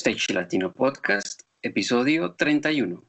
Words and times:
Stage 0.00 0.32
Latino 0.32 0.72
Podcast, 0.72 1.42
episodio 1.60 2.32
31. 2.32 3.04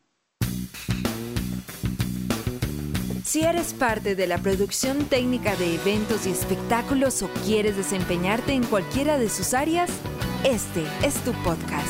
Si 3.24 3.44
eres 3.44 3.74
parte 3.74 4.14
de 4.14 4.28
la 4.28 4.38
producción 4.40 5.06
técnica 5.06 5.56
de 5.56 5.76
eventos 5.76 6.28
y 6.28 6.32
espectáculos 6.32 7.22
o 7.24 7.30
quieres 7.46 7.78
desempeñarte 7.78 8.52
en 8.52 8.66
cualquiera 8.66 9.18
de 9.18 9.30
sus 9.30 9.54
áreas, 9.54 9.90
este 10.44 10.84
es 11.02 11.14
tu 11.24 11.32
podcast. 11.44 11.88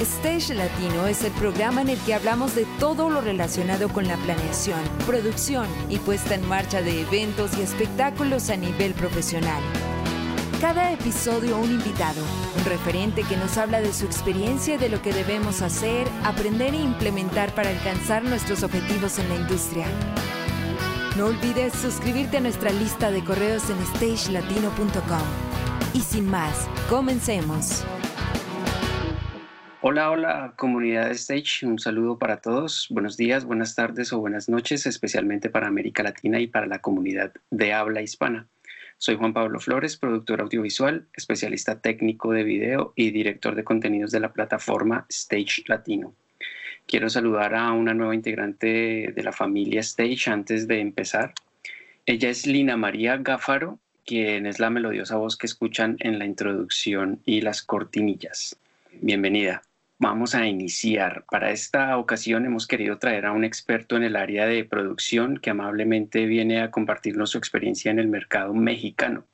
Stage 0.00 0.54
Latino 0.54 1.08
es 1.08 1.24
el 1.24 1.32
programa 1.32 1.82
en 1.82 1.88
el 1.88 1.98
que 2.02 2.14
hablamos 2.14 2.54
de 2.54 2.68
todo 2.78 3.10
lo 3.10 3.20
relacionado 3.20 3.88
con 3.88 4.06
la 4.06 4.16
planeación, 4.18 4.78
producción 5.08 5.66
y 5.88 5.98
puesta 5.98 6.36
en 6.36 6.46
marcha 6.46 6.82
de 6.82 7.00
eventos 7.00 7.58
y 7.58 7.62
espectáculos 7.62 8.48
a 8.48 8.56
nivel 8.56 8.94
profesional. 8.94 9.60
Cada 10.60 10.92
episodio 10.92 11.56
un 11.56 11.70
invitado, 11.70 12.20
referente 12.68 13.22
que 13.22 13.36
nos 13.36 13.56
habla 13.56 13.80
de 13.80 13.92
su 13.92 14.04
experiencia 14.04 14.74
y 14.74 14.78
de 14.78 14.88
lo 14.88 15.02
que 15.02 15.12
debemos 15.12 15.62
hacer, 15.62 16.06
aprender 16.24 16.74
e 16.74 16.78
implementar 16.78 17.54
para 17.54 17.70
alcanzar 17.70 18.22
nuestros 18.22 18.62
objetivos 18.62 19.18
en 19.18 19.28
la 19.28 19.36
industria. 19.36 19.86
No 21.16 21.26
olvides 21.26 21.72
suscribirte 21.72 22.36
a 22.36 22.40
nuestra 22.40 22.70
lista 22.70 23.10
de 23.10 23.24
correos 23.24 23.68
en 23.70 23.84
stagelatino.com. 23.86 25.26
Y 25.94 26.00
sin 26.00 26.30
más, 26.30 26.68
comencemos. 26.88 27.84
Hola, 29.80 30.10
hola 30.10 30.54
comunidad 30.56 31.06
de 31.06 31.12
Stage, 31.12 31.64
un 31.64 31.78
saludo 31.78 32.18
para 32.18 32.40
todos. 32.40 32.88
Buenos 32.90 33.16
días, 33.16 33.44
buenas 33.44 33.74
tardes 33.74 34.12
o 34.12 34.18
buenas 34.18 34.48
noches, 34.48 34.86
especialmente 34.86 35.50
para 35.50 35.68
América 35.68 36.02
Latina 36.02 36.40
y 36.40 36.48
para 36.48 36.66
la 36.66 36.80
comunidad 36.80 37.32
de 37.50 37.72
habla 37.72 38.02
hispana. 38.02 38.48
Soy 39.00 39.14
Juan 39.14 39.32
Pablo 39.32 39.60
Flores, 39.60 39.96
productor 39.96 40.40
audiovisual, 40.40 41.06
especialista 41.14 41.80
técnico 41.80 42.32
de 42.32 42.42
video 42.42 42.92
y 42.96 43.12
director 43.12 43.54
de 43.54 43.62
contenidos 43.62 44.10
de 44.10 44.18
la 44.18 44.32
plataforma 44.32 45.06
Stage 45.08 45.62
Latino. 45.68 46.14
Quiero 46.84 47.08
saludar 47.08 47.54
a 47.54 47.70
una 47.70 47.94
nueva 47.94 48.16
integrante 48.16 49.12
de 49.14 49.22
la 49.22 49.30
familia 49.32 49.80
Stage 49.80 50.28
antes 50.30 50.66
de 50.66 50.80
empezar. 50.80 51.32
Ella 52.06 52.28
es 52.28 52.44
Lina 52.44 52.76
María 52.76 53.16
Gáfaro, 53.18 53.78
quien 54.04 54.46
es 54.46 54.58
la 54.58 54.68
melodiosa 54.68 55.16
voz 55.16 55.36
que 55.36 55.46
escuchan 55.46 55.96
en 56.00 56.18
la 56.18 56.24
introducción 56.24 57.20
y 57.24 57.40
las 57.40 57.62
cortinillas. 57.62 58.58
Bienvenida. 59.00 59.62
Vamos 60.00 60.36
a 60.36 60.46
iniciar. 60.46 61.24
Para 61.28 61.50
esta 61.50 61.98
ocasión 61.98 62.46
hemos 62.46 62.68
querido 62.68 62.98
traer 62.98 63.26
a 63.26 63.32
un 63.32 63.42
experto 63.42 63.96
en 63.96 64.04
el 64.04 64.14
área 64.14 64.46
de 64.46 64.64
producción 64.64 65.38
que 65.38 65.50
amablemente 65.50 66.24
viene 66.26 66.60
a 66.60 66.70
compartirnos 66.70 67.30
su 67.30 67.38
experiencia 67.38 67.90
en 67.90 67.98
el 67.98 68.06
mercado 68.06 68.54
mexicano, 68.54 69.24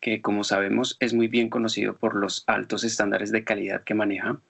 que 0.00 0.22
como 0.22 0.42
sabemos 0.42 0.96
es 1.00 1.12
muy 1.12 1.28
bien 1.28 1.50
conocido 1.50 1.98
por 1.98 2.16
los 2.16 2.44
altos 2.46 2.82
estándares 2.82 3.30
de 3.30 3.44
calidad 3.44 3.84
que 3.84 3.92
maneja. 3.92 4.40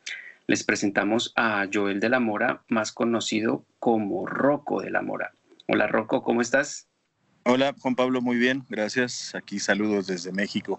Les 0.46 0.62
presentamos 0.62 1.32
a 1.34 1.66
Joel 1.72 1.98
de 1.98 2.10
la 2.10 2.20
Mora, 2.20 2.62
más 2.68 2.92
conocido 2.92 3.64
como 3.80 4.26
Rocco 4.26 4.80
de 4.80 4.90
la 4.90 5.02
Mora. 5.02 5.32
Hola 5.66 5.88
Rocco, 5.88 6.22
¿cómo 6.22 6.42
estás? 6.42 6.86
Hola 7.42 7.74
Juan 7.76 7.96
Pablo, 7.96 8.20
muy 8.20 8.36
bien, 8.36 8.64
gracias. 8.68 9.34
Aquí 9.34 9.58
saludos 9.58 10.06
desde 10.06 10.30
México. 10.30 10.78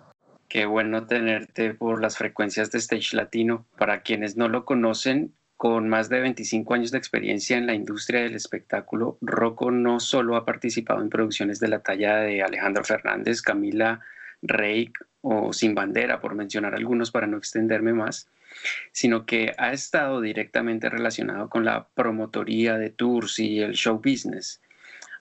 Qué 0.51 0.65
bueno 0.65 1.07
tenerte 1.07 1.73
por 1.73 2.01
las 2.01 2.17
frecuencias 2.17 2.69
de 2.71 2.79
Stage 2.79 3.15
Latino. 3.15 3.65
Para 3.77 4.01
quienes 4.01 4.35
no 4.35 4.49
lo 4.49 4.65
conocen, 4.65 5.33
con 5.55 5.87
más 5.87 6.09
de 6.09 6.19
25 6.19 6.73
años 6.73 6.91
de 6.91 6.97
experiencia 6.97 7.57
en 7.57 7.67
la 7.67 7.73
industria 7.73 8.23
del 8.23 8.35
espectáculo, 8.35 9.17
Rocco 9.21 9.71
no 9.71 10.01
solo 10.01 10.35
ha 10.35 10.43
participado 10.43 11.01
en 11.01 11.09
producciones 11.09 11.61
de 11.61 11.69
la 11.69 11.79
talla 11.79 12.17
de 12.17 12.43
Alejandro 12.43 12.83
Fernández, 12.83 13.41
Camila 13.41 14.01
Rey 14.41 14.91
o 15.21 15.53
Sin 15.53 15.73
Bandera, 15.73 16.19
por 16.19 16.35
mencionar 16.35 16.75
algunos 16.75 17.11
para 17.11 17.27
no 17.27 17.37
extenderme 17.37 17.93
más, 17.93 18.27
sino 18.91 19.25
que 19.25 19.53
ha 19.57 19.71
estado 19.71 20.19
directamente 20.19 20.89
relacionado 20.89 21.47
con 21.47 21.63
la 21.63 21.87
promotoría 21.93 22.77
de 22.77 22.89
tours 22.89 23.39
y 23.39 23.61
el 23.61 23.75
show 23.75 24.01
business. 24.03 24.61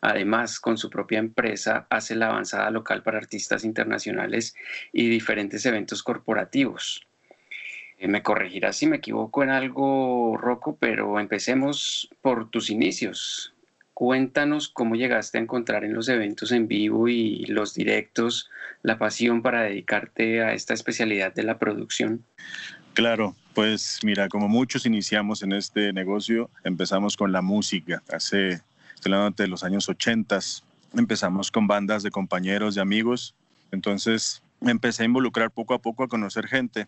Además, 0.01 0.61
con 0.61 0.79
su 0.79 0.89
propia 0.89 1.19
empresa, 1.19 1.87
hace 1.91 2.15
la 2.17 2.29
avanzada 2.29 2.71
local 2.71 3.03
para 3.03 3.19
artistas 3.19 3.65
internacionales 3.65 4.55
y 4.93 5.09
diferentes 5.09 5.67
eventos 5.67 6.03
corporativos. 6.03 7.07
Eh, 7.99 8.09
me 8.09 8.23
corregirás 8.23 8.77
si 8.77 8.87
me 8.87 8.97
equivoco 8.97 9.43
en 9.43 9.51
algo, 9.51 10.39
Rocco, 10.39 10.77
pero 10.81 11.21
empecemos 11.21 12.09
por 12.23 12.51
tus 12.51 12.71
inicios. 12.71 13.55
Cuéntanos 13.93 14.71
cómo 14.71 14.95
llegaste 14.95 15.37
a 15.37 15.43
encontrar 15.43 15.85
en 15.85 15.93
los 15.93 16.09
eventos 16.09 16.53
en 16.53 16.67
vivo 16.67 17.09
y 17.09 17.45
los 17.45 17.75
directos 17.75 18.49
la 18.83 18.97
pasión 18.97 19.43
para 19.43 19.65
dedicarte 19.65 20.43
a 20.43 20.55
esta 20.55 20.73
especialidad 20.73 21.35
de 21.35 21.43
la 21.43 21.59
producción. 21.59 22.25
Claro, 22.95 23.37
pues 23.55 24.01
mira, 24.03 24.29
como 24.31 24.49
muchos 24.49 24.87
iniciamos 24.87 25.43
en 25.43 25.53
este 25.53 25.93
negocio, 25.93 26.51
empezamos 26.65 27.19
con 27.19 27.33
la 27.33 27.43
música. 27.43 28.03
Hace 28.11 28.63
de 29.01 29.49
los 29.49 29.65
años 29.65 29.89
80. 29.89 30.39
Empezamos 30.95 31.51
con 31.51 31.67
bandas 31.67 32.03
de 32.03 32.11
compañeros, 32.11 32.77
y 32.77 32.81
amigos. 32.81 33.35
Entonces 33.73 34.43
empecé 34.61 35.03
a 35.03 35.07
involucrar 35.07 35.51
poco 35.51 35.75
a 35.75 35.79
poco 35.79 36.05
a 36.05 36.09
conocer 36.09 36.47
gente. 36.47 36.87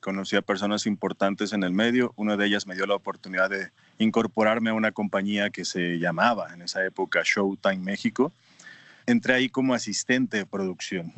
Conocí 0.00 0.36
a 0.36 0.42
personas 0.42 0.86
importantes 0.86 1.52
en 1.52 1.62
el 1.62 1.72
medio. 1.72 2.14
Una 2.16 2.36
de 2.36 2.46
ellas 2.46 2.66
me 2.66 2.74
dio 2.74 2.86
la 2.86 2.94
oportunidad 2.94 3.50
de 3.50 3.70
incorporarme 3.98 4.70
a 4.70 4.74
una 4.74 4.92
compañía 4.92 5.50
que 5.50 5.66
se 5.66 5.98
llamaba 5.98 6.54
en 6.54 6.62
esa 6.62 6.84
época 6.84 7.20
Showtime 7.22 7.78
México. 7.78 8.32
Entré 9.04 9.34
ahí 9.34 9.48
como 9.48 9.74
asistente 9.74 10.38
de 10.38 10.46
producción. 10.46 11.12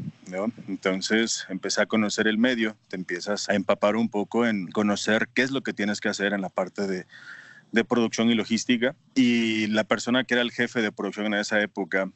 Entonces 0.66 1.46
empecé 1.48 1.82
a 1.82 1.86
conocer 1.86 2.26
el 2.26 2.38
medio. 2.38 2.74
Te 2.88 2.96
empiezas 2.96 3.48
a 3.48 3.54
empapar 3.54 3.94
un 3.94 4.08
poco 4.08 4.46
en 4.46 4.66
conocer 4.72 5.28
qué 5.32 5.42
es 5.42 5.52
lo 5.52 5.60
que 5.60 5.72
tienes 5.72 6.00
que 6.00 6.08
hacer 6.08 6.32
en 6.32 6.40
la 6.40 6.48
parte 6.48 6.86
de 6.86 7.06
de 7.72 7.84
producción 7.84 8.30
y 8.30 8.34
logística 8.34 8.94
y 9.14 9.66
la 9.68 9.84
persona 9.84 10.24
que 10.24 10.34
era 10.34 10.42
el 10.42 10.52
jefe 10.52 10.82
de 10.82 10.92
producción 10.92 11.26
en 11.26 11.34
esa 11.34 11.60
época 11.60 12.10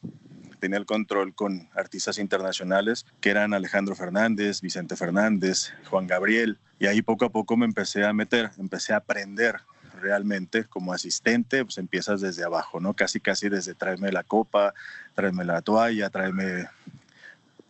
tenía 0.60 0.78
el 0.78 0.86
control 0.86 1.34
con 1.34 1.68
artistas 1.74 2.18
internacionales 2.18 3.06
que 3.20 3.30
eran 3.30 3.54
Alejandro 3.54 3.94
Fernández, 3.96 4.60
Vicente 4.60 4.96
Fernández, 4.96 5.72
Juan 5.90 6.06
Gabriel 6.06 6.58
y 6.78 6.86
ahí 6.86 7.02
poco 7.02 7.24
a 7.24 7.30
poco 7.30 7.56
me 7.56 7.64
empecé 7.64 8.04
a 8.04 8.12
meter, 8.12 8.50
empecé 8.58 8.92
a 8.92 8.98
aprender 8.98 9.56
realmente 10.00 10.64
como 10.64 10.92
asistente, 10.92 11.64
pues 11.64 11.78
empiezas 11.78 12.20
desde 12.20 12.44
abajo, 12.44 12.80
¿no? 12.80 12.94
Casi 12.94 13.18
casi 13.18 13.48
desde 13.48 13.74
traerme 13.74 14.12
la 14.12 14.22
copa, 14.22 14.74
traerme 15.14 15.44
la 15.44 15.62
toalla, 15.62 16.10
traerme 16.10 16.68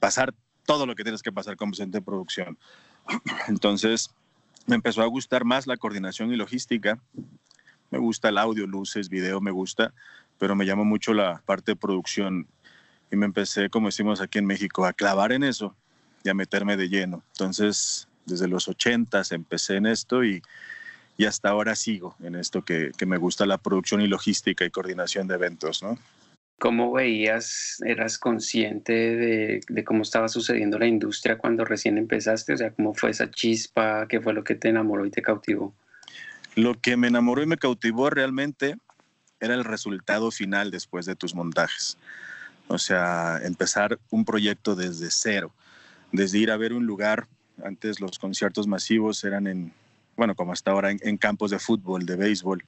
pasar 0.00 0.34
todo 0.64 0.86
lo 0.86 0.96
que 0.96 1.04
tienes 1.04 1.22
que 1.22 1.32
pasar 1.32 1.56
como 1.56 1.70
asistente 1.70 1.98
de 1.98 2.04
producción. 2.04 2.58
Entonces, 3.48 4.10
me 4.66 4.74
empezó 4.74 5.02
a 5.02 5.06
gustar 5.06 5.44
más 5.44 5.66
la 5.68 5.76
coordinación 5.76 6.32
y 6.32 6.36
logística 6.36 6.98
me 7.90 7.98
gusta 7.98 8.28
el 8.28 8.38
audio, 8.38 8.66
luces, 8.66 9.08
video, 9.08 9.40
me 9.40 9.50
gusta, 9.50 9.92
pero 10.38 10.54
me 10.54 10.66
llama 10.66 10.84
mucho 10.84 11.14
la 11.14 11.42
parte 11.46 11.72
de 11.72 11.76
producción 11.76 12.46
y 13.10 13.16
me 13.16 13.26
empecé, 13.26 13.70
como 13.70 13.88
decimos 13.88 14.20
aquí 14.20 14.38
en 14.38 14.46
México, 14.46 14.84
a 14.84 14.92
clavar 14.92 15.32
en 15.32 15.44
eso 15.44 15.74
y 16.24 16.28
a 16.28 16.34
meterme 16.34 16.76
de 16.76 16.88
lleno. 16.88 17.22
Entonces, 17.32 18.08
desde 18.26 18.48
los 18.48 18.68
80 18.68 19.22
empecé 19.30 19.76
en 19.76 19.86
esto 19.86 20.24
y, 20.24 20.42
hasta 21.26 21.48
ahora 21.48 21.74
sigo 21.74 22.14
en 22.22 22.34
esto 22.34 22.62
que, 22.62 22.90
que, 22.96 23.06
me 23.06 23.16
gusta 23.16 23.46
la 23.46 23.56
producción 23.56 24.02
y 24.02 24.06
logística 24.06 24.66
y 24.66 24.70
coordinación 24.70 25.26
de 25.26 25.36
eventos, 25.36 25.82
¿no? 25.82 25.98
¿Cómo 26.58 26.92
veías, 26.92 27.82
eras 27.86 28.18
consciente 28.18 28.92
de, 28.92 29.60
de, 29.66 29.84
cómo 29.84 30.02
estaba 30.02 30.28
sucediendo 30.28 30.78
la 30.78 30.86
industria 30.86 31.38
cuando 31.38 31.64
recién 31.64 31.96
empezaste? 31.96 32.52
O 32.52 32.56
sea, 32.56 32.70
¿cómo 32.70 32.94
fue 32.94 33.10
esa 33.10 33.30
chispa? 33.30 34.06
¿Qué 34.08 34.20
fue 34.20 34.34
lo 34.34 34.44
que 34.44 34.54
te 34.54 34.68
enamoró 34.68 35.06
y 35.06 35.10
te 35.10 35.22
cautivó? 35.22 35.74
Lo 36.56 36.80
que 36.80 36.96
me 36.96 37.08
enamoró 37.08 37.42
y 37.42 37.46
me 37.46 37.58
cautivó 37.58 38.08
realmente 38.08 38.76
era 39.40 39.52
el 39.52 39.62
resultado 39.62 40.30
final 40.30 40.70
después 40.70 41.04
de 41.04 41.14
tus 41.14 41.34
montajes. 41.34 41.98
O 42.66 42.78
sea, 42.78 43.38
empezar 43.42 43.98
un 44.10 44.24
proyecto 44.24 44.74
desde 44.74 45.10
cero, 45.10 45.52
desde 46.12 46.38
ir 46.38 46.50
a 46.50 46.56
ver 46.56 46.72
un 46.72 46.86
lugar. 46.86 47.28
Antes 47.62 48.00
los 48.00 48.18
conciertos 48.18 48.66
masivos 48.66 49.22
eran 49.22 49.46
en, 49.46 49.74
bueno, 50.16 50.34
como 50.34 50.54
hasta 50.54 50.70
ahora, 50.70 50.92
en, 50.92 51.16
campos 51.18 51.50
de 51.50 51.58
fútbol, 51.58 52.06
de 52.06 52.16
béisbol. 52.16 52.64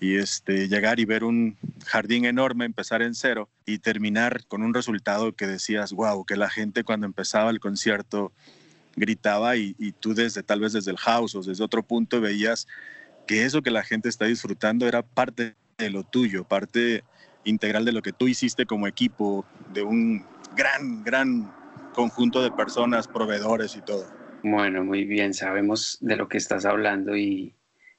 Y 0.00 0.16
este, 0.16 0.68
llegar 0.68 0.98
y 0.98 1.04
ver 1.04 1.22
un 1.22 1.56
jardín 1.86 2.24
enorme, 2.24 2.64
empezar 2.64 3.02
en 3.02 3.14
cero 3.14 3.48
y 3.64 3.78
terminar 3.78 4.44
con 4.48 4.64
un 4.64 4.74
resultado 4.74 5.30
que 5.30 5.46
decías, 5.46 5.92
wow, 5.92 6.24
que 6.24 6.34
la 6.34 6.50
gente 6.50 6.82
cuando 6.82 7.06
empezaba 7.06 7.50
el 7.50 7.60
concierto 7.60 8.32
gritaba 8.96 9.56
y, 9.56 9.76
y 9.78 9.92
tú 9.92 10.12
desde 10.12 10.42
tal 10.42 10.58
vez 10.58 10.72
desde 10.72 10.90
el 10.90 10.98
house 10.98 11.36
o 11.36 11.42
desde 11.42 11.62
otro 11.62 11.84
punto 11.84 12.20
veías 12.20 12.66
que 13.26 13.44
eso 13.44 13.62
que 13.62 13.70
la 13.70 13.82
gente 13.82 14.08
está 14.08 14.26
disfrutando 14.26 14.86
era 14.86 15.02
parte 15.02 15.54
de 15.78 15.90
lo 15.90 16.04
tuyo, 16.04 16.44
parte 16.44 17.04
integral 17.44 17.84
de 17.84 17.92
lo 17.92 18.02
que 18.02 18.12
tú 18.12 18.28
hiciste 18.28 18.66
como 18.66 18.86
equipo, 18.86 19.44
de 19.72 19.82
un 19.82 20.24
gran, 20.56 21.02
gran 21.02 21.52
conjunto 21.94 22.42
de 22.42 22.50
personas, 22.50 23.08
proveedores 23.08 23.76
y 23.76 23.82
todo. 23.82 24.06
Bueno, 24.42 24.84
muy 24.84 25.04
bien, 25.04 25.34
sabemos 25.34 25.98
de 26.00 26.16
lo 26.16 26.28
que 26.28 26.38
estás 26.38 26.64
hablando 26.64 27.16
y, 27.16 27.54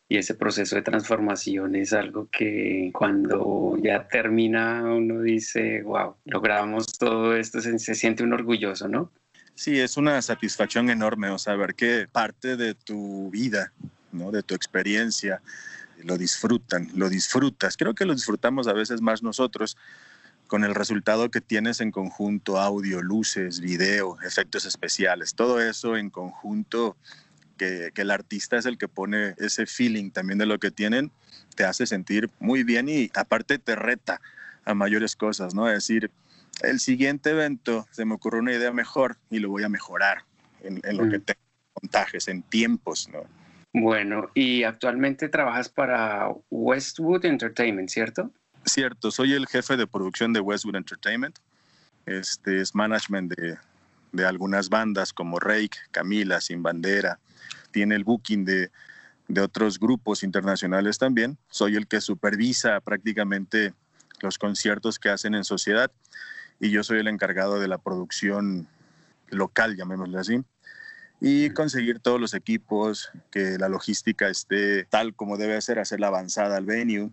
y 0.09 0.17
ese 0.17 0.35
proceso 0.35 0.75
de 0.75 0.81
transformación 0.81 1.75
es 1.75 1.93
algo 1.93 2.27
que 2.29 2.91
cuando 2.93 3.77
ya 3.81 4.07
termina 4.07 4.83
uno 4.83 5.21
dice, 5.21 5.81
wow, 5.83 6.15
logramos 6.25 6.97
todo 6.97 7.35
esto, 7.35 7.61
se, 7.61 7.79
se 7.79 7.95
siente 7.95 8.23
un 8.23 8.33
orgulloso, 8.33 8.87
¿no? 8.87 9.11
Sí, 9.55 9.79
es 9.79 9.97
una 9.97 10.21
satisfacción 10.21 10.89
enorme, 10.89 11.29
o 11.29 11.37
saber 11.37 11.75
que 11.75 12.07
parte 12.11 12.57
de 12.57 12.73
tu 12.73 13.29
vida, 13.29 13.71
¿no? 14.13 14.31
de 14.31 14.43
tu 14.43 14.55
experiencia, 14.55 15.41
lo 16.03 16.17
disfrutan, 16.17 16.89
lo 16.95 17.09
disfrutas. 17.09 17.77
Creo 17.77 17.93
que 17.93 18.05
lo 18.05 18.13
disfrutamos 18.13 18.67
a 18.67 18.73
veces 18.73 19.01
más 19.01 19.23
nosotros 19.23 19.77
con 20.47 20.63
el 20.63 20.75
resultado 20.75 21.31
que 21.31 21.41
tienes 21.41 21.81
en 21.81 21.91
conjunto, 21.91 22.59
audio, 22.59 23.01
luces, 23.01 23.59
video, 23.59 24.17
efectos 24.21 24.65
especiales, 24.65 25.33
todo 25.35 25.61
eso 25.61 25.97
en 25.97 26.09
conjunto, 26.09 26.97
que, 27.57 27.91
que, 27.93 28.01
el 28.01 28.11
artista 28.11 28.57
es 28.57 28.65
el 28.65 28.77
que 28.77 28.87
pone 28.87 29.35
ese 29.37 29.65
feeling 29.65 30.11
también 30.11 30.39
de 30.39 30.45
lo 30.45 30.59
que 30.59 30.71
tienen, 30.71 31.11
te 31.55 31.63
hace 31.63 31.85
sentir 31.85 32.29
muy 32.39 32.63
bien 32.63 32.89
y 32.89 33.09
aparte 33.15 33.57
te 33.57 33.75
reta 33.75 34.21
a 34.65 34.73
mayores 34.73 35.15
cosas, 35.15 35.53
¿no? 35.53 35.67
Es 35.67 35.75
decir, 35.75 36.11
el 36.61 36.79
siguiente 36.79 37.31
evento 37.31 37.87
se 37.91 38.05
me 38.05 38.15
ocurrió 38.15 38.41
una 38.41 38.53
idea 38.53 38.71
mejor 38.71 39.17
y 39.29 39.39
lo 39.39 39.49
voy 39.49 39.63
a 39.63 39.69
mejorar 39.69 40.23
en, 40.61 40.81
lo 40.97 41.09
que 41.09 41.19
tengo 41.19 41.39
montajes, 41.81 42.27
en 42.27 42.43
tiempos, 42.43 43.09
¿no? 43.11 43.23
Bueno, 43.73 44.29
y 44.35 44.63
actualmente 44.63 45.29
trabajas 45.29 45.67
para 45.67 46.29
Westwood 46.51 47.25
Entertainment, 47.25 47.89
¿cierto? 47.89 48.31
Cierto, 48.65 49.09
soy 49.09 49.33
el 49.33 49.47
jefe 49.47 49.75
de 49.75 49.87
producción 49.87 50.31
de 50.31 50.39
Westwood 50.39 50.75
Entertainment. 50.75 51.39
Este 52.05 52.61
es 52.61 52.75
management 52.75 53.33
de, 53.33 53.57
de 54.11 54.25
algunas 54.25 54.69
bandas 54.69 55.11
como 55.11 55.39
Rake, 55.39 55.77
Camila, 55.91 56.39
Sin 56.39 56.61
Bandera. 56.61 57.19
Tiene 57.71 57.95
el 57.95 58.03
booking 58.03 58.45
de, 58.45 58.69
de 59.27 59.41
otros 59.41 59.79
grupos 59.79 60.23
internacionales 60.23 60.99
también. 60.99 61.37
Soy 61.49 61.75
el 61.75 61.87
que 61.87 61.99
supervisa 61.99 62.79
prácticamente 62.79 63.73
los 64.21 64.37
conciertos 64.37 64.99
que 64.99 65.09
hacen 65.09 65.33
en 65.33 65.43
sociedad 65.43 65.91
y 66.59 66.69
yo 66.69 66.83
soy 66.83 66.99
el 66.99 67.07
encargado 67.07 67.59
de 67.59 67.67
la 67.67 67.79
producción 67.79 68.67
local, 69.29 69.75
llamémosle 69.75 70.19
así, 70.19 70.43
y 71.25 71.51
conseguir 71.51 71.99
todos 71.99 72.19
los 72.19 72.33
equipos, 72.33 73.09
que 73.31 73.57
la 73.57 73.69
logística 73.69 74.27
esté 74.27 74.83
tal 74.83 75.15
como 75.15 75.37
debe 75.37 75.59
ser, 75.61 75.79
hacer 75.79 76.01
la 76.01 76.07
avanzada 76.07 76.57
al 76.57 76.65
venue 76.65 77.11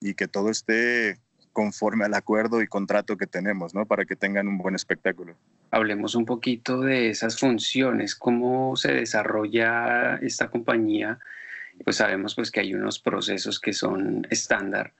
y 0.00 0.14
que 0.14 0.28
todo 0.28 0.50
esté 0.50 1.18
conforme 1.52 2.04
al 2.04 2.14
acuerdo 2.14 2.62
y 2.62 2.68
contrato 2.68 3.16
que 3.16 3.26
tenemos, 3.26 3.74
¿no? 3.74 3.86
Para 3.86 4.04
que 4.04 4.14
tengan 4.14 4.46
un 4.46 4.56
buen 4.56 4.76
espectáculo. 4.76 5.34
Hablemos 5.72 6.14
un 6.14 6.26
poquito 6.26 6.80
de 6.82 7.10
esas 7.10 7.40
funciones, 7.40 8.14
cómo 8.14 8.76
se 8.76 8.92
desarrolla 8.92 10.14
esta 10.22 10.48
compañía. 10.48 11.18
Pues 11.82 11.96
sabemos 11.96 12.36
pues 12.36 12.52
que 12.52 12.60
hay 12.60 12.72
unos 12.72 13.00
procesos 13.00 13.58
que 13.58 13.72
son 13.72 14.28
estándar 14.30 14.92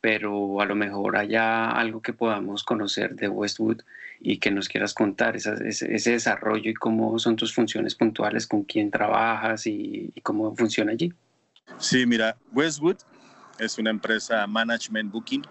pero 0.00 0.60
a 0.60 0.64
lo 0.64 0.74
mejor 0.74 1.16
haya 1.16 1.70
algo 1.70 2.00
que 2.00 2.12
podamos 2.12 2.64
conocer 2.64 3.14
de 3.14 3.28
Westwood 3.28 3.82
y 4.20 4.38
que 4.38 4.50
nos 4.50 4.68
quieras 4.68 4.94
contar 4.94 5.36
ese, 5.36 5.88
desarrollo 5.88 6.70
y 6.70 6.74
cómo 6.74 7.18
son 7.18 7.36
tus 7.36 7.54
funciones 7.54 7.94
puntuales, 7.94 8.46
con 8.46 8.62
quién 8.62 8.90
trabajas 8.90 9.66
y, 9.66 10.12
cómo 10.22 10.54
funciona 10.54 10.92
allí. 10.92 11.12
Sí, 11.78 12.06
mira, 12.06 12.36
Westwood 12.52 12.96
es 13.58 13.78
una 13.78 13.90
empresa 13.90 14.46
Management 14.46 15.12
Booking, 15.12 15.42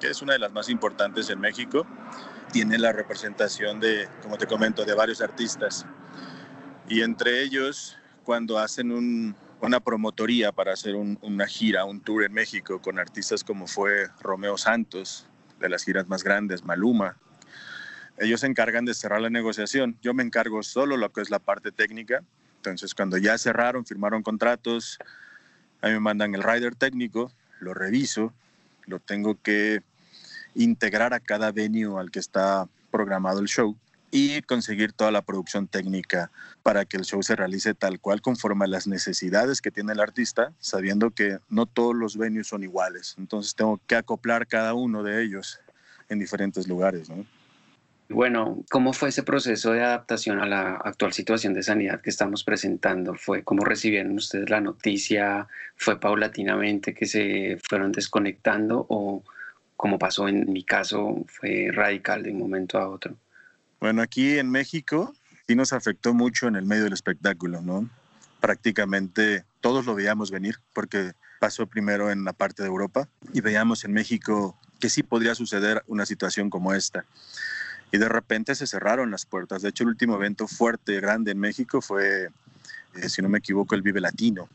que 0.00 0.08
es 0.08 0.22
una 0.22 0.32
de 0.32 0.38
las 0.38 0.52
más 0.52 0.68
importantes 0.68 1.30
en 1.30 1.40
México. 1.40 1.86
Tiene 2.52 2.78
la 2.78 2.92
representación 2.92 3.78
de, 3.80 4.08
como 4.22 4.38
te 4.38 4.46
comento, 4.46 4.84
de 4.84 4.94
varios 4.94 5.20
artistas. 5.20 5.86
Y 6.88 7.02
entre 7.02 7.42
ellos, 7.42 7.96
cuando 8.24 8.58
hacen 8.58 8.90
un, 8.90 9.36
una 9.60 9.80
promotoría 9.80 10.52
para 10.52 10.72
hacer 10.72 10.94
una 10.94 11.46
gira, 11.46 11.84
un 11.84 12.00
tour 12.00 12.24
en 12.24 12.32
México 12.32 12.80
con 12.80 12.98
artistas 12.98 13.42
como 13.42 13.66
fue 13.66 14.08
Romeo 14.20 14.56
Santos, 14.56 15.26
de 15.58 15.68
las 15.68 15.84
giras 15.84 16.08
más 16.08 16.22
grandes, 16.22 16.64
Maluma. 16.64 17.16
Ellos 18.18 18.40
se 18.40 18.46
encargan 18.46 18.84
de 18.84 18.94
cerrar 18.94 19.20
la 19.20 19.30
negociación. 19.30 19.96
Yo 20.02 20.14
me 20.14 20.22
encargo 20.22 20.62
solo 20.62 20.96
lo 20.96 21.10
que 21.12 21.20
es 21.20 21.30
la 21.30 21.38
parte 21.38 21.72
técnica. 21.72 22.22
Entonces, 22.56 22.94
cuando 22.94 23.16
ya 23.16 23.38
cerraron, 23.38 23.84
firmaron 23.84 24.22
contratos, 24.22 24.98
a 25.80 25.88
mí 25.88 25.94
me 25.94 26.00
mandan 26.00 26.34
el 26.34 26.42
rider 26.42 26.74
técnico, 26.74 27.32
lo 27.60 27.74
reviso, 27.74 28.32
lo 28.86 29.00
tengo 29.00 29.40
que 29.40 29.82
integrar 30.54 31.14
a 31.14 31.20
cada 31.20 31.52
venue 31.52 32.00
al 32.00 32.10
que 32.10 32.18
está 32.18 32.68
programado 32.90 33.40
el 33.40 33.46
show 33.46 33.76
y 34.10 34.40
conseguir 34.42 34.92
toda 34.92 35.10
la 35.10 35.22
producción 35.22 35.68
técnica 35.68 36.30
para 36.62 36.84
que 36.84 36.96
el 36.96 37.04
show 37.04 37.22
se 37.22 37.36
realice 37.36 37.74
tal 37.74 38.00
cual 38.00 38.20
conforme 38.20 38.64
a 38.64 38.68
las 38.68 38.86
necesidades 38.86 39.60
que 39.60 39.70
tiene 39.70 39.92
el 39.92 40.00
artista, 40.00 40.52
sabiendo 40.58 41.10
que 41.10 41.38
no 41.48 41.66
todos 41.66 41.94
los 41.94 42.16
venues 42.16 42.48
son 42.48 42.62
iguales. 42.62 43.14
Entonces 43.18 43.54
tengo 43.54 43.80
que 43.86 43.96
acoplar 43.96 44.46
cada 44.46 44.74
uno 44.74 45.02
de 45.02 45.22
ellos 45.22 45.60
en 46.08 46.18
diferentes 46.18 46.66
lugares. 46.66 47.10
Bueno, 48.08 48.64
¿cómo 48.70 48.94
fue 48.94 49.10
ese 49.10 49.22
proceso 49.22 49.72
de 49.72 49.84
adaptación 49.84 50.40
a 50.40 50.46
la 50.46 50.76
actual 50.76 51.12
situación 51.12 51.52
de 51.52 51.62
sanidad 51.62 52.00
que 52.00 52.08
estamos 52.08 52.42
presentando? 52.42 53.14
¿Fue 53.14 53.42
cómo 53.44 53.64
recibieron 53.64 54.12
ustedes 54.16 54.48
la 54.48 54.62
noticia? 54.62 55.46
¿Fue 55.76 56.00
paulatinamente 56.00 56.94
que 56.94 57.04
se 57.04 57.58
fueron 57.68 57.92
desconectando 57.92 58.86
o 58.88 59.22
como 59.76 59.98
pasó 59.98 60.26
en 60.26 60.50
mi 60.50 60.64
caso 60.64 61.24
fue 61.28 61.68
radical 61.70 62.22
de 62.22 62.30
un 62.30 62.38
momento 62.38 62.78
a 62.78 62.88
otro? 62.88 63.14
Bueno, 63.80 64.02
aquí 64.02 64.38
en 64.38 64.50
México 64.50 65.14
sí 65.46 65.54
nos 65.54 65.72
afectó 65.72 66.12
mucho 66.12 66.48
en 66.48 66.56
el 66.56 66.66
medio 66.66 66.84
del 66.84 66.92
espectáculo, 66.92 67.62
¿no? 67.62 67.88
Prácticamente 68.40 69.44
todos 69.60 69.86
lo 69.86 69.94
veíamos 69.94 70.30
venir 70.30 70.58
porque 70.72 71.12
pasó 71.38 71.66
primero 71.66 72.10
en 72.10 72.24
la 72.24 72.32
parte 72.32 72.62
de 72.62 72.68
Europa 72.68 73.08
y 73.32 73.40
veíamos 73.40 73.84
en 73.84 73.92
México 73.92 74.58
que 74.80 74.88
sí 74.88 75.04
podría 75.04 75.36
suceder 75.36 75.84
una 75.86 76.06
situación 76.06 76.50
como 76.50 76.74
esta. 76.74 77.04
Y 77.92 77.98
de 77.98 78.08
repente 78.08 78.54
se 78.56 78.66
cerraron 78.66 79.12
las 79.12 79.26
puertas. 79.26 79.62
De 79.62 79.68
hecho, 79.68 79.84
el 79.84 79.90
último 79.90 80.16
evento 80.16 80.48
fuerte, 80.48 81.00
grande 81.00 81.30
en 81.30 81.38
México 81.38 81.80
fue, 81.80 82.30
eh, 82.94 83.08
si 83.08 83.22
no 83.22 83.28
me 83.28 83.38
equivoco, 83.38 83.76
el 83.76 83.82
Vive 83.82 84.00
Latino, 84.00 84.48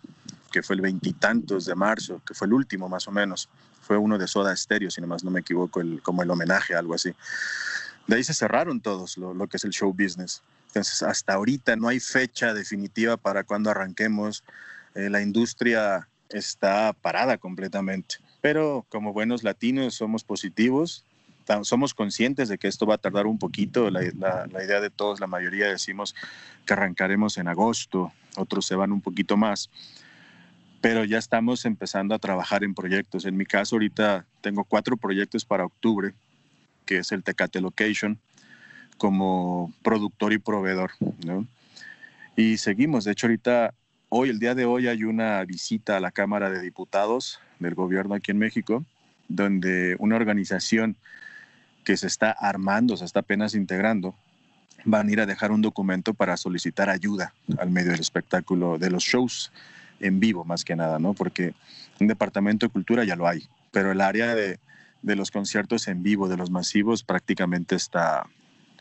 que 0.52 0.62
fue 0.62 0.76
el 0.76 0.82
veintitantos 0.82 1.66
de 1.66 1.76
marzo, 1.76 2.22
que 2.26 2.34
fue 2.34 2.48
el 2.48 2.54
último 2.54 2.90
más 2.90 3.08
o 3.08 3.12
menos. 3.12 3.50
Fue 3.82 3.98
uno 3.98 4.18
de 4.18 4.28
Soda 4.28 4.56
Stereo, 4.56 4.92
si 4.92 5.02
no 5.02 5.08
más 5.08 5.24
no 5.24 5.32
me 5.32 5.40
equivoco, 5.40 5.82
el, 5.82 6.02
como 6.02 6.24
el 6.24 6.30
homenaje, 6.30 6.76
algo 6.76 6.94
así 6.94 7.14
de 8.08 8.16
ahí 8.16 8.24
se 8.24 8.34
cerraron 8.34 8.82
todos 8.82 9.18
lo, 9.18 9.48
que 9.48 9.58
es 9.58 9.64
el 9.64 9.72
show 9.72 9.94
business. 9.94 10.42
Entonces, 10.68 11.04
hasta 11.04 11.34
ahorita 11.34 11.76
no 11.76 11.88
hay 11.88 12.00
fecha 12.00 12.54
definitiva 12.54 13.18
para 13.18 13.44
cuando 13.44 13.70
arranquemos. 13.70 14.44
Eh, 14.96 15.10
la 15.10 15.22
industria 15.22 16.08
está 16.30 16.94
parada 16.94 17.38
completamente. 17.38 18.16
Pero 18.42 18.86
como 18.90 19.14
buenos 19.14 19.44
latinos 19.44 19.96
somos 19.96 20.24
positivos, 20.24 21.06
somos 21.64 21.94
conscientes 21.94 22.50
de 22.50 22.58
que 22.58 22.68
esto 22.68 22.86
va 22.86 22.96
a 22.96 22.98
tardar 22.98 23.28
un 23.28 23.38
poquito. 23.38 23.90
La, 23.90 24.02
la, 24.52 24.64
idea 24.64 24.82
de 24.82 24.90
todos, 24.90 25.20
la 25.20 25.28
mayoría 25.28 25.68
decimos 25.68 26.16
que 26.66 26.74
arrancaremos 26.74 27.38
en 27.38 27.48
agosto, 27.48 28.12
otros 28.36 28.66
se 28.66 28.76
van 28.76 28.92
un 28.92 29.02
poquito 29.02 29.38
más. 29.38 29.70
Pero 30.82 31.06
ya 31.06 31.18
estamos 31.18 31.66
empezando 31.66 32.16
a 32.16 32.20
trabajar 32.20 32.64
en 32.64 32.74
proyectos. 32.74 33.26
En 33.26 33.38
mi 33.38 33.46
caso, 33.46 33.76
ahorita 33.76 34.26
tengo 34.42 34.66
cuatro 34.66 34.98
proyectos 34.98 35.46
para 35.46 35.66
octubre 35.66 36.14
que 36.86 36.98
es 37.00 37.12
el 37.12 37.24
Tecate 37.24 37.62
Location, 37.62 38.20
como 38.98 39.74
productor 39.84 40.34
y 40.34 40.38
proveedor. 40.38 40.92
¿no? 41.26 41.48
Y 42.36 42.58
seguimos, 42.58 43.06
de 43.06 43.12
hecho 43.12 43.28
ahorita, 43.28 43.74
hoy, 44.10 44.30
el 44.30 44.40
día 44.40 44.56
de 44.56 44.66
hoy 44.66 44.88
hay 44.88 45.04
una 45.04 45.44
visita 45.46 45.98
a 45.98 46.00
la 46.00 46.12
Cámara 46.12 46.50
de 46.50 46.62
Diputados 46.62 47.40
del 47.60 47.76
gobierno 47.76 48.16
aquí 48.16 48.32
en 48.32 48.38
México, 48.38 48.86
donde 49.28 49.96
una 50.00 50.16
organización 50.16 50.96
que 51.84 51.98
se 51.98 52.08
está 52.08 52.32
armando, 52.32 52.98
se 52.98 53.06
está 53.06 53.20
apenas 53.20 53.56
integrando, 53.56 54.16
van 54.86 55.08
a 55.08 55.12
ir 55.12 55.20
a 55.22 55.26
dejar 55.26 55.52
un 55.52 55.62
documento 55.62 56.14
para 56.14 56.38
solicitar 56.38 56.90
ayuda 56.90 57.34
al 57.58 57.70
medio 57.70 57.92
del 57.92 58.02
espectáculo, 58.02 58.78
de 58.78 58.90
los 58.90 59.04
shows 59.04 59.52
en 60.00 60.20
vivo 60.20 60.44
más 60.44 60.64
que 60.64 60.76
nada, 60.76 61.00
¿no? 61.00 61.14
Porque 61.14 61.54
un 62.00 62.08
departamento 62.08 62.66
de 62.66 62.72
cultura 62.72 63.04
ya 63.04 63.16
lo 63.16 63.28
hay, 63.28 63.48
pero 63.72 63.92
el 63.92 64.02
área 64.02 64.36
de, 64.36 64.60
de 65.04 65.16
los 65.16 65.30
conciertos 65.30 65.88
en 65.88 66.02
vivo, 66.02 66.28
de 66.28 66.38
los 66.38 66.50
masivos, 66.50 67.04
prácticamente 67.04 67.76
está 67.76 68.26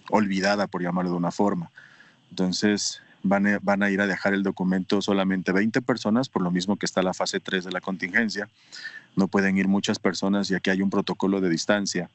olvidada, 0.08 0.68
por 0.68 0.82
llamarlo 0.82 1.10
de 1.10 1.16
una 1.16 1.32
forma. 1.32 1.70
Entonces, 2.30 3.02
van 3.22 3.46
a, 3.46 3.58
van 3.60 3.82
a 3.82 3.90
ir 3.90 4.00
a 4.00 4.06
dejar 4.06 4.32
el 4.32 4.42
documento 4.42 5.02
solamente 5.02 5.52
20 5.52 5.82
personas, 5.82 6.28
por 6.28 6.42
lo 6.42 6.50
mismo 6.50 6.76
que 6.76 6.86
está 6.86 7.02
la 7.02 7.12
fase 7.12 7.40
3 7.40 7.64
de 7.64 7.72
la 7.72 7.80
contingencia. 7.80 8.48
No 9.16 9.28
pueden 9.28 9.58
ir 9.58 9.68
muchas 9.68 9.98
personas 9.98 10.50
y 10.50 10.54
aquí 10.54 10.70
hay 10.70 10.80
un 10.80 10.90
protocolo 10.90 11.40
de 11.40 11.50
distancia. 11.50 12.08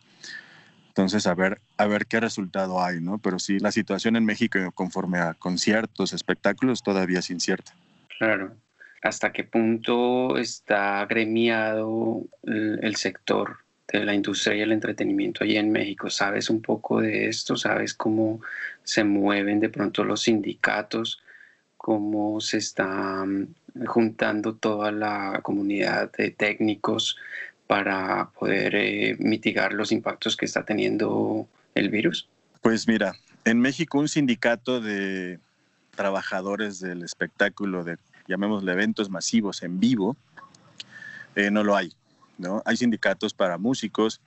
Entonces, 0.88 1.28
a 1.28 1.36
ver, 1.36 1.62
a 1.78 1.86
ver 1.86 2.08
qué 2.08 2.20
resultado 2.20 2.84
hay, 2.84 3.00
¿no? 3.02 3.20
Pero 3.20 3.38
sí, 3.38 3.60
la 3.60 3.72
situación 3.72 4.16
en 4.16 4.26
México 4.26 4.58
conforme 4.74 5.20
a 5.20 5.36
conciertos, 5.36 6.14
espectáculos, 6.14 6.82
todavía 6.82 7.20
es 7.20 7.30
incierta. 7.30 7.74
Claro. 8.18 8.56
¿Hasta 9.04 9.32
qué 9.32 9.44
punto 9.44 10.38
está 10.38 11.02
agremiado 11.02 12.24
el 12.44 12.96
sector 12.96 13.67
de 13.92 14.06
la 14.06 14.14
industria 14.14 14.56
y 14.56 14.62
el 14.62 14.72
entretenimiento 14.72 15.44
allí 15.44 15.58
en 15.58 15.72
México. 15.72 16.10
¿Sabes 16.10 16.50
un 16.50 16.62
poco 16.62 17.02
de 17.02 17.28
esto? 17.28 17.56
¿Sabes 17.56 17.94
cómo 17.94 18.42
se 18.84 19.04
mueven 19.04 19.60
de 19.60 19.70
pronto 19.70 20.04
los 20.04 20.24
sindicatos? 20.24 21.22
¿Cómo 21.78 22.42
se 22.42 22.58
está 22.58 23.24
mm, 23.26 23.86
juntando 23.86 24.56
toda 24.56 24.92
la 24.92 25.40
comunidad 25.42 26.12
de 26.12 26.32
técnicos 26.32 27.18
para 27.66 28.30
poder 28.38 28.76
eh, 28.76 29.16
mitigar 29.20 29.74
los 29.74 29.92
impactos 29.92 30.36
que 30.36 30.46
está 30.46 30.66
teniendo 30.66 31.48
el 31.76 31.90
virus? 31.90 32.28
Pues 32.62 32.88
mira, 32.88 33.14
En 33.46 33.62
México 33.62 33.98
un 33.98 34.10
sindicato 34.10 34.82
de 34.82 35.40
trabajadores 35.96 36.82
del 36.82 37.04
espectáculo, 37.04 37.86
de 37.86 37.98
llamémosle 38.28 38.74
eventos 38.74 39.10
masivos 39.10 39.64
en 39.64 39.80
vivo, 39.80 40.18
eh, 41.36 41.50
no 41.50 41.64
lo 41.64 41.78
hay. 41.78 41.94
¿No? 42.38 42.62
Hay 42.66 42.78
sindicatos 42.78 43.34
para 43.34 43.58
músicos, 43.58 44.22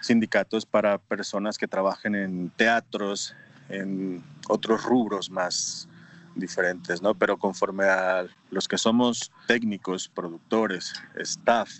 sindicatos 0.00 0.66
para 0.66 0.98
personas 0.98 1.58
que 1.58 1.68
trabajen 1.68 2.14
en 2.14 2.50
teatros, 2.50 3.34
en 3.68 4.22
otros 4.48 4.84
rubros 4.84 5.30
más 5.30 5.88
diferentes, 6.34 7.00
¿no? 7.00 7.14
Pero 7.14 7.38
conforme 7.38 7.84
a 7.84 8.26
los 8.50 8.68
que 8.68 8.78
somos 8.78 9.32
técnicos, 9.46 10.08
productores, 10.08 10.92
staff, 11.16 11.70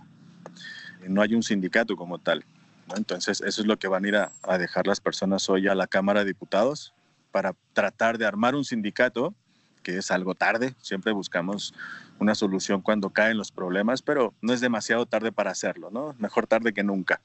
no 1.06 1.20
hay 1.20 1.34
un 1.34 1.42
sindicato 1.42 1.96
como 1.96 2.18
tal. 2.18 2.44
Entonces, 2.96 3.40
eso 3.40 3.62
es 3.62 3.66
lo 3.66 3.78
que 3.78 3.88
van 3.88 4.04
a 4.04 4.08
ir 4.08 4.16
a, 4.16 4.32
a, 4.42 4.58
dejar 4.58 4.86
las 4.86 5.00
personas 5.00 5.48
hoy 5.48 5.68
a 5.68 5.74
la 5.74 5.86
Cámara 5.86 6.20
de 6.20 6.26
Diputados 6.26 6.94
para 7.30 7.54
tratar 7.72 8.18
de 8.18 8.26
armar 8.26 8.54
un 8.54 8.64
sindicato, 8.64 9.34
que 9.84 9.98
es 9.98 10.10
algo 10.10 10.34
tarde, 10.34 10.74
siempre 10.80 11.12
buscamos 11.12 11.72
una 12.18 12.34
solución 12.34 12.80
cuando 12.80 13.10
caen 13.10 13.36
los 13.36 13.52
problemas, 13.52 14.02
pero 14.02 14.34
no 14.42 14.52
es 14.52 14.60
demasiado 14.60 15.06
tarde 15.06 15.30
para 15.30 15.52
hacerlo, 15.52 15.90
¿no? 15.92 16.16
Mejor 16.18 16.48
tarde 16.48 16.72
que 16.72 16.82
nunca. 16.82 17.20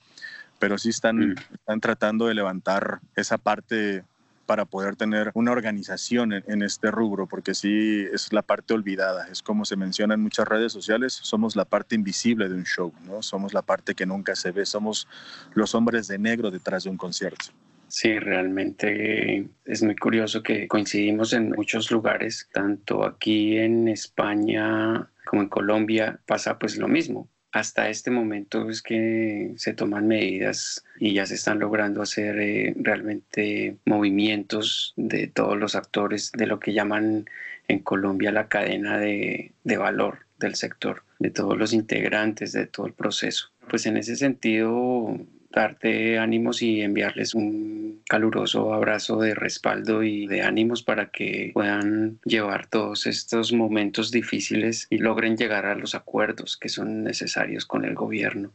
Pero 0.60 0.78
sí 0.78 0.90
están, 0.90 1.18
mm. 1.18 1.36
están 1.54 1.80
tratando 1.80 2.28
de 2.28 2.36
levantar 2.36 3.00
esa 3.16 3.40
parte 3.40 4.04
para 4.50 4.66
poder 4.66 4.96
tener 4.96 5.30
una 5.36 5.52
organización 5.52 6.34
en, 6.34 6.64
este 6.64 6.90
rubro, 6.90 7.28
porque 7.28 7.54
sí 7.54 8.08
es 8.12 8.34
la 8.34 8.42
parte 8.42 8.74
olvidada, 8.74 9.28
es 9.28 9.44
como 9.44 9.64
se 9.64 9.76
menciona 9.76 10.16
en 10.16 10.22
muchas 10.22 10.48
redes 10.48 10.74
sociales, 10.74 11.14
somos 11.14 11.56
la 11.56 11.66
parte 11.66 11.94
invisible 11.94 12.50
de 12.50 12.56
un 12.56 12.64
show, 12.64 12.92
¿no? 13.06 13.22
Somos 13.22 13.54
la 13.54 13.62
parte 13.62 13.94
que 13.94 14.08
nunca 14.08 14.36
se 14.36 14.50
ve, 14.52 14.66
somos 14.66 15.08
los 15.54 15.76
hombres 15.76 16.08
de 16.08 16.18
negro 16.18 16.50
detrás 16.50 16.84
de 16.84 16.90
un 16.90 16.98
concierto. 16.98 17.52
Sí, 17.90 18.18
realmente 18.20 19.50
es 19.66 19.84
muy 19.84 19.96
curioso 19.96 20.42
que 20.42 20.68
coincidimos 20.68 21.34
en 21.34 21.50
muchos 21.50 21.92
lugares, 21.92 22.48
tanto 22.54 23.04
aquí 23.04 23.58
en 23.58 23.88
España 23.88 25.10
como 25.26 25.42
en 25.42 25.50
Colombia 25.50 26.20
pasa 26.26 26.58
pues 26.58 26.78
lo 26.78 26.88
mismo 26.88 27.28
hasta 27.52 27.90
este 27.90 28.12
momento 28.12 28.70
es 28.70 28.82
que 28.82 29.54
se 29.58 29.74
toman 29.74 30.08
medidas 30.08 30.86
y 31.00 31.14
ya 31.14 31.26
se 31.26 31.36
están 31.36 31.60
logrando 31.60 32.02
hacer 32.02 32.40
eh, 32.40 32.74
realmente 32.78 33.78
movimientos 33.86 34.94
de 34.96 35.28
todos 35.28 35.58
los 35.58 35.76
actores 35.76 36.32
de 36.32 36.46
lo 36.46 36.60
que 36.60 36.74
llaman 36.74 37.28
en 37.68 37.80
Colombia 37.80 38.32
la 38.32 38.48
cadena 38.48 38.98
de, 38.98 39.54
de 39.64 39.78
valor 39.78 40.20
del 40.38 40.56
sector, 40.56 41.04
de 41.18 41.32
todos 41.32 41.58
los 41.58 41.74
integrantes, 41.74 42.52
de 42.52 42.68
todo 42.68 42.86
el 42.86 42.94
proceso. 42.94 43.50
Pues 43.68 43.86
en 43.86 43.98
ese 43.98 44.16
sentido 44.16 45.20
darte 45.50 46.20
ánimos 46.20 46.62
y 46.62 46.82
enviarles 46.82 47.34
un 47.34 48.02
caluroso 48.08 48.74
abrazo 48.74 49.20
de 49.20 49.34
respaldo 49.36 50.04
y 50.04 50.28
de 50.28 50.42
ánimos 50.42 50.84
para 50.84 51.10
que 51.10 51.52
puedan 51.54 52.20
llevar 52.24 52.68
todos 52.68 53.08
estos 53.08 53.52
momentos 53.52 54.12
difíciles 54.12 54.88
y 54.90 55.00
logren 55.00 55.38
llegar 55.38 55.66
a 55.66 55.76
los 55.76 55.96
acuerdos 55.96 56.58
que 56.58 56.70
son 56.70 57.04
necesarios 57.04 57.66
con 57.66 57.86
el 57.86 57.96
gobierno. 57.96 58.52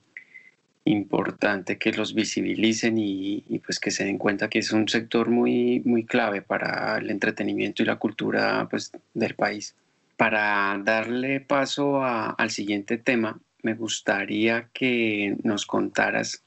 Importante 0.86 1.78
que 1.78 1.92
los 1.92 2.14
visibilicen 2.14 2.98
y, 2.98 3.42
pues 3.64 3.80
que 3.80 3.90
se 3.90 4.04
den 4.04 4.18
cuenta 4.18 4.50
que 4.50 4.58
es 4.58 4.70
un 4.70 4.86
sector 4.88 5.30
muy, 5.30 5.80
muy 5.84 6.04
clave 6.04 6.42
para 6.42 6.98
el 6.98 7.10
entretenimiento 7.10 7.82
y 7.82 7.86
la 7.86 7.96
cultura 7.96 8.68
pues, 8.68 8.92
del 9.14 9.34
país. 9.34 9.74
Para 10.16 10.78
darle 10.84 11.40
paso 11.40 12.04
al 12.04 12.50
siguiente 12.50 12.98
tema, 12.98 13.40
me 13.62 13.74
gustaría 13.74 14.68
que 14.74 15.36
nos 15.42 15.64
contaras 15.64 16.44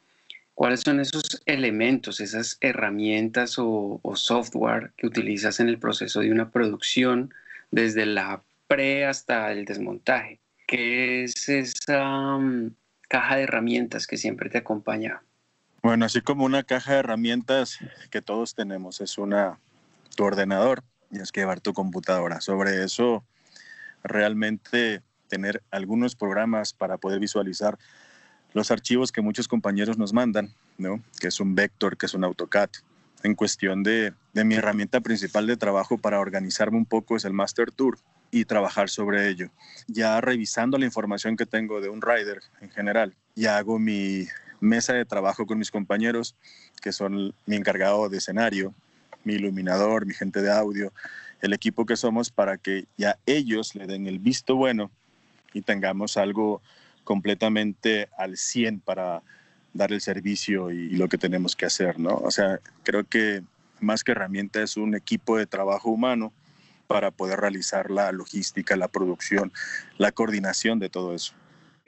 ¿Cuáles 0.58 0.82
son 0.82 1.00
esos 1.00 1.44
elementos, 1.46 2.20
esas 2.20 2.58
herramientas 2.62 3.58
o, 3.60 4.02
software 4.16 4.92
que 4.98 5.06
utilizas 5.06 5.60
en 5.60 5.70
el 5.70 5.78
proceso 5.78 6.22
de 6.22 6.32
una 6.32 6.50
producción 6.50 7.32
desde 7.70 8.08
la 8.08 8.42
pre 8.66 9.06
hasta 9.06 9.52
el 9.52 9.66
desmontaje? 9.66 10.40
¿Qué 10.66 11.26
es 11.26 11.48
esa 11.48 12.40
mm, 12.40 12.72
caja 13.08 13.36
de 13.36 13.44
herramientas 13.44 14.08
que 14.08 14.18
siempre 14.18 14.50
te 14.50 14.58
acompaña? 14.58 15.22
Bueno, 15.84 16.06
así 16.06 16.22
como 16.22 16.44
una 16.44 16.64
caja 16.64 16.94
de 16.94 17.00
herramientas 17.02 17.78
que 18.10 18.24
todos 18.24 18.56
tenemos, 18.56 19.00
es 19.00 19.20
una 19.20 19.60
tu 20.16 20.24
ordenador 20.24 20.84
y 21.12 21.20
es 21.20 21.32
que 21.32 21.42
llevar 21.42 21.62
tu 21.62 21.74
computadora. 21.74 22.42
Sobre 22.42 22.84
eso, 22.84 23.24
realmente 24.04 25.04
tener 25.28 25.62
algunos 25.70 26.16
programas 26.16 26.74
para 26.74 26.98
poder 26.98 27.20
visualizar 27.20 27.78
los 28.54 28.72
archivos 28.72 29.12
que 29.12 29.22
muchos 29.22 29.48
compañeros 29.48 29.98
nos 29.98 30.14
mandan, 30.14 30.54
¿no? 30.78 31.02
que 31.20 31.28
es 31.28 31.40
un 31.40 31.56
vector, 31.56 31.98
que 31.98 32.06
es 32.06 32.14
un 32.14 32.24
AutoCAD. 32.24 32.70
En 33.24 33.34
cuestión 33.34 33.84
de, 33.84 34.14
de 34.34 34.44
mi 34.44 34.56
herramienta 34.56 35.02
principal 35.02 35.48
de 35.48 35.58
trabajo 35.58 35.98
para 35.98 36.20
organizarme 36.20 36.78
un 36.78 36.86
poco 36.86 37.16
es 37.16 37.26
el 37.26 37.34
Master 37.34 37.72
Tour 37.72 37.98
y 38.32 38.46
trabajar 38.46 38.90
sobre 38.90 39.30
ello. 39.30 39.50
Ya 39.88 40.22
revisando 40.22 40.78
la 40.78 40.86
información 40.86 41.36
que 41.36 41.46
tengo 41.46 41.82
de 41.82 41.90
un 41.90 42.02
rider 42.02 42.42
en 42.62 42.70
general, 42.70 43.16
ya 43.36 43.58
hago 43.58 43.80
mi 43.80 44.28
mesa 44.60 44.94
de 44.94 45.06
trabajo 45.06 45.46
con 45.46 45.58
mis 45.58 45.72
compañeros, 45.72 46.36
que 46.82 46.92
son 46.92 47.34
mi 47.46 47.56
encargado 47.56 48.10
de 48.10 48.18
escenario, 48.18 48.74
mi 49.24 49.34
iluminador, 49.34 50.06
mi 50.06 50.14
gente 50.14 50.42
de 50.42 50.52
audio, 50.52 50.94
el 51.42 51.54
equipo 51.54 51.86
que 51.86 51.96
somos 51.96 52.32
para 52.32 52.58
que 52.58 52.86
ya 52.98 53.18
ellos 53.26 53.76
le 53.76 53.86
den 53.86 54.08
el 54.08 54.20
visto 54.20 54.56
bueno 54.56 54.92
y 55.54 55.62
tengamos 55.62 56.18
algo 56.18 56.62
completamente 57.08 58.10
al 58.18 58.36
100 58.36 58.82
para 58.82 59.24
dar 59.72 59.94
el 59.94 60.02
servicio 60.02 60.72
y, 60.72 60.90
lo 60.90 61.08
que 61.08 61.18
tenemos 61.18 61.56
que 61.56 61.66
hacer, 61.66 61.98
¿no? 62.00 62.18
O 62.18 62.32
sea, 62.32 62.60
creo 62.84 63.06
que 63.06 63.44
más 63.80 64.04
que 64.04 64.12
herramienta 64.12 64.62
es 64.62 64.76
un 64.76 64.94
equipo 64.94 65.38
de 65.38 65.46
trabajo 65.46 65.90
humano 65.90 66.34
para 66.86 67.12
poder 67.12 67.40
realizar 67.40 67.92
la 67.92 68.12
logística, 68.12 68.76
la 68.76 68.90
producción, 68.90 69.54
la 69.98 70.12
coordinación 70.12 70.80
de 70.80 70.90
todo 70.90 71.16
eso. 71.16 71.34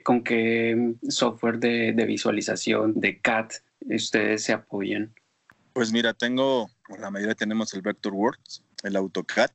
¿Con 0.04 0.24
qué 0.24 0.94
software 1.10 1.58
de, 1.58 1.92
de 1.92 2.06
visualización, 2.06 2.98
de 2.98 3.18
CAD, 3.18 3.50
ustedes 3.90 4.44
se 4.44 4.54
apoyan? 4.54 5.12
Pues 5.74 5.92
mira, 5.92 6.14
tengo, 6.14 6.70
la 6.98 7.10
mayoría 7.10 7.34
tenemos 7.34 7.74
el 7.74 7.82
Vectorworks, 7.82 8.62
el 8.84 8.96
AutoCAD 8.96 9.50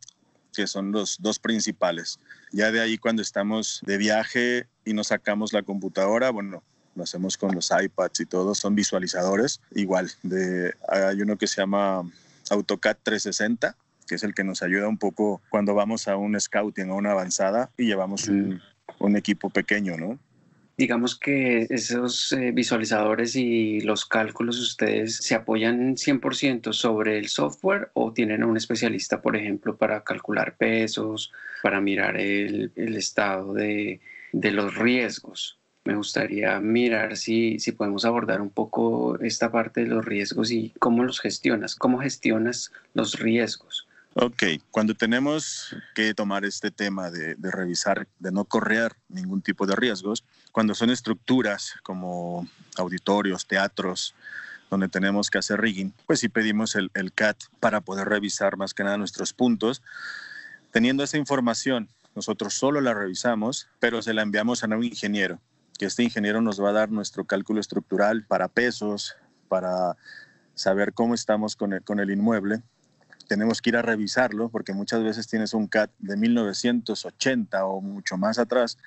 que 0.55 0.67
son 0.67 0.91
los 0.91 1.17
dos 1.19 1.39
principales. 1.39 2.19
Ya 2.51 2.71
de 2.71 2.81
ahí 2.81 2.97
cuando 2.97 3.21
estamos 3.21 3.81
de 3.85 3.97
viaje 3.97 4.67
y 4.83 4.93
nos 4.93 5.07
sacamos 5.07 5.53
la 5.53 5.63
computadora, 5.63 6.29
bueno, 6.31 6.63
lo 6.95 7.03
hacemos 7.03 7.37
con 7.37 7.53
los 7.53 7.71
iPads 7.71 8.21
y 8.21 8.25
todo, 8.25 8.55
son 8.55 8.75
visualizadores. 8.75 9.61
Igual, 9.71 10.11
de, 10.23 10.73
hay 10.87 11.21
uno 11.21 11.37
que 11.37 11.47
se 11.47 11.61
llama 11.61 12.09
AutoCAD 12.49 12.97
360, 13.03 13.75
que 14.07 14.15
es 14.15 14.23
el 14.23 14.33
que 14.33 14.43
nos 14.43 14.61
ayuda 14.61 14.87
un 14.87 14.97
poco 14.97 15.41
cuando 15.49 15.73
vamos 15.73 16.07
a 16.07 16.15
un 16.15 16.39
scouting, 16.39 16.89
a 16.89 16.93
una 16.93 17.11
avanzada 17.11 17.69
y 17.77 17.85
llevamos 17.85 18.27
un, 18.27 18.61
un 18.99 19.15
equipo 19.17 19.49
pequeño, 19.49 19.97
¿no? 19.97 20.19
Digamos 20.77 21.17
que 21.17 21.67
esos 21.69 22.31
eh, 22.33 22.51
visualizadores 22.51 23.35
y 23.35 23.81
los 23.81 24.05
cálculos 24.05 24.59
ustedes 24.59 25.17
se 25.17 25.35
apoyan 25.35 25.95
100% 25.95 26.73
sobre 26.73 27.17
el 27.17 27.29
software 27.29 27.89
o 27.93 28.11
tienen 28.11 28.43
a 28.43 28.47
un 28.47 28.57
especialista, 28.57 29.21
por 29.21 29.35
ejemplo, 29.35 29.77
para 29.77 30.03
calcular 30.03 30.57
pesos, 30.57 31.31
para 31.63 31.79
mirar 31.79 32.17
el, 32.17 32.71
el 32.75 32.95
estado 32.97 33.53
de, 33.53 34.01
de, 34.33 34.51
los 34.51 34.75
riesgos. 34.75 35.57
Me 35.85 35.95
gustaría 35.95 36.59
mirar 36.59 37.15
si, 37.15 37.59
si 37.59 37.71
podemos 37.71 38.05
abordar 38.05 38.41
un 38.41 38.49
poco 38.49 39.17
esta 39.21 39.51
parte 39.51 39.81
de 39.81 39.87
los 39.87 40.03
riesgos 40.03 40.51
y 40.51 40.73
cómo 40.79 41.03
los 41.03 41.19
gestionas, 41.19 41.75
cómo 41.75 41.99
gestionas 41.99 42.71
los 42.93 43.19
riesgos. 43.19 43.84
Ok, 44.17 44.43
cuando 44.71 44.95
tenemos 44.95 45.75
que 45.93 46.13
tomar 46.13 46.45
este 46.45 46.71
tema 46.71 47.11
de, 47.11 47.35
de, 47.35 47.51
revisar, 47.51 48.07
de 48.19 48.31
no 48.31 48.45
correr 48.45 48.95
ningún 49.09 49.41
tipo 49.41 49.67
de 49.67 49.75
riesgos, 49.75 50.23
cuando 50.53 50.73
son 50.73 50.89
estructuras 50.89 51.73
como 51.83 52.47
auditorios, 52.77 53.45
teatros, 53.45 54.15
donde 54.69 54.87
tenemos 54.87 55.29
que 55.29 55.37
hacer 55.37 55.59
rigging, 55.59 55.93
pues 56.07 56.21
sí 56.21 56.29
pedimos 56.29 56.75
el, 56.75 56.91
el 56.93 57.11
CAT 57.11 57.35
para 57.59 57.81
poder 57.81 58.07
revisar 58.07 58.55
más 58.55 58.73
que 58.73 58.85
nada 58.85 58.97
nuestros 58.97 59.33
puntos. 59.33 59.81
Teniendo 60.71 61.03
esa 61.03 61.17
información, 61.17 61.89
nosotros 62.15 62.53
solo 62.53 62.79
la 62.79 62.93
revisamos, 62.93 63.67
pero 63.81 64.01
se 64.01 64.13
la 64.13 64.21
enviamos 64.21 64.63
a 64.63 64.67
un 64.67 64.85
ingeniero, 64.85 65.41
que 65.77 65.87
este 65.87 66.03
ingeniero 66.03 66.41
nos 66.41 66.63
va 66.63 66.69
a 66.69 66.73
dar 66.73 66.89
nuestro 66.89 67.25
cálculo 67.25 67.59
estructural 67.59 68.23
para 68.25 68.47
pesos, 68.47 69.17
para 69.49 69.97
saber 70.53 70.93
cómo 70.93 71.15
estamos 71.15 71.57
con 71.57 71.73
el, 71.73 71.83
con 71.83 71.99
el 71.99 72.11
inmueble 72.11 72.63
tenemos 73.27 73.61
que 73.61 73.71
ir 73.71 73.77
a 73.77 73.81
revisarlo 73.81 74.49
porque 74.49 74.73
muchas 74.73 75.03
veces 75.03 75.27
tienes 75.27 75.53
un 75.53 75.67
CAT 75.67 75.91
de 75.99 76.17
1980 76.17 77.65
o 77.65 77.81
mucho 77.81 78.17
más 78.17 78.39
atrás. 78.39 78.77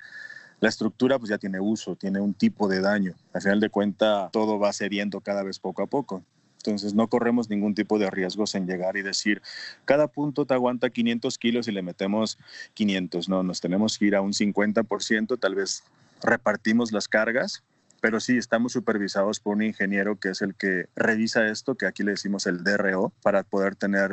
La 0.59 0.69
estructura 0.69 1.17
pues 1.17 1.29
ya 1.29 1.37
tiene 1.37 1.59
uso, 1.59 1.95
tiene 1.95 2.19
un 2.19 2.33
tipo 2.33 2.67
de 2.67 2.81
daño. 2.81 3.13
Al 3.33 3.41
final 3.41 3.59
de 3.59 3.69
cuenta 3.69 4.29
todo 4.31 4.59
va 4.59 4.73
cediendo 4.73 5.21
cada 5.21 5.43
vez 5.43 5.59
poco 5.59 5.83
a 5.83 5.87
poco. 5.87 6.23
Entonces 6.57 6.93
no 6.93 7.07
corremos 7.07 7.49
ningún 7.49 7.73
tipo 7.73 7.97
de 7.99 8.09
riesgos 8.09 8.53
en 8.55 8.67
llegar 8.67 8.97
y 8.97 9.01
decir, 9.01 9.41
cada 9.85 10.07
punto 10.07 10.45
te 10.45 10.53
aguanta 10.53 10.89
500 10.89 11.37
kilos 11.37 11.67
y 11.69 11.71
le 11.71 11.81
metemos 11.81 12.37
500. 12.73 13.29
No, 13.29 13.43
nos 13.43 13.61
tenemos 13.61 13.97
que 13.97 14.05
ir 14.05 14.15
a 14.15 14.21
un 14.21 14.33
50%, 14.33 15.39
tal 15.39 15.55
vez 15.55 15.83
repartimos 16.21 16.91
las 16.91 17.07
cargas 17.07 17.63
pero 17.99 18.19
sí, 18.19 18.37
estamos 18.37 18.73
supervisados 18.73 19.39
por 19.39 19.55
un 19.55 19.63
ingeniero 19.63 20.19
que 20.19 20.29
es 20.29 20.41
el 20.41 20.55
que 20.55 20.87
revisa 20.95 21.47
esto, 21.47 21.75
que 21.75 21.85
aquí 21.85 22.03
le 22.03 22.11
decimos 22.11 22.47
el 22.47 22.63
DRO, 22.63 23.11
para 23.21 23.43
poder 23.43 23.75
tener 23.75 24.11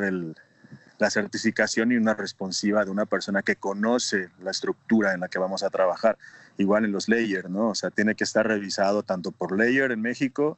la 0.97 1.09
certificación 1.09 1.91
y 1.91 1.95
una 1.95 2.13
responsiva 2.13 2.83
de 2.85 2.91
una 2.91 3.05
persona 3.05 3.41
que 3.41 3.55
conoce 3.55 4.29
la 4.41 4.51
estructura 4.51 5.13
en 5.13 5.21
la 5.21 5.27
que 5.27 5.39
vamos 5.39 5.63
a 5.63 5.69
trabajar. 5.69 6.17
Igual 6.57 6.85
en 6.85 6.91
los 6.91 7.07
layers, 7.07 7.49
¿no? 7.49 7.69
O 7.69 7.75
sea, 7.75 7.91
tiene 7.91 8.15
que 8.15 8.23
estar 8.23 8.47
revisado 8.47 9.03
tanto 9.03 9.31
por 9.31 9.55
layer 9.55 9.91
en 9.91 10.01
México, 10.01 10.57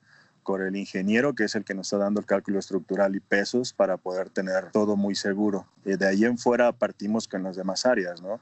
por 0.50 0.62
el 0.64 0.76
ingeniero, 0.76 1.36
que 1.36 1.44
es 1.44 1.54
el 1.54 1.64
que 1.64 1.76
nos 1.76 1.88
está 1.88 1.98
dando 1.98 2.20
el 2.22 2.26
cálculo 2.26 2.58
estructural 2.58 3.16
y 3.16 3.20
pesos 3.20 3.72
para 3.72 3.98
poder 3.98 4.30
tener 4.30 4.72
todo 4.72 4.96
muy 4.96 5.14
seguro. 5.14 5.68
Y 5.86 5.96
de 5.96 6.08
ahí 6.08 6.26
en 6.26 6.40
fuera 6.40 6.72
partimos 6.72 7.28
con 7.28 7.44
las 7.44 7.56
demás 7.56 7.86
áreas, 7.86 8.22
¿no? 8.22 8.40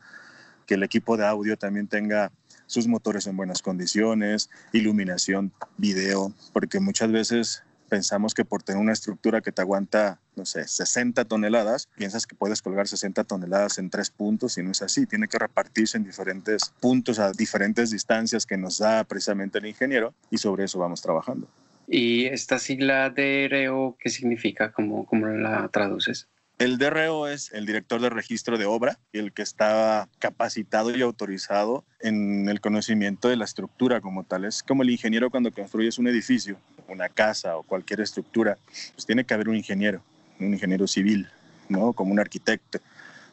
Que 0.66 0.76
el 0.76 0.84
equipo 0.84 1.18
de 1.18 1.26
audio 1.26 1.58
también 1.58 1.88
tenga 1.88 2.32
sus 2.68 2.88
motores 2.88 3.26
en 3.28 3.36
buenas 3.36 3.62
condiciones, 3.62 4.50
iluminación, 4.74 5.52
video, 5.78 6.32
porque 6.54 6.80
muchas 6.80 7.12
veces 7.12 7.64
pensamos 7.88 8.34
que 8.34 8.46
por 8.46 8.64
tener 8.64 8.82
una 8.82 8.94
estructura 8.94 9.42
que 9.42 9.52
te 9.52 9.62
aguanta, 9.62 10.20
no 10.36 10.46
sé, 10.46 10.68
60 10.68 11.26
toneladas, 11.26 11.88
piensas 11.96 12.28
que 12.28 12.36
puedes 12.36 12.62
colgar 12.62 12.88
60 12.88 13.24
toneladas 13.24 13.78
en 13.78 13.90
tres 13.90 14.10
puntos 14.10 14.58
y 14.58 14.64
no 14.64 14.72
es 14.72 14.82
así. 14.82 15.06
Tiene 15.06 15.28
que 15.28 15.40
repartirse 15.40 15.98
en 15.98 16.04
diferentes 16.04 16.74
puntos 16.80 17.20
a 17.20 17.32
diferentes 17.32 17.90
distancias 17.90 18.46
que 18.46 18.58
nos 18.58 18.78
da 18.78 19.04
precisamente 19.04 19.58
el 19.58 19.66
ingeniero 19.66 20.14
y 20.30 20.38
sobre 20.38 20.66
eso 20.66 20.80
vamos 20.80 21.02
trabajando. 21.02 21.48
¿Y 21.88 22.26
esta 22.26 22.60
sigla 22.60 23.10
DRO 23.10 23.96
qué 23.98 24.10
significa? 24.10 24.72
¿Cómo, 24.74 25.06
cómo 25.06 25.28
la 25.28 25.70
traduces? 25.70 26.28
El 26.58 26.80
DRO 26.80 27.28
es 27.28 27.52
el 27.54 27.68
director 27.68 28.02
de 28.02 28.10
registro 28.10 28.58
de 28.58 28.66
obra, 28.66 28.98
el 29.14 29.32
que 29.32 29.44
está 29.44 30.10
capacitado 30.18 30.90
y 30.90 31.04
autorizado 31.04 31.86
en 32.00 32.50
el 32.50 32.62
conocimiento 32.62 33.30
de 33.30 33.36
la 33.36 33.46
estructura 33.46 34.02
como 34.02 34.24
tal. 34.24 34.44
Es 34.44 34.64
como 34.64 34.82
el 34.82 34.90
ingeniero 34.90 35.30
cuando 35.30 35.52
construyes 35.52 36.00
un 36.00 36.08
edificio, 36.08 36.58
una 36.88 37.10
casa 37.10 37.58
o 37.58 37.64
cualquier 37.64 38.02
estructura, 38.02 38.58
pues 38.94 39.06
tiene 39.06 39.24
que 39.24 39.36
haber 39.36 39.50
un 39.50 39.56
ingeniero, 39.56 40.02
un 40.40 40.54
ingeniero 40.54 40.88
civil, 40.88 41.30
¿no? 41.70 41.94
Como 41.94 42.12
un 42.12 42.20
arquitecto. 42.20 42.80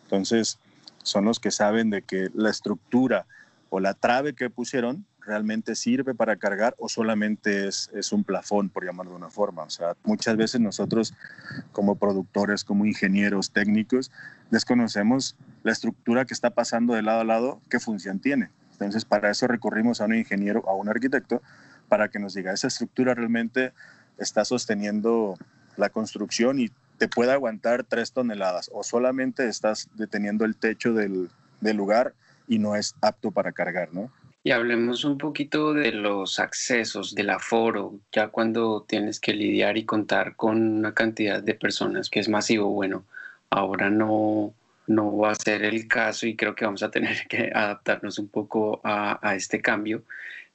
Entonces, 0.02 0.59
son 1.02 1.25
los 1.25 1.40
que 1.40 1.50
saben 1.50 1.88
de 1.88 2.02
que 2.02 2.28
la 2.35 2.50
estructura 2.50 3.25
o 3.71 3.81
la 3.81 3.95
trave 3.95 4.35
que 4.35 4.50
pusieron 4.50 5.07
realmente 5.26 5.75
sirve 5.75 6.14
para 6.14 6.37
cargar 6.37 6.75
o 6.78 6.88
solamente 6.88 7.69
es, 7.69 7.90
es, 7.95 8.12
un 8.12 8.25
plafón, 8.25 8.69
por 8.69 8.85
llamarlo 8.85 9.12
de 9.12 9.19
una 9.19 9.31
forma. 9.31 9.62
O 9.62 9.71
sea, 9.71 9.95
muchas 10.04 10.37
veces 10.37 10.61
nosotros 10.61 11.14
como 11.73 11.97
productores, 11.97 12.64
como 12.64 12.85
ingenieros 12.85 13.50
técnicos, 13.50 14.11
desconocemos 14.50 15.37
la 15.62 15.73
estructura 15.73 16.25
que 16.25 16.35
está 16.35 16.50
pasando 16.50 16.95
de 16.95 17.02
lado 17.02 17.21
a 17.21 17.25
lado, 17.25 17.61
qué 17.69 17.81
función 17.81 18.21
tiene. 18.21 18.50
Entonces, 18.73 19.04
para 19.04 19.31
eso 19.31 19.47
recurrimos 19.47 20.00
a 20.00 20.07
un 20.07 20.14
ingeniero, 20.14 20.69
a 20.69 20.75
un 20.75 20.88
arquitecto, 20.88 21.43
para 21.88 22.09
que 22.09 22.19
nos 22.19 22.35
diga, 22.35 22.52
esa 22.52 22.69
estructura 22.69 23.14
realmente 23.14 23.73
está 24.19 24.45
sosteniendo 24.45 25.37
la 25.76 25.90
construcción 25.90 26.59
y 26.59 26.71
te 26.99 27.09
puede 27.09 27.33
aguantar 27.33 27.85
tres 27.85 28.12
toneladas 28.12 28.71
o 28.73 28.83
solamente 28.83 29.49
estás 29.49 29.88
deteniendo 29.95 30.45
el 30.45 30.57
techo 30.57 30.93
del, 30.93 31.31
del 31.61 31.76
lugar 31.76 32.14
y 32.47 32.59
no 32.59 32.76
es 32.76 32.95
apto 33.00 33.31
para 33.31 33.52
cargar, 33.52 33.93
¿no? 33.93 34.11
Y 34.46 34.50
hablemos 34.50 35.06
un 35.06 35.16
poquito 35.16 35.72
de 35.72 35.90
los 35.90 36.38
accesos, 36.38 37.14
del 37.14 37.30
aforo, 37.30 37.98
ya 38.12 38.28
cuando 38.28 38.84
tienes 38.86 39.18
que 39.18 39.32
lidiar 39.32 39.78
y 39.78 39.86
contar 39.86 40.36
con 40.36 40.60
una 40.60 40.92
cantidad 40.92 41.42
de 41.42 41.54
personas 41.54 42.10
que 42.10 42.20
es 42.20 42.28
masivo. 42.28 42.68
Bueno, 42.68 43.06
ahora 43.48 43.88
no, 43.88 44.52
no 44.86 45.16
va 45.16 45.30
a 45.30 45.34
ser 45.34 45.64
el 45.64 45.88
caso 45.88 46.26
y 46.26 46.36
creo 46.36 46.54
que 46.54 46.66
vamos 46.66 46.82
a 46.82 46.90
tener 46.90 47.26
que 47.28 47.50
adaptarnos 47.54 48.18
un 48.18 48.28
poco 48.28 48.82
a, 48.84 49.18
a 49.26 49.34
este 49.34 49.62
cambio, 49.62 50.02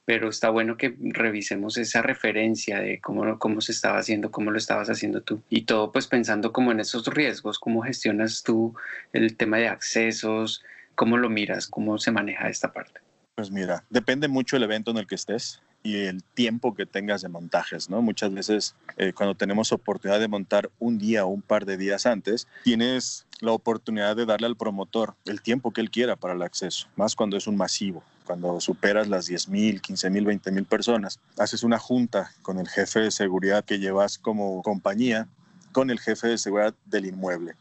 pero 0.04 0.28
está 0.28 0.50
bueno 0.50 0.76
que 0.76 0.94
revisemos 1.00 1.76
esa 1.76 2.00
referencia 2.00 2.78
de 2.78 3.00
cómo, 3.00 3.40
cómo 3.40 3.60
se 3.60 3.72
estaba 3.72 3.98
haciendo, 3.98 4.30
cómo 4.30 4.52
lo 4.52 4.58
estabas 4.58 4.88
haciendo 4.88 5.22
tú 5.22 5.42
y 5.50 5.62
todo 5.62 5.90
pues 5.90 6.06
pensando 6.06 6.52
como 6.52 6.70
en 6.70 6.78
esos 6.78 7.08
riesgos, 7.08 7.58
cómo 7.58 7.82
gestionas 7.82 8.44
tú 8.44 8.72
el 9.12 9.36
tema 9.36 9.56
de 9.56 9.66
accesos, 9.66 10.62
cómo 10.94 11.16
lo 11.16 11.28
miras, 11.28 11.66
cómo 11.66 11.98
se 11.98 12.12
maneja 12.12 12.48
esta 12.48 12.72
parte. 12.72 13.00
Pues 13.40 13.50
mira, 13.50 13.84
depende 13.88 14.28
mucho 14.28 14.58
el 14.58 14.64
evento 14.64 14.90
en 14.90 14.98
el 14.98 15.06
que 15.06 15.14
estés 15.14 15.62
y 15.82 15.96
el 16.00 16.22
tiempo 16.22 16.74
que 16.74 16.84
tengas 16.84 17.22
de 17.22 17.30
montajes, 17.30 17.88
¿no? 17.88 18.02
Muchas 18.02 18.34
veces 18.34 18.74
eh, 18.98 19.14
cuando 19.14 19.34
tenemos 19.34 19.72
oportunidad 19.72 20.20
de 20.20 20.28
montar 20.28 20.68
un 20.78 20.98
día 20.98 21.24
o 21.24 21.28
un 21.28 21.40
par 21.40 21.64
de 21.64 21.78
días 21.78 22.04
antes, 22.04 22.46
tienes 22.64 23.24
la 23.40 23.52
oportunidad 23.52 24.14
de 24.14 24.26
darle 24.26 24.46
al 24.46 24.58
promotor 24.58 25.14
el 25.24 25.40
tiempo 25.40 25.70
que 25.70 25.80
él 25.80 25.90
quiera 25.90 26.16
para 26.16 26.34
el 26.34 26.42
acceso, 26.42 26.86
más 26.96 27.16
cuando 27.16 27.38
es 27.38 27.46
un 27.46 27.56
masivo, 27.56 28.04
cuando 28.26 28.60
superas 28.60 29.08
las 29.08 29.24
10 29.24 29.48
mil, 29.48 29.80
15 29.80 30.10
mil, 30.10 30.26
20 30.26 30.52
mil 30.52 30.66
personas. 30.66 31.18
Haces 31.38 31.62
una 31.62 31.78
junta 31.78 32.32
con 32.42 32.58
el 32.58 32.68
jefe 32.68 33.00
de 33.00 33.10
seguridad 33.10 33.64
que 33.64 33.78
llevas 33.78 34.18
como 34.18 34.60
compañía, 34.62 35.28
con 35.72 35.88
el 35.88 35.98
jefe 35.98 36.28
de 36.28 36.36
seguridad 36.36 36.74
del 36.84 37.06
inmueble. 37.06 37.54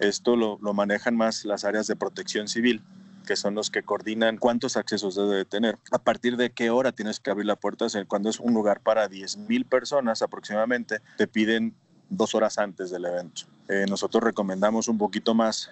Esto 0.00 0.34
lo, 0.34 0.58
lo 0.60 0.74
manejan 0.74 1.16
más 1.16 1.44
las 1.44 1.64
áreas 1.64 1.86
de 1.86 1.94
protección 1.94 2.48
civil 2.48 2.82
que 3.26 3.36
son 3.36 3.54
los 3.54 3.70
que 3.70 3.82
coordinan 3.82 4.38
cuántos 4.38 4.78
accesos 4.78 5.16
debe 5.16 5.44
tener. 5.44 5.78
A 5.90 5.98
partir 5.98 6.38
de 6.38 6.50
qué 6.50 6.70
hora 6.70 6.92
tienes 6.92 7.20
que 7.20 7.30
abrir 7.30 7.44
la 7.44 7.56
puerta, 7.56 7.86
cuando 8.08 8.30
es 8.30 8.40
un 8.40 8.54
lugar 8.54 8.80
para 8.80 9.10
10.000 9.10 9.66
personas 9.66 10.22
aproximadamente, 10.22 11.00
te 11.18 11.26
piden 11.26 11.74
dos 12.08 12.34
horas 12.34 12.56
antes 12.56 12.90
del 12.90 13.04
evento. 13.04 13.42
Eh, 13.68 13.84
nosotros 13.88 14.22
recomendamos 14.22 14.88
un 14.88 14.96
poquito 14.96 15.34
más 15.34 15.70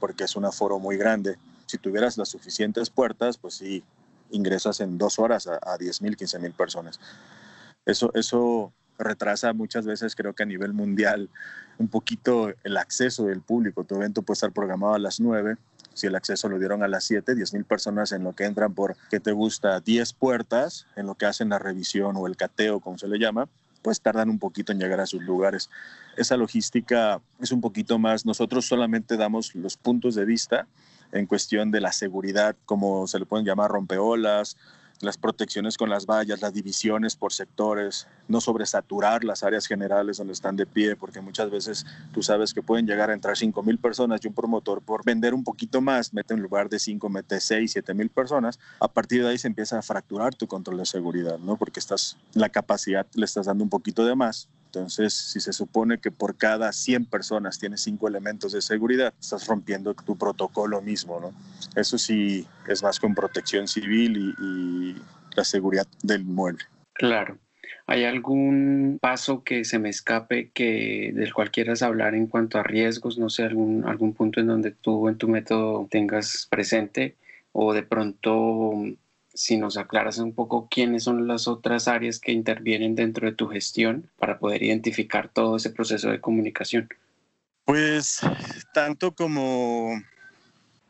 porque 0.00 0.24
es 0.24 0.36
un 0.36 0.44
aforo 0.44 0.78
muy 0.78 0.96
grande. 0.96 1.38
Si 1.66 1.78
tuvieras 1.78 2.18
las 2.18 2.28
suficientes 2.28 2.90
puertas, 2.90 3.38
pues 3.38 3.54
sí, 3.54 3.82
ingresas 4.30 4.80
en 4.80 4.98
dos 4.98 5.18
horas 5.18 5.46
a, 5.46 5.54
a 5.54 5.78
10.000, 5.78 6.16
15.000 6.16 6.52
personas. 6.52 7.00
Eso, 7.86 8.10
eso 8.14 8.72
retrasa 8.98 9.52
muchas 9.52 9.86
veces, 9.86 10.14
creo 10.14 10.34
que 10.34 10.42
a 10.42 10.46
nivel 10.46 10.72
mundial, 10.72 11.30
un 11.78 11.88
poquito 11.88 12.52
el 12.64 12.76
acceso 12.76 13.26
del 13.26 13.40
público. 13.40 13.84
Tu 13.84 13.94
evento 13.94 14.22
puede 14.22 14.34
estar 14.34 14.52
programado 14.52 14.94
a 14.94 14.98
las 14.98 15.20
9 15.20 15.56
si 15.98 16.06
el 16.06 16.14
acceso 16.14 16.48
lo 16.48 16.58
dieron 16.58 16.82
a 16.82 16.88
las 16.88 17.04
7, 17.04 17.34
10 17.34 17.54
mil 17.54 17.64
personas 17.64 18.12
en 18.12 18.24
lo 18.24 18.34
que 18.34 18.44
entran 18.44 18.74
por, 18.74 18.96
¿qué 19.10 19.20
te 19.20 19.32
gusta? 19.32 19.80
10 19.80 20.12
puertas, 20.14 20.86
en 20.96 21.06
lo 21.06 21.14
que 21.14 21.26
hacen 21.26 21.48
la 21.48 21.58
revisión 21.58 22.16
o 22.16 22.26
el 22.26 22.36
cateo, 22.36 22.80
como 22.80 22.98
se 22.98 23.08
le 23.08 23.18
llama, 23.18 23.48
pues 23.82 24.00
tardan 24.00 24.30
un 24.30 24.38
poquito 24.38 24.72
en 24.72 24.78
llegar 24.78 25.00
a 25.00 25.06
sus 25.06 25.22
lugares. 25.22 25.70
Esa 26.16 26.36
logística 26.36 27.20
es 27.40 27.52
un 27.52 27.60
poquito 27.60 27.98
más, 27.98 28.24
nosotros 28.24 28.66
solamente 28.66 29.16
damos 29.16 29.54
los 29.54 29.76
puntos 29.76 30.14
de 30.14 30.24
vista 30.24 30.66
en 31.12 31.26
cuestión 31.26 31.70
de 31.70 31.80
la 31.80 31.92
seguridad, 31.92 32.54
como 32.66 33.06
se 33.06 33.18
le 33.18 33.26
pueden 33.26 33.46
llamar 33.46 33.70
rompeolas, 33.70 34.56
las 35.00 35.16
protecciones 35.16 35.76
con 35.76 35.90
las 35.90 36.06
vallas, 36.06 36.40
las 36.40 36.52
divisiones 36.52 37.16
por 37.16 37.32
sectores, 37.32 38.06
no 38.26 38.40
sobresaturar 38.40 39.24
las 39.24 39.42
áreas 39.42 39.66
generales 39.66 40.16
donde 40.16 40.32
están 40.32 40.56
de 40.56 40.66
pie, 40.66 40.96
porque 40.96 41.20
muchas 41.20 41.50
veces 41.50 41.86
tú 42.12 42.22
sabes 42.22 42.52
que 42.52 42.62
pueden 42.62 42.86
llegar 42.86 43.10
a 43.10 43.14
entrar 43.14 43.36
5 43.36 43.62
mil 43.62 43.78
personas 43.78 44.20
y 44.24 44.28
un 44.28 44.34
promotor 44.34 44.82
por 44.82 45.04
vender 45.04 45.34
un 45.34 45.44
poquito 45.44 45.80
más, 45.80 46.12
mete 46.12 46.34
en 46.34 46.40
lugar 46.40 46.68
de 46.68 46.78
5, 46.78 47.08
mete 47.08 47.40
6, 47.40 47.72
7 47.72 47.94
mil 47.94 48.10
personas, 48.10 48.58
a 48.80 48.88
partir 48.88 49.22
de 49.22 49.30
ahí 49.30 49.38
se 49.38 49.48
empieza 49.48 49.78
a 49.78 49.82
fracturar 49.82 50.34
tu 50.34 50.46
control 50.46 50.78
de 50.78 50.86
seguridad, 50.86 51.38
¿no? 51.38 51.56
Porque 51.56 51.80
estás, 51.80 52.16
la 52.34 52.48
capacidad 52.48 53.06
le 53.14 53.24
estás 53.24 53.46
dando 53.46 53.64
un 53.64 53.70
poquito 53.70 54.04
de 54.04 54.14
más, 54.14 54.48
entonces, 54.68 55.14
si 55.14 55.40
se 55.40 55.54
supone 55.54 55.96
que 55.98 56.10
por 56.10 56.36
cada 56.36 56.72
100 56.72 57.06
personas 57.06 57.58
tienes 57.58 57.80
5 57.80 58.06
elementos 58.06 58.52
de 58.52 58.60
seguridad, 58.60 59.14
estás 59.18 59.46
rompiendo 59.46 59.94
tu 59.94 60.18
protocolo 60.18 60.82
mismo, 60.82 61.18
¿no? 61.18 61.32
Eso 61.74 61.96
sí 61.96 62.46
es 62.68 62.82
más 62.82 63.00
con 63.00 63.14
protección 63.14 63.66
civil 63.66 64.34
y, 64.38 64.96
la 65.34 65.44
seguridad 65.44 65.86
del 66.02 66.22
inmueble. 66.22 66.64
Claro. 66.92 67.38
¿Hay 67.86 68.04
algún 68.04 68.98
paso 69.00 69.44
que 69.44 69.64
se 69.64 69.78
me 69.78 69.88
escape 69.88 70.50
que 70.50 71.12
del 71.14 71.32
cual 71.32 71.52
quieras 71.52 71.82
hablar 71.82 72.14
en 72.14 72.26
cuanto 72.26 72.58
a 72.58 72.64
riesgos? 72.64 73.18
No 73.18 73.30
sé, 73.30 73.44
algún, 73.44 73.84
algún 73.86 74.14
punto 74.14 74.40
en 74.40 74.48
donde 74.48 74.72
tú 74.72 75.08
en 75.08 75.16
tu 75.16 75.28
método 75.28 75.86
tengas 75.90 76.48
presente 76.50 77.16
o 77.52 77.72
de 77.72 77.84
pronto 77.84 78.72
si 79.38 79.56
nos 79.56 79.76
aclaras 79.76 80.18
un 80.18 80.32
poco 80.32 80.66
quiénes 80.68 81.04
son 81.04 81.28
las 81.28 81.46
otras 81.46 81.86
áreas 81.86 82.18
que 82.18 82.32
intervienen 82.32 82.96
dentro 82.96 83.28
de 83.28 83.36
tu 83.36 83.46
gestión 83.46 84.10
para 84.18 84.40
poder 84.40 84.64
identificar 84.64 85.28
todo 85.28 85.54
ese 85.54 85.70
proceso 85.70 86.10
de 86.10 86.20
comunicación. 86.20 86.88
Pues 87.64 88.20
tanto 88.74 89.12
como 89.12 89.92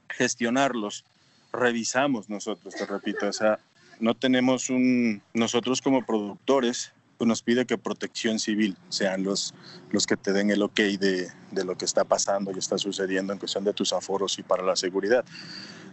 gestionarlos, 0.09 1.05
revisamos 1.53 2.31
nosotros, 2.31 2.75
te 2.75 2.87
repito, 2.87 3.29
o 3.29 3.33
sea, 3.35 3.59
no 4.01 4.15
tenemos 4.15 4.71
un, 4.71 5.21
nosotros 5.35 5.83
como 5.83 6.07
productores, 6.07 6.95
nos 7.27 7.43
pide 7.43 7.67
que 7.67 7.79
protección 7.79 8.39
civil 8.39 8.77
sean 8.89 9.25
los, 9.25 9.55
los 9.91 10.07
que 10.07 10.17
te 10.17 10.33
den 10.33 10.51
el 10.51 10.63
ok 10.63 10.77
de, 10.77 11.29
de 11.51 11.65
lo 11.65 11.77
que 11.77 11.85
está 11.85 12.05
pasando 12.05 12.53
y 12.55 12.59
está 12.59 12.79
sucediendo 12.79 13.33
en 13.33 13.39
cuestión 13.39 13.65
de 13.65 13.73
tus 13.73 13.93
aforos 13.93 14.39
y 14.39 14.43
para 14.43 14.63
la 14.63 14.77
seguridad. 14.77 15.25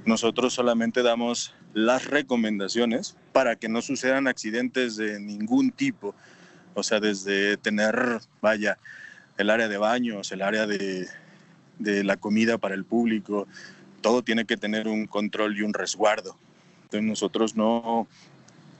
Nosotros 0.05 0.53
solamente 0.53 1.01
damos 1.01 1.53
las 1.73 2.05
recomendaciones 2.05 3.17
para 3.33 3.55
que 3.55 3.69
no 3.69 3.81
sucedan 3.81 4.27
accidentes 4.27 4.97
de 4.97 5.19
ningún 5.19 5.71
tipo. 5.71 6.13
O 6.75 6.83
sea, 6.83 6.99
desde 6.99 7.57
tener, 7.57 8.19
vaya, 8.41 8.77
el 9.37 9.49
área 9.49 9.67
de 9.67 9.77
baños, 9.77 10.31
el 10.31 10.41
área 10.41 10.67
de, 10.67 11.07
de 11.79 12.03
la 12.03 12.17
comida 12.17 12.57
para 12.57 12.75
el 12.75 12.85
público, 12.85 13.47
todo 14.01 14.21
tiene 14.21 14.45
que 14.45 14.57
tener 14.57 14.87
un 14.87 15.07
control 15.07 15.57
y 15.57 15.63
un 15.63 15.73
resguardo. 15.73 16.37
Entonces 16.83 17.09
nosotros 17.09 17.55
no, 17.55 18.07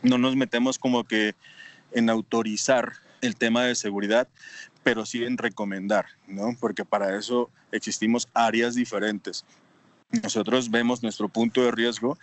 no 0.03 0.17
nos 0.17 0.35
metemos 0.35 0.77
como 0.77 1.03
que 1.03 1.33
en 1.95 2.09
autorizar 2.09 2.93
el 3.21 3.35
tema 3.35 3.63
de 3.63 3.73
seguridad, 3.73 4.27
pero 4.83 5.05
sí 5.05 5.23
en 5.23 5.37
recomendar, 5.37 6.05
¿no? 6.27 6.55
Porque 6.59 6.85
para 6.85 7.17
eso 7.17 7.49
existimos 7.71 8.27
áreas 8.33 8.75
diferentes. 8.75 9.43
Nosotros 10.21 10.69
vemos 10.69 11.01
nuestro 11.01 11.27
punto 11.29 11.63
de 11.63 11.71
riesgo 11.71 12.17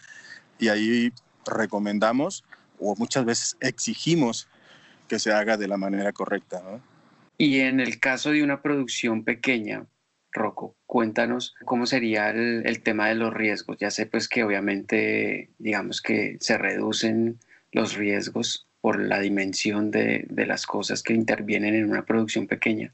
y 0.59 0.69
ahí 0.69 1.13
recomendamos 1.45 2.45
o 2.79 2.95
muchas 2.97 3.25
veces 3.25 3.57
exigimos 3.61 4.47
que 5.09 5.19
se 5.19 5.33
haga 5.33 5.57
de 5.57 5.69
la 5.69 5.77
manera 5.77 6.13
correcta. 6.13 6.63
Y 7.39 7.61
en 7.61 7.81
el 7.81 7.99
caso 7.99 8.31
de 8.31 8.45
una 8.45 8.63
producción 8.63 9.25
pequeña, 9.25 9.87
Rocco, 10.31 10.77
cuéntanos 10.87 11.55
cómo 11.65 11.87
sería 11.87 12.31
el, 12.31 12.63
el, 12.67 12.83
tema 12.83 13.09
de 13.09 13.17
los 13.17 13.35
riesgos. 13.35 13.77
Ya 13.81 13.91
sé 13.91 14.07
pues 14.07 14.29
que 14.29 14.45
obviamente 14.45 15.51
digamos 15.59 16.01
que 16.01 16.37
se 16.41 16.57
reducen 16.57 17.39
los 17.73 17.95
riesgos 17.95 18.67
por 18.83 19.01
la 19.01 19.21
dimensión 19.21 19.93
de, 19.93 20.27
de, 20.29 20.45
las 20.45 20.67
cosas 20.67 21.05
que 21.05 21.15
intervienen 21.15 21.77
en 21.77 21.89
una 21.89 22.05
producción 22.05 22.49
pequeña. 22.49 22.93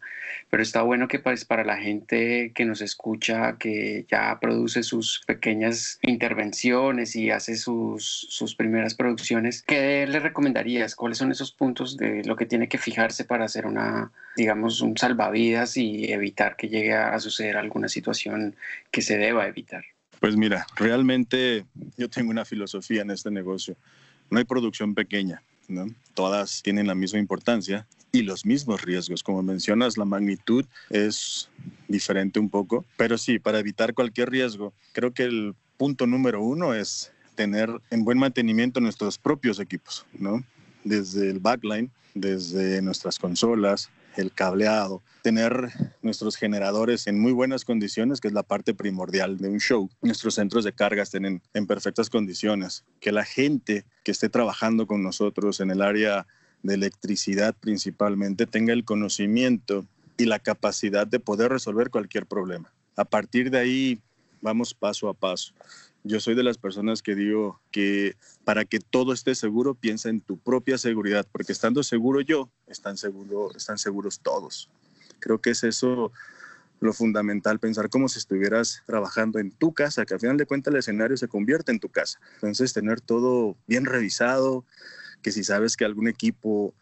Pero 0.51 0.63
está 0.63 0.83
bueno 0.83 1.09
que 1.09 1.19
pues, 1.19 1.47
para 1.47 1.65
la 1.65 1.79
gente 1.79 2.53
que 2.55 2.67
nos 2.67 2.83
escucha, 2.83 3.57
que 3.59 4.05
ya 4.11 4.39
produce 4.39 4.83
sus 4.83 5.23
pequeñas 5.27 5.99
intervenciones 6.03 7.17
y 7.17 7.31
hace 7.31 7.57
sus, 7.57 8.27
sus 8.29 8.55
primeras 8.55 8.95
producciones, 8.95 9.63
¿qué 9.63 10.07
le 10.07 10.21
recomendarías? 10.21 10.95
¿Cuáles 10.95 11.17
son 11.17 11.33
esos 11.33 11.53
puntos 11.53 11.97
de 11.97 12.23
lo 12.23 12.37
que 12.37 12.45
tiene 12.45 12.69
que 12.69 12.77
fijarse 12.77 13.25
para 13.25 13.47
hacer 13.47 13.65
una, 13.65 14.13
digamos, 14.37 14.83
un 14.83 14.95
salvavidas 14.99 15.79
y 15.79 16.13
evitar 16.13 16.57
que 16.57 16.69
llegue 16.69 16.93
a 16.93 17.19
suceder 17.19 17.57
alguna 17.57 17.89
situación 17.89 18.57
que 18.91 19.01
se 19.01 19.17
deba 19.17 19.47
evitar? 19.47 19.85
Pues 20.21 20.37
mira, 20.37 20.67
realmente 20.77 21.65
yo 21.97 22.11
tengo 22.11 22.31
una 22.31 22.45
filosofía 22.45 23.01
en 23.01 23.11
este 23.11 23.31
negocio. 23.31 23.75
No 24.31 24.37
hay 24.37 24.45
producción 24.45 24.95
pequeña 24.95 25.43
Todas 26.15 26.63
tienen 26.63 26.87
la 26.87 26.95
misma 26.95 27.19
importancia 27.19 27.87
y 28.13 28.23
los 28.23 28.47
mismos 28.47 28.83
riesgos. 28.83 29.23
Como 29.23 29.43
mencionas, 29.43 29.97
la 29.97 30.05
magnitud 30.05 30.65
es 30.91 31.51
diferente 31.89 32.41
un 32.41 32.49
poco, 32.49 32.85
pero 32.97 33.19
sí, 33.19 33.39
para 33.39 33.59
evitar 33.59 33.95
cualquier 33.95 34.31
riesgo, 34.31 34.73
creo 34.93 35.13
que 35.13 35.25
el 35.25 35.55
punto 35.77 36.07
número 36.07 36.43
uno 36.43 36.75
es 36.75 37.13
tener 37.35 37.71
en 37.91 38.05
buen 38.05 38.19
mantenimiento 38.19 38.81
nuestros 38.81 39.19
propios 39.19 39.61
equipos, 39.61 40.05
¿no? 40.19 40.43
Desde 40.85 41.31
el 41.31 41.39
backline, 41.39 41.91
desde 42.15 42.83
nuestras 42.83 43.19
consolas, 43.19 43.91
el 44.19 44.33
cableado, 44.33 45.03
tener 45.23 45.71
nuestros 46.03 46.37
generadores 46.37 47.07
en 47.07 47.21
muy 47.21 47.33
buenas 47.33 47.65
condiciones, 47.65 48.21
que 48.21 48.29
es 48.29 48.35
la 48.35 48.43
parte 48.43 48.75
primordial 48.75 49.39
de 49.39 49.49
un 49.49 49.59
show. 49.61 49.89
Nuestros 50.03 50.35
centros 50.35 50.65
de 50.65 50.73
carga 50.73 51.05
estén 51.05 51.41
en, 51.53 51.67
perfectas 51.67 52.11
condiciones, 52.11 52.85
que 53.01 53.13
la 53.13 53.25
gente 53.25 53.85
que 54.03 54.11
esté 54.11 54.29
trabajando 54.29 54.87
con 54.87 55.03
nosotros 55.03 55.61
en 55.61 55.71
el 55.71 55.83
área 55.83 56.27
de 56.63 56.75
electricidad 56.75 57.55
principalmente 57.59 58.47
tenga 58.47 58.73
el 58.73 58.85
conocimiento 58.85 59.87
y 60.17 60.25
la 60.25 60.41
capacidad 60.41 61.07
de 61.07 61.21
poder 61.21 61.53
resolver 61.53 61.91
cualquier 61.91 62.27
problema. 62.27 62.73
A 62.97 63.05
partir 63.05 63.51
de 63.51 63.59
ahí 63.59 64.03
vamos 64.41 64.75
paso 64.75 65.09
a 65.09 65.15
paso. 65.15 65.55
Yo 66.09 66.21
soy 66.21 66.35
de 66.35 66.43
las 66.43 66.57
personas 66.57 67.03
que 67.03 67.15
digo 67.15 67.61
que 67.71 68.17
para 68.45 68.65
que 68.65 68.79
todo 68.79 69.13
esté 69.13 69.35
seguro, 69.35 69.75
piensa 69.75 70.09
en 70.09 70.23
tu 70.23 70.39
propia 70.39 70.79
seguridad, 70.79 71.27
porque 71.31 71.53
estando 71.53 71.83
seguro 71.83 72.23
yo, 72.23 72.49
están, 72.67 72.97
seguro, 72.97 73.51
están 73.55 73.77
seguros 73.77 74.21
todos. 74.21 74.71
Creo 75.21 75.39
que 75.43 75.51
es 75.51 75.65
eso 75.65 76.11
lo 76.81 76.95
fundamental, 76.95 77.59
pensar 77.59 77.91
como 77.91 78.09
si 78.09 78.21
estuvieras 78.21 78.83
trabajando 78.87 79.39
en 79.39 79.51
tu 79.51 79.75
casa, 79.75 80.07
que 80.07 80.15
al 80.15 80.21
final 80.21 80.39
de 80.39 80.47
cuentas 80.47 80.73
el 80.73 80.79
escenario 80.79 81.19
se 81.19 81.29
convierte 81.29 81.73
en 81.73 81.79
tu 81.79 81.91
casa. 81.91 82.19
Entonces, 82.37 82.73
tener 82.73 83.03
todo 83.03 83.59
bien 83.67 83.85
revisado, 83.85 84.65
que 85.21 85.31
si 85.31 85.45
sabes 85.45 85.77
que 85.77 85.85
algún 85.85 86.09
equipo 86.09 86.73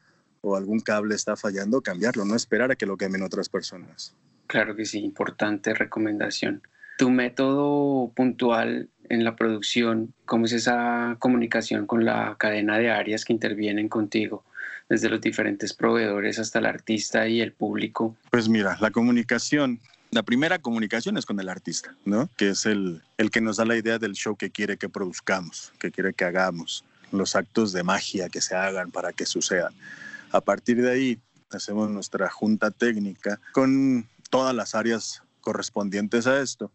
o 0.40 0.54
algún 0.54 0.78
cable 0.78 1.16
está 1.16 1.34
fallando, 1.34 1.80
cambiarlo, 1.80 2.24
no 2.24 2.36
esperar 2.36 2.70
a 2.70 2.76
que 2.76 2.86
lo 2.86 2.96
quemen 2.96 3.24
otras 3.24 3.48
personas. 3.48 4.14
Claro 4.46 4.76
que 4.76 4.84
sí, 4.84 5.00
importante 5.00 5.74
recomendación. 5.74 6.62
Tu 6.96 7.10
método 7.10 8.12
puntual 8.14 8.88
en 9.08 9.24
la 9.24 9.36
producción, 9.36 10.12
cómo 10.24 10.46
es 10.46 10.52
esa 10.52 11.16
comunicación 11.18 11.86
con 11.86 12.04
la 12.04 12.36
cadena 12.38 12.78
de 12.78 12.90
áreas 12.90 13.24
que 13.24 13.32
intervienen 13.32 13.88
contigo, 13.88 14.44
desde 14.88 15.08
los 15.08 15.20
diferentes 15.20 15.72
proveedores 15.72 16.38
hasta 16.38 16.58
el 16.58 16.66
artista 16.66 17.28
y 17.28 17.40
el 17.40 17.52
público. 17.52 18.16
Pues 18.30 18.48
mira, 18.48 18.76
la 18.80 18.90
comunicación, 18.90 19.80
la 20.10 20.22
primera 20.22 20.58
comunicación 20.58 21.16
es 21.16 21.26
con 21.26 21.40
el 21.40 21.48
artista, 21.48 21.94
¿no? 22.04 22.28
Que 22.36 22.50
es 22.50 22.66
el, 22.66 23.02
el 23.18 23.30
que 23.30 23.40
nos 23.40 23.56
da 23.56 23.64
la 23.64 23.76
idea 23.76 23.98
del 23.98 24.14
show 24.14 24.36
que 24.36 24.50
quiere 24.50 24.76
que 24.76 24.88
produzcamos, 24.88 25.72
que 25.78 25.90
quiere 25.90 26.12
que 26.12 26.24
hagamos, 26.24 26.84
los 27.12 27.36
actos 27.36 27.72
de 27.72 27.82
magia 27.82 28.28
que 28.28 28.40
se 28.40 28.54
hagan 28.54 28.90
para 28.90 29.12
que 29.12 29.26
sucedan. 29.26 29.72
A 30.32 30.40
partir 30.40 30.82
de 30.82 30.90
ahí, 30.90 31.18
hacemos 31.50 31.90
nuestra 31.90 32.28
junta 32.28 32.70
técnica 32.70 33.40
con 33.52 34.06
todas 34.30 34.54
las 34.54 34.74
áreas 34.74 35.22
correspondientes 35.40 36.26
a 36.26 36.40
esto 36.40 36.70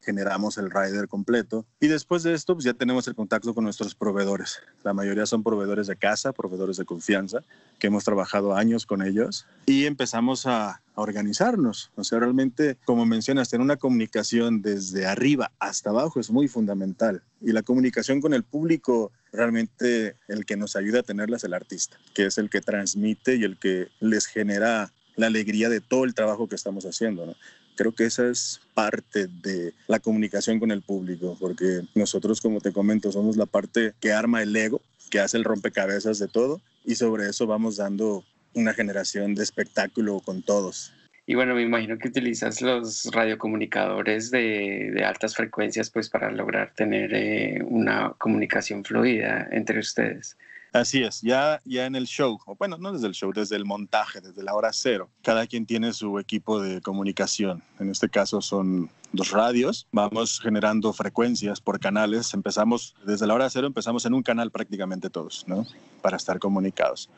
generamos 0.00 0.58
el 0.58 0.70
rider 0.70 1.08
completo 1.08 1.66
y 1.80 1.88
después 1.88 2.22
de 2.22 2.34
esto 2.34 2.54
pues 2.54 2.64
ya 2.64 2.74
tenemos 2.74 3.06
el 3.08 3.14
contacto 3.14 3.54
con 3.54 3.64
nuestros 3.64 3.94
proveedores. 3.94 4.60
La 4.84 4.92
mayoría 4.92 5.26
son 5.26 5.42
proveedores 5.42 5.86
de 5.86 5.96
casa, 5.96 6.32
proveedores 6.32 6.76
de 6.76 6.84
confianza, 6.84 7.40
que 7.78 7.88
hemos 7.88 8.04
trabajado 8.04 8.54
años 8.54 8.86
con 8.86 9.02
ellos 9.02 9.46
y 9.66 9.86
empezamos 9.86 10.46
a, 10.46 10.80
organizarnos. 10.98 11.92
O 11.94 12.02
sea, 12.02 12.18
realmente, 12.18 12.76
como 12.84 13.06
mencionas, 13.06 13.48
tener 13.48 13.64
una 13.64 13.76
comunicación 13.76 14.62
desde 14.62 15.06
arriba 15.06 15.52
hasta 15.60 15.90
abajo 15.90 16.18
es 16.18 16.30
muy 16.30 16.48
fundamental. 16.48 17.22
Y 17.40 17.52
la 17.52 17.62
comunicación 17.62 18.20
con 18.20 18.34
el 18.34 18.42
público, 18.42 19.12
realmente 19.32 20.16
el 20.26 20.44
que 20.44 20.56
nos 20.56 20.74
ayuda 20.74 21.00
a 21.00 21.04
tenerla 21.04 21.36
es 21.36 21.44
el 21.44 21.54
artista, 21.54 21.96
que 22.14 22.26
es 22.26 22.38
el 22.38 22.50
que 22.50 22.60
transmite 22.60 23.36
y 23.36 23.44
el 23.44 23.58
que 23.58 23.88
les 24.00 24.26
genera 24.26 24.92
la 25.14 25.26
alegría 25.26 25.68
de 25.68 25.80
todo 25.80 26.04
el 26.04 26.14
trabajo 26.14 26.48
que 26.48 26.54
estamos 26.54 26.84
haciendo. 26.84 27.34
Creo 27.78 27.92
que 27.92 28.06
esa 28.06 28.28
es 28.28 28.60
parte 28.74 29.28
de 29.28 29.72
la 29.86 30.00
comunicación 30.00 30.58
con 30.58 30.72
el 30.72 30.82
público, 30.82 31.36
porque 31.38 31.82
nosotros, 31.94 32.40
como 32.40 32.60
te 32.60 32.72
comento, 32.72 33.12
somos 33.12 33.36
la 33.36 33.46
parte 33.46 33.92
que 34.00 34.10
arma 34.10 34.42
el 34.42 34.56
ego, 34.56 34.82
que 35.12 35.20
hace 35.20 35.36
el 35.36 35.44
rompecabezas 35.44 36.18
de 36.18 36.26
todo, 36.26 36.60
y 36.84 36.96
sobre 36.96 37.28
eso 37.28 37.46
vamos 37.46 37.76
dando 37.76 38.24
una 38.52 38.74
generación 38.74 39.36
de 39.36 39.44
espectáculo 39.44 40.18
con 40.18 40.42
todos. 40.42 40.92
Y 41.24 41.36
bueno, 41.36 41.54
me 41.54 41.62
imagino 41.62 41.96
que 41.98 42.08
utilizas 42.08 42.60
los 42.62 43.08
radiocomunicadores 43.12 44.32
de, 44.32 44.90
de 44.92 45.04
altas 45.04 45.36
frecuencias 45.36 45.88
pues 45.88 46.10
para 46.10 46.32
lograr 46.32 46.74
tener 46.74 47.14
eh, 47.14 47.62
una 47.64 48.12
comunicación 48.18 48.84
fluida 48.84 49.46
entre 49.52 49.78
ustedes. 49.78 50.36
Así 50.72 51.02
es, 51.02 51.22
ya, 51.22 51.60
ya 51.64 51.86
en 51.86 51.96
el 51.96 52.06
show, 52.06 52.38
o 52.44 52.54
bueno, 52.54 52.76
no 52.76 52.92
desde 52.92 53.06
el 53.06 53.14
show, 53.14 53.32
desde 53.32 53.56
el 53.56 53.64
montaje, 53.64 54.20
desde 54.20 54.42
la 54.42 54.54
hora 54.54 54.70
cero, 54.72 55.08
cada 55.22 55.46
quien 55.46 55.64
tiene 55.64 55.94
su 55.94 56.18
equipo 56.18 56.60
de 56.60 56.82
comunicación. 56.82 57.62
En 57.80 57.90
este 57.90 58.10
caso 58.10 58.42
son 58.42 58.90
dos 59.12 59.30
radios, 59.30 59.86
vamos 59.92 60.38
generando 60.40 60.92
frecuencias 60.92 61.62
por 61.62 61.80
canales, 61.80 62.34
empezamos 62.34 62.94
desde 63.06 63.26
la 63.26 63.34
hora 63.34 63.48
cero, 63.48 63.66
empezamos 63.66 64.04
en 64.04 64.12
un 64.12 64.22
canal 64.22 64.50
prácticamente 64.50 65.08
todos, 65.08 65.44
¿no? 65.46 65.66
Para 66.02 66.18
estar 66.18 66.38
comunicados. 66.38 67.08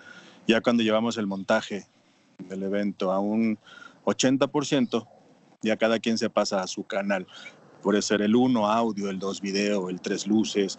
Ya 0.47 0.61
cuando 0.61 0.85
llevamos 0.85 1.17
el 1.17 1.27
montaje 1.27 1.87
del 2.49 2.63
evento 2.63 3.11
a 3.11 3.19
un 3.19 3.59
80%, 4.05 5.09
ya 5.63 5.77
cada 5.77 5.99
quien 5.99 6.19
se 6.19 6.31
pasa 6.31 6.63
a 6.63 6.67
su 6.69 6.85
canal. 6.85 7.27
Puede 7.83 8.01
ser 8.03 8.23
el 8.23 8.37
1 8.37 8.67
audio, 8.67 9.11
el 9.11 9.19
2 9.19 9.41
video, 9.41 9.91
el 9.91 10.01
3 10.01 10.27
luces, 10.27 10.79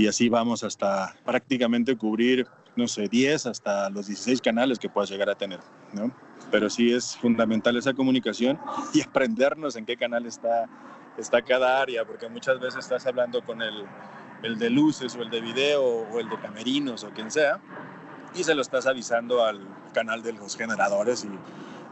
y 0.00 0.06
así 0.06 0.30
vamos 0.30 0.64
hasta 0.64 1.14
prácticamente 1.26 1.94
cubrir, 1.94 2.46
no 2.74 2.88
sé, 2.88 3.06
10 3.06 3.44
hasta 3.44 3.90
los 3.90 4.06
16 4.06 4.40
canales 4.40 4.78
que 4.78 4.88
puedas 4.88 5.10
llegar 5.10 5.28
a 5.28 5.34
tener, 5.34 5.60
¿no? 5.92 6.10
Pero 6.50 6.70
sí 6.70 6.90
es 6.90 7.18
fundamental 7.18 7.76
esa 7.76 7.92
comunicación 7.92 8.58
y 8.94 9.02
aprendernos 9.02 9.76
en 9.76 9.84
qué 9.84 9.98
canal 9.98 10.24
está, 10.24 10.64
está 11.18 11.42
cada 11.42 11.82
área, 11.82 12.06
porque 12.06 12.30
muchas 12.30 12.58
veces 12.58 12.78
estás 12.78 13.06
hablando 13.06 13.44
con 13.44 13.60
el, 13.60 13.84
el 14.42 14.58
de 14.58 14.70
luces 14.70 15.14
o 15.16 15.22
el 15.22 15.28
de 15.28 15.42
video 15.42 15.84
o 15.84 16.18
el 16.18 16.30
de 16.30 16.40
camerinos 16.40 17.04
o 17.04 17.10
quien 17.10 17.30
sea, 17.30 17.60
y 18.34 18.42
se 18.42 18.54
lo 18.54 18.62
estás 18.62 18.86
avisando 18.86 19.44
al 19.44 19.60
canal 19.92 20.22
de 20.22 20.32
los 20.32 20.56
generadores 20.56 21.26
y 21.26 21.28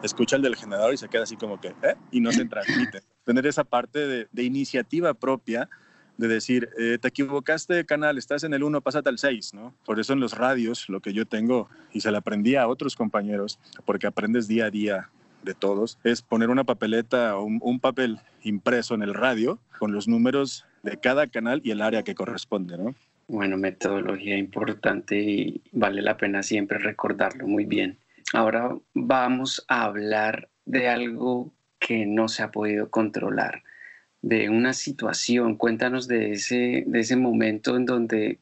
escucha 0.03 0.37
el 0.37 0.42
del 0.42 0.57
generador 0.57 0.94
y 0.94 0.97
se 0.97 1.11
queda 1.11 1.25
así 1.25 1.37
como 1.37 1.61
que, 1.61 1.75
¿eh? 1.83 1.94
Y 2.11 2.21
no 2.21 2.33
se 2.33 2.47
transmite. 2.47 3.03
Tener 3.25 3.47
esa 3.47 3.64
parte 3.64 4.07
de, 4.07 4.29
de 4.33 4.42
iniciativa 4.44 5.12
propia 5.12 5.68
de 6.18 6.28
decir, 6.28 6.68
eh, 6.78 6.98
te 7.00 7.09
equivocaste 7.09 7.74
de 7.74 7.87
canal, 7.87 8.18
estás 8.18 8.42
en 8.42 8.52
el 8.52 8.64
1, 8.64 8.81
pásate 8.81 9.09
al 9.09 9.18
6, 9.18 9.54
¿no? 9.54 9.72
Por 9.87 10.00
eso 10.00 10.12
en 10.12 10.20
los 10.20 10.37
radios, 10.37 10.88
lo 10.88 11.00
que 11.00 11.12
yo 11.12 11.26
tengo, 11.26 11.70
y 11.92 12.00
se 12.00 12.11
lo 12.11 12.18
aprendí 12.18 12.57
a 12.57 12.66
otros 12.66 12.96
compañeros, 12.96 13.59
porque 13.87 14.09
aprendes 14.09 14.48
día 14.48 14.66
a 14.66 14.70
día 14.70 15.11
de 15.44 15.54
todos, 15.54 15.96
es 16.02 16.20
poner 16.20 16.50
una 16.50 16.64
papeleta 16.64 17.37
o 17.38 17.44
un, 17.44 17.78
papel 17.78 18.18
impreso 18.42 18.96
en 18.96 19.02
el 19.02 19.14
radio 19.14 19.61
con 19.78 19.92
los 19.92 20.09
números 20.09 20.66
de 20.83 20.98
cada 20.98 21.28
canal 21.28 21.61
y 21.62 21.70
el 21.70 21.81
área 21.81 22.02
que 22.02 22.16
corresponde, 22.16 22.76
¿no? 22.76 22.96
Bueno, 23.28 23.57
metodología 23.57 24.37
importante 24.37 25.20
y 25.20 25.62
vale 25.70 26.02
la 26.02 26.16
pena 26.16 26.42
siempre 26.42 26.78
recordarlo 26.78 27.46
muy 27.46 27.64
bien. 27.64 27.98
Ahora 28.33 28.76
vamos 28.94 29.64
a 29.68 29.85
hablar 29.85 30.48
de 30.64 30.88
algo 30.88 31.52
que 31.78 32.07
no 32.07 32.28
se 32.28 32.42
ha 32.42 32.50
podido 32.50 32.90
controlar 32.90 33.62
de 34.22 34.48
una 34.48 34.72
situación, 34.72 35.57
cuéntanos 35.57 36.09
de 36.09 36.33
ese, 36.33 36.85
de 36.87 37.00
ese 37.00 37.16
momento 37.16 37.76
en 37.76 37.85
donde 37.85 38.38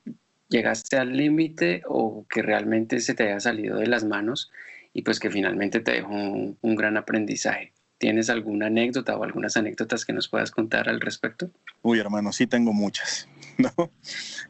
llegaste 0.49 0.97
al 0.97 1.17
límite 1.17 1.83
o 1.87 2.25
que 2.29 2.43
realmente 2.43 3.01
se 3.01 3.15
te 3.15 3.25
haya 3.25 3.41
salido 3.41 3.79
de 3.79 3.87
las 3.87 4.05
manos 4.05 4.51
y 4.93 5.03
pues 5.03 5.21
que 5.21 5.31
finalmente 5.31 5.81
te 5.81 5.93
dejó 5.93 6.15
un, 6.15 6.77
gran 6.77 6.97
aprendizaje. 6.97 7.73
¿Tienes 7.99 8.31
alguna 8.31 8.67
anécdota 8.67 9.17
o 9.17 9.25
algunas 9.25 9.57
anécdotas 9.57 10.05
que 10.05 10.13
nos 10.13 10.29
puedas 10.29 10.51
contar 10.51 10.89
al 10.89 11.01
respecto? 11.01 11.51
Uy, 11.83 11.99
hermano, 11.99 12.33
sí 12.33 12.47
tengo 12.47 12.73
muchas, 12.73 13.29
¿no? 13.59 13.91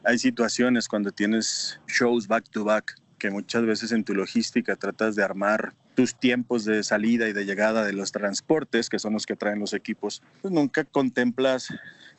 Hay 0.05 0.19
situaciones 0.19 0.89
cuando 0.89 1.11
tienes 1.11 1.81
shows 1.89 2.29
back 2.29 2.49
to 2.51 2.65
back 2.65 2.95
que 3.19 3.31
muchas 3.31 3.65
veces 3.65 3.93
en 3.93 4.05
tu 4.05 4.15
logística 4.15 4.77
tratas 4.77 5.17
de 5.17 5.25
armar 5.25 5.75
tus 5.97 6.15
tiempos 6.15 6.65
de 6.67 6.85
salida 6.85 7.27
y 7.27 7.33
de 7.33 7.47
llegada 7.47 7.83
de 7.83 7.95
los 7.95 8.13
transportes, 8.13 8.91
que 8.91 8.99
son 8.99 9.15
los 9.15 9.25
que 9.25 9.35
traen 9.35 9.59
los 9.59 9.73
equipos, 9.73 10.23
pues 10.43 10.53
nunca 10.53 10.85
contemplas 10.85 11.73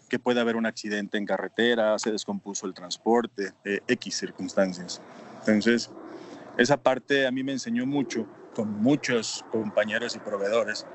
que 0.09 0.17
puede 0.19 0.41
haber 0.41 0.55
un 0.55 0.65
accidente 0.65 1.17
en 1.17 1.25
carretera, 1.25 1.97
se 1.99 2.11
descompuso 2.11 2.65
el 2.65 2.73
transporte, 2.73 3.53
eh, 3.63 3.79
X 3.87 4.17
circunstancias. 4.17 4.99
Entonces, 5.41 5.91
esa 6.57 6.77
parte 6.77 7.27
a 7.27 7.31
mí 7.31 7.43
me 7.43 7.51
enseñó 7.51 7.85
mucho 7.85 8.25
con 8.55 8.81
muchos 8.81 9.45
compañeros 9.51 10.15
y 10.15 10.19
proveedores 10.19 10.87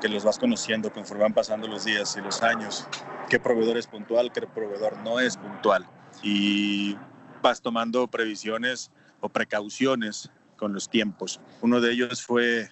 que 0.00 0.08
los 0.08 0.24
vas 0.24 0.38
conociendo 0.38 0.90
conforme 0.90 1.24
van 1.24 1.34
pasando 1.34 1.68
los 1.68 1.84
días 1.84 2.16
y 2.16 2.22
los 2.22 2.42
años, 2.42 2.86
qué 3.28 3.38
proveedor 3.38 3.76
es 3.76 3.86
puntual, 3.86 4.32
qué 4.32 4.40
proveedor 4.46 4.96
no 5.04 5.20
es 5.20 5.36
puntual. 5.36 5.84
Y 6.22 6.96
vas 7.42 7.60
tomando 7.60 8.06
previsiones 8.06 8.90
o 9.20 9.28
precauciones 9.28 10.30
con 10.58 10.74
los 10.74 10.90
tiempos. 10.90 11.40
Uno 11.62 11.80
de 11.80 11.92
ellos 11.92 12.22
fue 12.22 12.68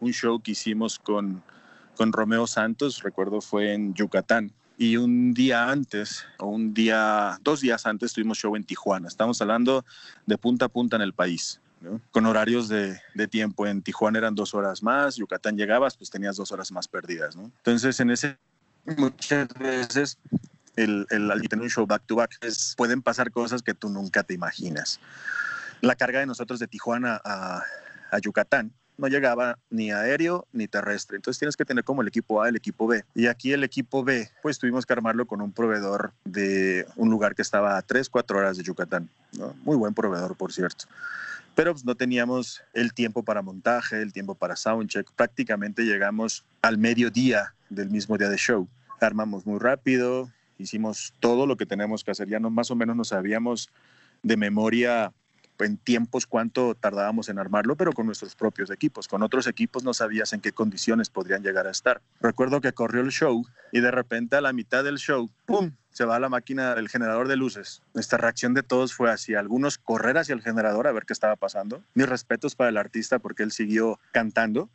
un 0.00 0.12
show 0.12 0.40
que 0.40 0.52
hicimos 0.52 0.98
con, 0.98 1.42
con 1.96 2.12
Romeo 2.12 2.46
Santos, 2.46 3.02
recuerdo 3.02 3.42
fue 3.42 3.74
en 3.74 3.92
Yucatán. 3.92 4.52
Y 4.76 4.96
un 4.96 5.34
día 5.34 5.70
antes, 5.70 6.24
o 6.38 6.46
un 6.46 6.74
día, 6.74 7.38
dos 7.42 7.60
días 7.60 7.86
antes, 7.86 8.12
tuvimos 8.12 8.38
show 8.38 8.56
en 8.56 8.64
Tijuana. 8.64 9.06
Estamos 9.06 9.40
hablando 9.40 9.84
de 10.26 10.36
punta 10.36 10.64
a 10.64 10.68
punta 10.68 10.96
en 10.96 11.02
el 11.02 11.12
país. 11.12 11.60
con 12.12 12.24
horarios 12.24 12.68
de, 12.68 12.98
de, 13.14 13.28
tiempo. 13.28 13.66
En 13.66 13.82
Tijuana 13.82 14.18
eran 14.18 14.34
dos 14.34 14.54
horas 14.54 14.82
más, 14.82 15.16
Yucatán 15.16 15.56
llegabas, 15.56 15.98
pues 15.98 16.08
tenías 16.08 16.34
dos 16.34 16.50
horas 16.50 16.72
más 16.72 16.88
perdidas. 16.88 17.36
Entonces, 17.36 18.00
en 18.00 18.10
ese, 18.10 18.38
muchas 18.96 19.48
veces, 19.60 20.18
el, 20.76 21.06
el, 21.10 21.30
al 21.30 21.42
tener 21.42 21.62
un 21.62 21.70
show 21.70 21.86
back 21.86 22.02
to 22.06 22.16
back, 22.16 22.38
es, 22.40 22.74
pueden 22.76 23.02
pasar 23.02 23.30
cosas 23.30 23.62
que 23.62 23.74
tú 23.74 23.90
nunca 23.90 24.22
te 24.22 24.32
imaginas 24.32 24.98
la 25.84 25.94
carga 25.94 26.20
de 26.20 26.26
nosotros 26.26 26.58
de 26.58 26.66
Tijuana 26.66 27.20
a, 27.24 27.62
Yucatán 28.22 28.72
no 28.96 29.08
llegaba 29.08 29.58
ni 29.70 29.90
aéreo 29.90 30.46
ni 30.52 30.68
terrestre. 30.68 31.16
Entonces 31.16 31.40
tienes 31.40 31.56
que 31.56 31.64
tener 31.64 31.82
como 31.82 32.00
el 32.00 32.06
equipo 32.06 32.42
A, 32.42 32.48
el 32.48 32.54
equipo 32.54 32.86
B. 32.86 33.04
Y 33.12 33.26
aquí 33.26 33.52
el 33.52 33.64
equipo 33.64 34.04
B, 34.04 34.30
pues 34.40 34.60
tuvimos 34.60 34.86
que 34.86 34.92
armarlo 34.92 35.26
con 35.26 35.42
un 35.42 35.50
proveedor 35.50 36.12
de 36.24 36.86
un 36.94 37.10
lugar 37.10 37.34
que 37.34 37.42
estaba 37.42 37.76
a 37.76 37.82
3, 37.82 38.08
4 38.08 38.38
horas 38.38 38.56
de 38.56 38.62
Yucatán. 38.62 39.08
Muy 39.64 39.76
buen 39.76 39.94
proveedor, 39.94 40.36
por 40.36 40.52
cierto. 40.52 40.84
Pero 41.56 41.72
pues, 41.72 41.84
no 41.84 41.96
teníamos 41.96 42.62
el 42.72 42.94
tiempo 42.94 43.24
para 43.24 43.42
montaje, 43.42 44.00
el 44.00 44.12
tiempo 44.12 44.36
para 44.36 44.54
soundcheck. 44.54 45.10
Prácticamente 45.12 45.82
llegamos 45.82 46.44
al 46.62 46.78
mediodía 46.78 47.54
del 47.70 47.90
mismo 47.90 48.16
día 48.16 48.28
de 48.28 48.36
show. 48.36 48.68
Armamos 49.00 49.44
muy 49.44 49.58
rápido, 49.58 50.30
hicimos 50.58 51.14
todo 51.18 51.46
lo 51.46 51.56
que 51.56 51.66
tenemos 51.66 52.04
que 52.04 52.12
hacer. 52.12 52.28
Ya 52.28 52.38
no, 52.38 52.48
más 52.50 52.70
o 52.70 52.76
menos 52.76 52.94
nos 52.94 53.08
sabíamos 53.08 53.70
de 54.22 54.36
memoria 54.36 55.12
en 55.58 55.76
tiempos 55.76 56.26
cuánto 56.26 56.74
tardábamos 56.74 57.28
en 57.28 57.38
armarlo, 57.38 57.76
pero 57.76 57.92
con 57.92 58.06
nuestros 58.06 58.34
propios 58.34 58.70
equipos. 58.70 59.08
Con 59.08 59.22
otros 59.22 59.46
equipos 59.46 59.84
no 59.84 59.94
sabías 59.94 60.32
en 60.32 60.40
qué 60.40 60.52
condiciones 60.52 61.10
podrían 61.10 61.42
llegar 61.42 61.66
a 61.66 61.70
estar. 61.70 62.02
Recuerdo 62.20 62.60
que 62.60 62.72
corrió 62.72 63.02
el 63.02 63.10
show 63.10 63.46
y 63.72 63.80
de 63.80 63.90
repente 63.90 64.36
a 64.36 64.40
la 64.40 64.52
mitad 64.52 64.84
del 64.84 64.98
show, 64.98 65.30
¡pum! 65.46 65.72
se 65.94 66.04
va 66.04 66.18
la 66.18 66.28
máquina, 66.28 66.72
el 66.72 66.88
generador 66.88 67.28
de 67.28 67.36
luces. 67.36 67.80
Nuestra 67.94 68.18
reacción 68.18 68.52
de 68.52 68.64
todos 68.64 68.94
fue 68.94 69.12
así, 69.12 69.36
algunos 69.36 69.78
correr 69.78 70.18
hacia 70.18 70.34
el 70.34 70.42
generador 70.42 70.88
a 70.88 70.92
ver 70.92 71.04
qué 71.06 71.12
estaba 71.12 71.36
pasando. 71.36 71.82
Mis 71.94 72.08
respetos 72.08 72.56
para 72.56 72.70
el 72.70 72.76
artista 72.76 73.20
porque 73.20 73.44
él 73.44 73.52
siguió 73.52 74.00
cantando 74.10 74.68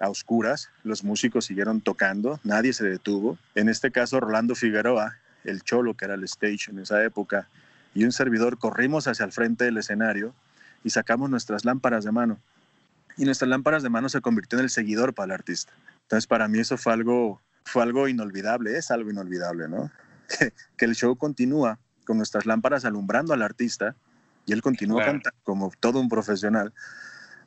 a 0.00 0.08
oscuras, 0.08 0.70
los 0.82 1.04
músicos 1.04 1.44
siguieron 1.44 1.80
tocando, 1.80 2.40
nadie 2.42 2.72
se 2.72 2.84
detuvo. 2.84 3.38
En 3.54 3.68
este 3.68 3.92
caso, 3.92 4.18
Rolando 4.18 4.56
Figueroa, 4.56 5.16
el 5.44 5.62
cholo 5.62 5.94
que 5.94 6.06
era 6.06 6.14
el 6.14 6.24
stage 6.24 6.70
en 6.70 6.80
esa 6.80 7.04
época, 7.04 7.48
y 7.94 8.04
un 8.04 8.12
servidor 8.12 8.58
corrimos 8.58 9.06
hacia 9.06 9.24
el 9.24 9.32
frente 9.32 9.64
del 9.64 9.78
escenario 9.78 10.34
y 10.82 10.90
sacamos 10.90 11.30
nuestras 11.30 11.64
lámparas 11.64 12.04
de 12.04 12.12
mano. 12.12 12.38
Y 13.16 13.24
nuestras 13.24 13.48
lámparas 13.48 13.82
de 13.82 13.90
mano 13.90 14.08
se 14.08 14.20
convirtió 14.20 14.58
en 14.58 14.64
el 14.64 14.70
seguidor 14.70 15.14
para 15.14 15.26
el 15.26 15.32
artista. 15.32 15.72
Entonces, 16.02 16.26
para 16.26 16.48
mí 16.48 16.58
eso 16.58 16.76
fue 16.76 16.92
algo, 16.92 17.40
fue 17.64 17.82
algo 17.82 18.08
inolvidable, 18.08 18.76
es 18.76 18.90
algo 18.90 19.10
inolvidable, 19.10 19.68
¿no? 19.68 19.90
Que, 20.76 20.84
el 20.84 20.94
show 20.94 21.16
continúa 21.16 21.78
con 22.04 22.16
nuestras 22.16 22.44
lámparas 22.44 22.84
alumbrando 22.84 23.32
al 23.32 23.42
artista 23.42 23.94
y 24.46 24.52
él 24.52 24.62
continúa 24.62 25.04
cantando 25.04 25.38
como 25.44 25.70
todo 25.78 26.00
un 26.00 26.08
profesional 26.08 26.72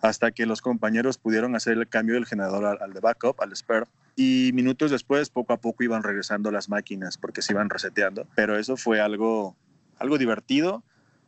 hasta 0.01 0.31
que 0.31 0.45
los 0.45 0.61
compañeros 0.61 1.17
pudieron 1.17 1.55
hacer 1.55 1.73
el 1.73 1.87
cambio 1.87 2.15
del 2.15 2.25
generador 2.25 2.65
al, 2.65 2.77
al 2.81 2.93
de 2.93 2.99
backup, 2.99 3.41
al 3.41 3.55
spare, 3.55 3.87
y 4.15 4.51
minutos 4.53 4.89
después, 4.91 5.29
poco 5.29 5.53
a 5.53 5.57
poco 5.57 5.83
iban 5.83 6.03
regresando 6.03 6.49
las 6.51 6.69
máquinas 6.69 7.17
porque 7.17 7.41
se 7.41 7.53
iban 7.53 7.69
reseteando, 7.69 8.27
pero 8.35 8.57
eso 8.57 8.77
fue 8.77 8.99
algo 8.99 9.55
algo 9.99 10.17
divertido, 10.17 10.83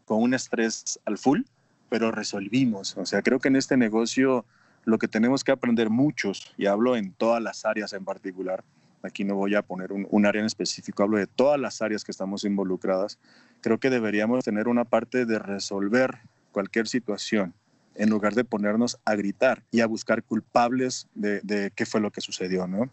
con 0.06 0.22
un 0.22 0.34
estrés 0.34 1.00
al 1.06 1.18
full, 1.18 1.42
pero 1.90 2.12
resolvimos. 2.12 2.98
O 2.98 3.06
sea, 3.06 3.22
creo 3.22 3.40
que 3.40 3.48
en 3.48 3.56
este 3.56 3.78
negocio 3.78 4.46
lo 4.86 4.98
que 4.98 5.08
tenemos 5.08 5.44
que 5.44 5.52
aprender 5.52 5.90
muchos, 5.90 6.54
y 6.58 6.66
hablo 6.66 6.96
en 6.96 7.14
todas 7.14 7.42
las 7.42 7.66
áreas 7.66 7.94
en 7.94 8.06
particular, 8.06 8.64
aquí 9.04 9.24
no 9.24 9.36
voy 9.36 9.56
a 9.56 9.62
poner 9.62 9.92
un, 9.92 10.26
área 10.26 10.40
en 10.40 10.46
específico, 10.46 11.04
hablo 11.04 11.18
de 11.18 11.28
todas 11.28 11.60
las 11.60 11.82
áreas 11.82 12.04
que 12.04 12.12
estamos 12.12 12.44
involucradas, 12.44 13.20
creo 13.62 13.78
que 13.78 13.90
deberíamos 13.90 14.44
tener 14.44 14.68
una 14.68 14.86
parte 14.86 15.26
de 15.26 15.40
resolver 15.40 16.20
cualquier 16.52 16.88
situación 16.88 17.54
en 17.96 18.10
lugar 18.10 18.34
de 18.34 18.46
ponernos 18.46 18.98
a 19.06 19.16
gritar 19.16 19.64
y 19.72 19.82
a 19.82 19.88
buscar 19.88 20.24
culpables 20.24 21.08
de, 21.16 21.42
de 21.42 21.72
qué 21.76 21.86
fue 21.86 22.00
lo 22.00 22.12
que 22.12 22.22
sucedió, 22.22 22.66
¿no? 22.66 22.90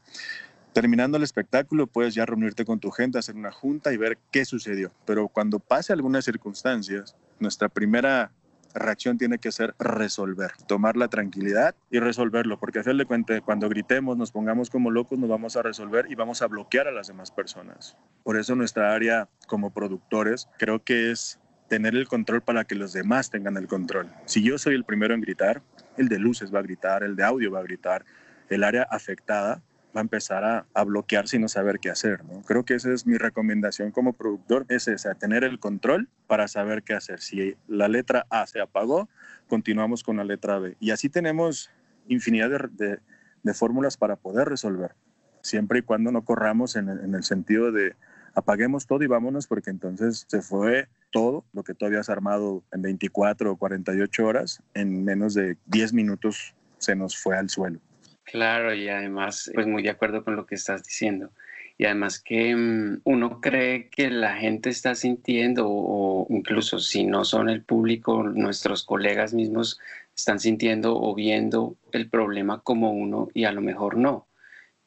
Terminando 0.76 1.16
el 1.16 1.22
espectáculo, 1.22 1.86
puedes 1.86 2.14
ya 2.14 2.26
reunirte 2.26 2.66
con 2.66 2.78
tu 2.80 2.90
gente, 2.90 3.18
hacer 3.18 3.34
una 3.34 3.50
junta 3.50 3.94
y 3.94 3.96
ver 3.96 4.18
qué 4.30 4.44
sucedió. 4.44 4.92
Pero 5.06 5.26
cuando 5.28 5.58
pase 5.58 5.94
algunas 5.94 6.26
circunstancias, 6.26 7.16
nuestra 7.40 7.70
primera 7.70 8.30
reacción 8.74 9.16
tiene 9.16 9.38
que 9.38 9.52
ser 9.52 9.74
resolver, 9.78 10.52
tomar 10.68 10.98
la 10.98 11.08
tranquilidad 11.08 11.74
y 11.90 11.98
resolverlo, 11.98 12.60
porque 12.60 12.80
a 12.80 12.82
fin 12.84 12.98
de 12.98 13.06
cuentas, 13.06 13.40
cuando 13.40 13.70
gritemos, 13.70 14.18
nos 14.18 14.32
pongamos 14.32 14.68
como 14.68 14.90
locos, 14.90 15.18
nos 15.18 15.30
vamos 15.30 15.56
a 15.56 15.62
resolver 15.62 16.08
y 16.10 16.14
vamos 16.14 16.42
a 16.42 16.46
bloquear 16.46 16.88
a 16.88 16.92
las 16.92 17.06
demás 17.06 17.30
personas. 17.30 17.96
Por 18.22 18.36
eso 18.36 18.54
nuestra 18.54 18.92
área 18.92 19.30
como 19.46 19.72
productores 19.72 20.46
creo 20.58 20.84
que 20.84 21.10
es 21.10 21.40
tener 21.70 21.94
el 21.94 22.06
control 22.06 22.42
para 22.42 22.64
que 22.64 22.74
los 22.74 22.92
demás 22.92 23.30
tengan 23.30 23.56
el 23.56 23.66
control. 23.66 24.12
Si 24.26 24.42
yo 24.42 24.58
soy 24.58 24.74
el 24.74 24.84
primero 24.84 25.14
en 25.14 25.22
gritar, 25.22 25.62
el 25.96 26.10
de 26.10 26.18
luces 26.18 26.54
va 26.54 26.58
a 26.58 26.62
gritar, 26.64 27.02
el 27.02 27.16
de 27.16 27.24
audio 27.24 27.50
va 27.50 27.60
a 27.60 27.62
gritar, 27.62 28.04
el 28.50 28.62
área 28.62 28.82
afectada 28.82 29.62
va 29.96 30.00
a 30.00 30.02
empezar 30.02 30.44
a, 30.44 30.84
bloquear 30.84 31.26
sin 31.26 31.40
no 31.40 31.48
saber 31.48 31.80
qué 31.80 31.88
hacer. 31.88 32.22
¿no? 32.24 32.42
Creo 32.42 32.64
que 32.64 32.74
esa 32.74 32.92
es 32.92 33.06
mi 33.06 33.16
recomendación 33.16 33.90
como 33.90 34.12
productor, 34.12 34.66
es 34.68 34.88
esa, 34.88 35.14
tener 35.14 35.42
el 35.42 35.58
control 35.58 36.08
para 36.26 36.48
saber 36.48 36.82
qué 36.82 36.92
hacer. 36.92 37.20
Si 37.20 37.56
la 37.66 37.88
letra 37.88 38.26
A 38.28 38.46
se 38.46 38.60
apagó, 38.60 39.08
continuamos 39.48 40.02
con 40.02 40.18
la 40.18 40.24
letra 40.24 40.58
B. 40.58 40.76
Y 40.80 40.90
así 40.90 41.08
tenemos 41.08 41.70
infinidad 42.08 42.50
de, 42.70 42.98
de, 43.42 43.54
fórmulas 43.54 43.96
para 43.96 44.16
poder 44.16 44.48
resolver, 44.48 44.94
siempre 45.40 45.80
y 45.80 45.82
cuando 45.82 46.12
no 46.12 46.24
corramos 46.24 46.76
en, 46.76 46.88
en 46.88 47.14
el 47.14 47.24
sentido 47.24 47.72
de 47.72 47.96
apaguemos 48.34 48.86
todo 48.86 49.02
y 49.02 49.06
vámonos 49.06 49.46
porque 49.46 49.70
entonces 49.70 50.26
se 50.28 50.42
fue 50.42 50.88
todo 51.10 51.44
lo 51.52 51.64
que 51.64 51.74
tú 51.74 51.86
habías 51.86 52.10
armado 52.10 52.62
en 52.70 52.82
24 52.82 53.50
o 53.50 53.56
48 53.56 54.26
horas, 54.26 54.62
en 54.74 55.04
menos 55.04 55.34
de 55.34 55.56
10 55.66 55.94
minutos 55.94 56.54
se 56.78 56.94
nos 56.94 57.16
fue 57.16 57.36
al 57.36 57.48
suelo. 57.48 57.80
Claro, 58.26 58.74
y 58.74 58.88
además, 58.88 59.50
pues 59.54 59.66
muy 59.68 59.84
de 59.84 59.90
acuerdo 59.90 60.24
con 60.24 60.34
lo 60.34 60.46
que 60.46 60.56
estás 60.56 60.82
diciendo. 60.82 61.30
Y 61.78 61.84
además 61.84 62.20
que 62.20 62.56
mm, 62.56 63.02
uno 63.04 63.40
cree 63.40 63.88
que 63.88 64.10
la 64.10 64.36
gente 64.36 64.68
está 64.68 64.94
sintiendo, 64.96 65.66
o 65.68 66.26
incluso 66.30 66.80
si 66.80 67.04
no 67.04 67.24
son 67.24 67.48
el 67.48 67.62
público, 67.62 68.24
nuestros 68.24 68.84
colegas 68.84 69.32
mismos 69.32 69.78
están 70.14 70.40
sintiendo 70.40 70.98
o 71.00 71.14
viendo 71.14 71.76
el 71.92 72.10
problema 72.10 72.62
como 72.62 72.92
uno 72.92 73.28
y 73.32 73.44
a 73.44 73.52
lo 73.52 73.60
mejor 73.60 73.96
no. 73.96 74.26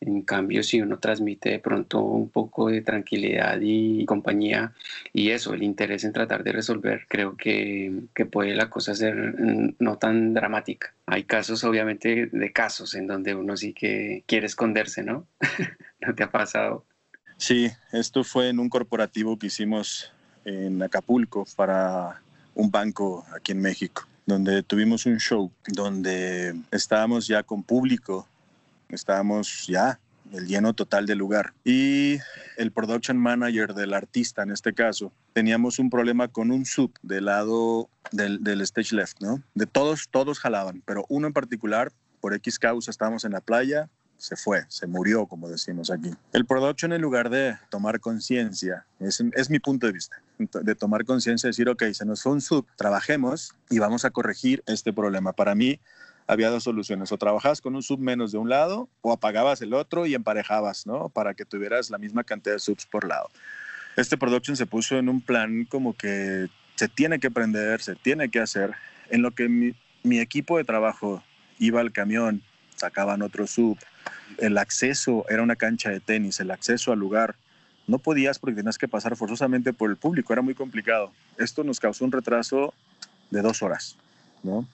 En 0.02 0.22
cambio, 0.22 0.64
si 0.64 0.82
uno 0.82 0.98
transmite 0.98 1.50
de 1.50 1.60
pronto 1.60 2.00
un 2.00 2.30
poco 2.30 2.70
de 2.70 2.82
tranquilidad 2.82 3.60
y 3.62 4.06
compañía 4.06 4.74
y 5.12 5.32
eso, 5.32 5.54
el 5.54 5.62
interés 5.62 6.06
en 6.06 6.14
tratar 6.14 6.44
de 6.44 6.54
resolver, 6.54 7.06
creo 7.10 7.36
que, 7.36 8.04
que 8.16 8.26
puede 8.26 8.56
la 8.56 8.70
cosa 8.70 8.96
ser 8.96 9.16
mm, 9.38 9.76
no 9.80 9.98
tan 9.98 10.34
dramática. 10.34 10.94
Hay 11.06 11.26
casos, 11.26 11.66
obviamente, 11.66 12.30
de 12.32 12.54
casos 12.54 12.96
en 12.96 13.08
donde 13.08 13.36
uno 13.36 13.58
sí 13.58 13.74
que 13.74 14.24
quiere 14.26 14.46
esconderse, 14.46 15.04
¿no? 15.04 15.28
¿No 16.00 16.16
te 16.16 16.24
ha 16.24 16.32
pasado? 16.32 16.86
Sí, 17.36 17.70
esto 17.92 18.24
fue 18.24 18.50
en 18.50 18.60
un 18.60 18.70
corporativo 18.70 19.38
que 19.38 19.48
hicimos 19.48 20.14
en 20.46 20.82
Acapulco 20.82 21.46
para 21.56 22.22
un 22.56 22.72
banco 22.72 23.26
aquí 23.36 23.52
en 23.52 23.62
México, 23.62 24.08
donde 24.26 24.64
tuvimos 24.64 25.06
un 25.06 25.20
show 25.20 25.52
donde 25.68 26.56
estábamos 26.72 27.28
ya 27.28 27.44
con 27.44 27.64
público 27.64 28.28
estábamos 28.90 29.68
ya 29.68 30.00
el 30.34 30.48
lleno 30.48 30.74
total 30.74 31.06
del 31.06 31.18
lugar. 31.18 31.54
Y 31.64 32.18
el 32.58 32.72
production 32.72 33.18
manager 33.18 33.74
del 33.74 33.94
artista, 33.94 34.44
en 34.44 34.52
este 34.52 34.74
caso, 34.74 35.12
teníamos 35.34 35.80
un 35.80 35.90
problema 35.90 36.28
con 36.28 36.52
un 36.52 36.66
sub 36.66 36.94
del 37.02 37.26
lado 37.26 37.90
del, 38.12 38.44
del 38.44 38.62
stage 38.62 38.96
left, 38.96 39.22
¿no? 39.22 39.42
De 39.56 39.66
todos, 39.66 40.10
todos 40.10 40.40
jalaban, 40.40 40.84
pero 40.86 41.06
uno 41.10 41.28
en 41.28 41.34
particular, 41.34 41.92
por 42.22 42.34
X 42.34 42.60
causa, 42.60 42.92
estábamos 42.92 43.24
en 43.26 43.32
la 43.32 43.42
playa, 43.42 43.90
se 44.18 44.36
fue, 44.36 44.66
se 44.68 44.86
murió, 44.86 45.26
como 45.26 45.48
decimos 45.48 45.90
aquí. 45.90 46.12
El 46.34 46.46
production, 46.46 46.92
en 46.92 47.02
lugar 47.02 47.30
de 47.30 47.58
tomar 47.70 48.02
conciencia, 48.02 48.86
es, 49.00 49.24
es, 49.34 49.50
mi 49.50 49.60
punto 49.60 49.88
de 49.88 49.94
vista, 49.94 50.22
de 50.38 50.76
tomar 50.76 51.06
conciencia, 51.06 51.48
decir, 51.48 51.70
ok, 51.70 51.84
se 51.94 52.06
nos 52.06 52.22
fue 52.22 52.34
un 52.34 52.42
sub, 52.42 52.68
trabajemos 52.76 53.56
y 53.70 53.80
vamos 53.80 54.04
a 54.04 54.10
corregir 54.10 54.62
este 54.68 54.92
problema. 54.92 55.32
Para 55.32 55.56
mí, 55.56 55.80
había 56.30 56.52
dos 56.52 56.64
soluciones, 56.64 57.12
o 57.12 57.18
trabajabas 57.18 57.60
con 57.60 57.76
un 57.76 57.82
sub 57.82 58.00
menos 58.00 58.32
de 58.32 58.38
un 58.38 58.50
lado 58.50 58.88
o 59.02 59.12
apagabas 59.12 59.64
el 59.64 59.74
otro 59.74 60.06
y 60.06 60.14
emparejabas, 60.14 60.86
¿no? 60.86 61.10
Para 61.10 61.34
que 61.34 61.44
tuvieras 61.44 61.90
la 61.90 61.98
misma 61.98 62.24
cantidad 62.24 62.54
de 62.54 62.60
subs 62.60 62.86
por 62.86 63.08
lado. 63.08 63.32
Este 63.98 64.16
production 64.16 64.56
se 64.56 64.68
puso 64.68 65.00
en 65.00 65.10
un 65.10 65.22
plan 65.22 65.66
como 65.66 65.98
que 65.98 66.48
se 66.76 66.88
tiene 66.88 67.20
que 67.20 67.32
prender, 67.32 67.82
se 67.82 67.96
tiene 67.96 68.30
que 68.30 68.40
hacer, 68.40 68.76
en 69.10 69.24
lo 69.24 69.32
que 69.32 69.50
mi, 69.50 69.74
mi 70.04 70.20
equipo 70.20 70.60
de 70.60 70.66
trabajo 70.66 71.24
iba 71.58 71.82
al 71.82 71.92
camión, 71.92 72.44
sacaban 72.76 73.24
otro 73.24 73.48
sub, 73.48 73.80
el 74.38 74.60
acceso 74.60 75.26
era 75.30 75.42
una 75.42 75.56
cancha 75.56 75.90
de 75.90 76.00
tenis, 76.00 76.40
el 76.40 76.52
acceso 76.52 76.92
al 76.92 77.00
lugar 77.00 77.38
no 77.88 77.98
podías 77.98 78.38
porque 78.38 78.58
tenías 78.58 78.78
que 78.78 78.88
pasar 78.88 79.16
forzosamente 79.16 79.74
por 79.74 79.90
el 79.90 79.98
público, 79.98 80.32
era 80.32 80.44
muy 80.44 80.54
complicado. 80.54 81.12
Esto 81.40 81.64
nos 81.64 81.80
causó 81.80 82.06
un 82.06 82.12
retraso 82.12 82.72
de 83.32 83.42
dos 83.42 83.64
horas, 83.64 83.98
¿no? 84.44 84.68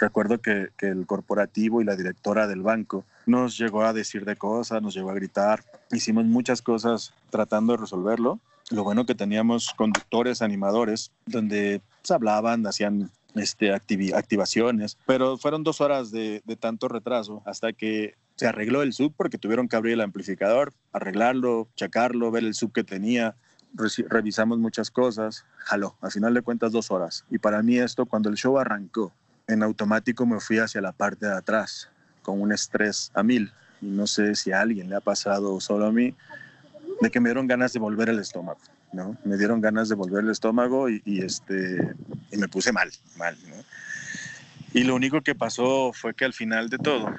Recuerdo 0.00 0.38
que, 0.38 0.68
el 0.80 1.06
corporativo 1.06 1.80
y 1.80 1.84
la 1.84 1.96
directora 1.96 2.46
del 2.46 2.62
banco 2.62 3.04
nos 3.26 3.58
llegó 3.58 3.82
a 3.82 3.92
decir 3.92 4.24
de 4.24 4.36
cosas, 4.36 4.80
nos 4.80 4.94
llegó 4.94 5.10
a 5.10 5.14
gritar. 5.14 5.64
Hicimos 5.90 6.24
muchas 6.24 6.62
cosas 6.62 7.12
tratando 7.30 7.72
de 7.72 7.78
resolverlo. 7.78 8.38
Lo 8.70 8.84
bueno 8.84 9.06
que 9.06 9.14
teníamos 9.14 9.72
conductores, 9.76 10.40
animadores, 10.40 11.10
donde 11.26 11.80
pues, 12.02 12.10
hablaban, 12.12 12.66
hacían 12.66 13.10
este, 13.34 13.72
activaciones, 13.72 14.98
pero 15.06 15.36
fueron 15.36 15.64
dos 15.64 15.80
horas 15.80 16.10
de, 16.10 16.42
tanto 16.60 16.88
retraso 16.88 17.42
hasta 17.44 17.72
que 17.72 18.14
se 18.36 18.46
arregló 18.46 18.82
el 18.82 18.92
sub 18.92 19.12
porque 19.16 19.38
tuvieron 19.38 19.68
que 19.68 19.76
abrir 19.76 19.94
el 19.94 20.00
amplificador, 20.00 20.72
arreglarlo, 20.92 21.68
checarlo, 21.74 22.30
ver 22.30 22.44
el 22.44 22.54
sub 22.54 22.72
que 22.72 22.84
tenía, 22.84 23.34
revisamos 24.08 24.58
muchas 24.58 24.90
cosas, 24.90 25.44
jaló, 25.58 25.96
al 26.00 26.12
final 26.12 26.34
de 26.34 26.42
cuentas 26.42 26.72
dos 26.72 26.90
horas. 26.90 27.24
Y 27.30 27.38
para 27.38 27.62
mí 27.62 27.78
esto, 27.78 28.06
cuando 28.06 28.28
el 28.28 28.36
show 28.36 28.58
arrancó, 28.58 29.12
en 29.48 29.62
automático 29.62 30.26
me 30.26 30.40
fui 30.40 30.58
hacia 30.58 30.80
la 30.80 30.92
parte 30.92 31.26
de 31.26 31.34
atrás, 31.34 31.90
con 32.22 32.40
un 32.40 32.52
estrés 32.52 33.10
a 33.14 33.22
mil. 33.22 33.52
Y 33.80 33.86
no 33.86 34.06
sé 34.06 34.34
si 34.34 34.52
a 34.52 34.60
alguien 34.60 34.90
le 34.90 34.96
ha 34.96 35.00
pasado 35.00 35.60
solo 35.60 35.86
a 35.86 35.92
mí, 35.92 36.14
de 37.00 37.10
que 37.10 37.20
me 37.20 37.30
dieron 37.30 37.46
ganas 37.46 37.72
de 37.72 37.78
volver 37.78 38.08
el 38.08 38.18
estómago, 38.18 38.60
¿no? 38.92 39.16
Me 39.24 39.36
dieron 39.36 39.60
ganas 39.60 39.88
de 39.88 39.94
volver 39.94 40.24
el 40.24 40.30
estómago 40.30 40.90
y, 40.90 41.00
y 41.04 41.22
este, 41.22 41.94
y 42.30 42.36
me 42.36 42.48
puse 42.48 42.72
mal, 42.72 42.90
mal, 43.16 43.36
¿no? 43.48 43.56
Y 44.74 44.84
lo 44.84 44.94
único 44.94 45.22
que 45.22 45.34
pasó 45.34 45.92
fue 45.94 46.14
que 46.14 46.24
al 46.24 46.34
final 46.34 46.68
de 46.68 46.78
todo, 46.78 47.14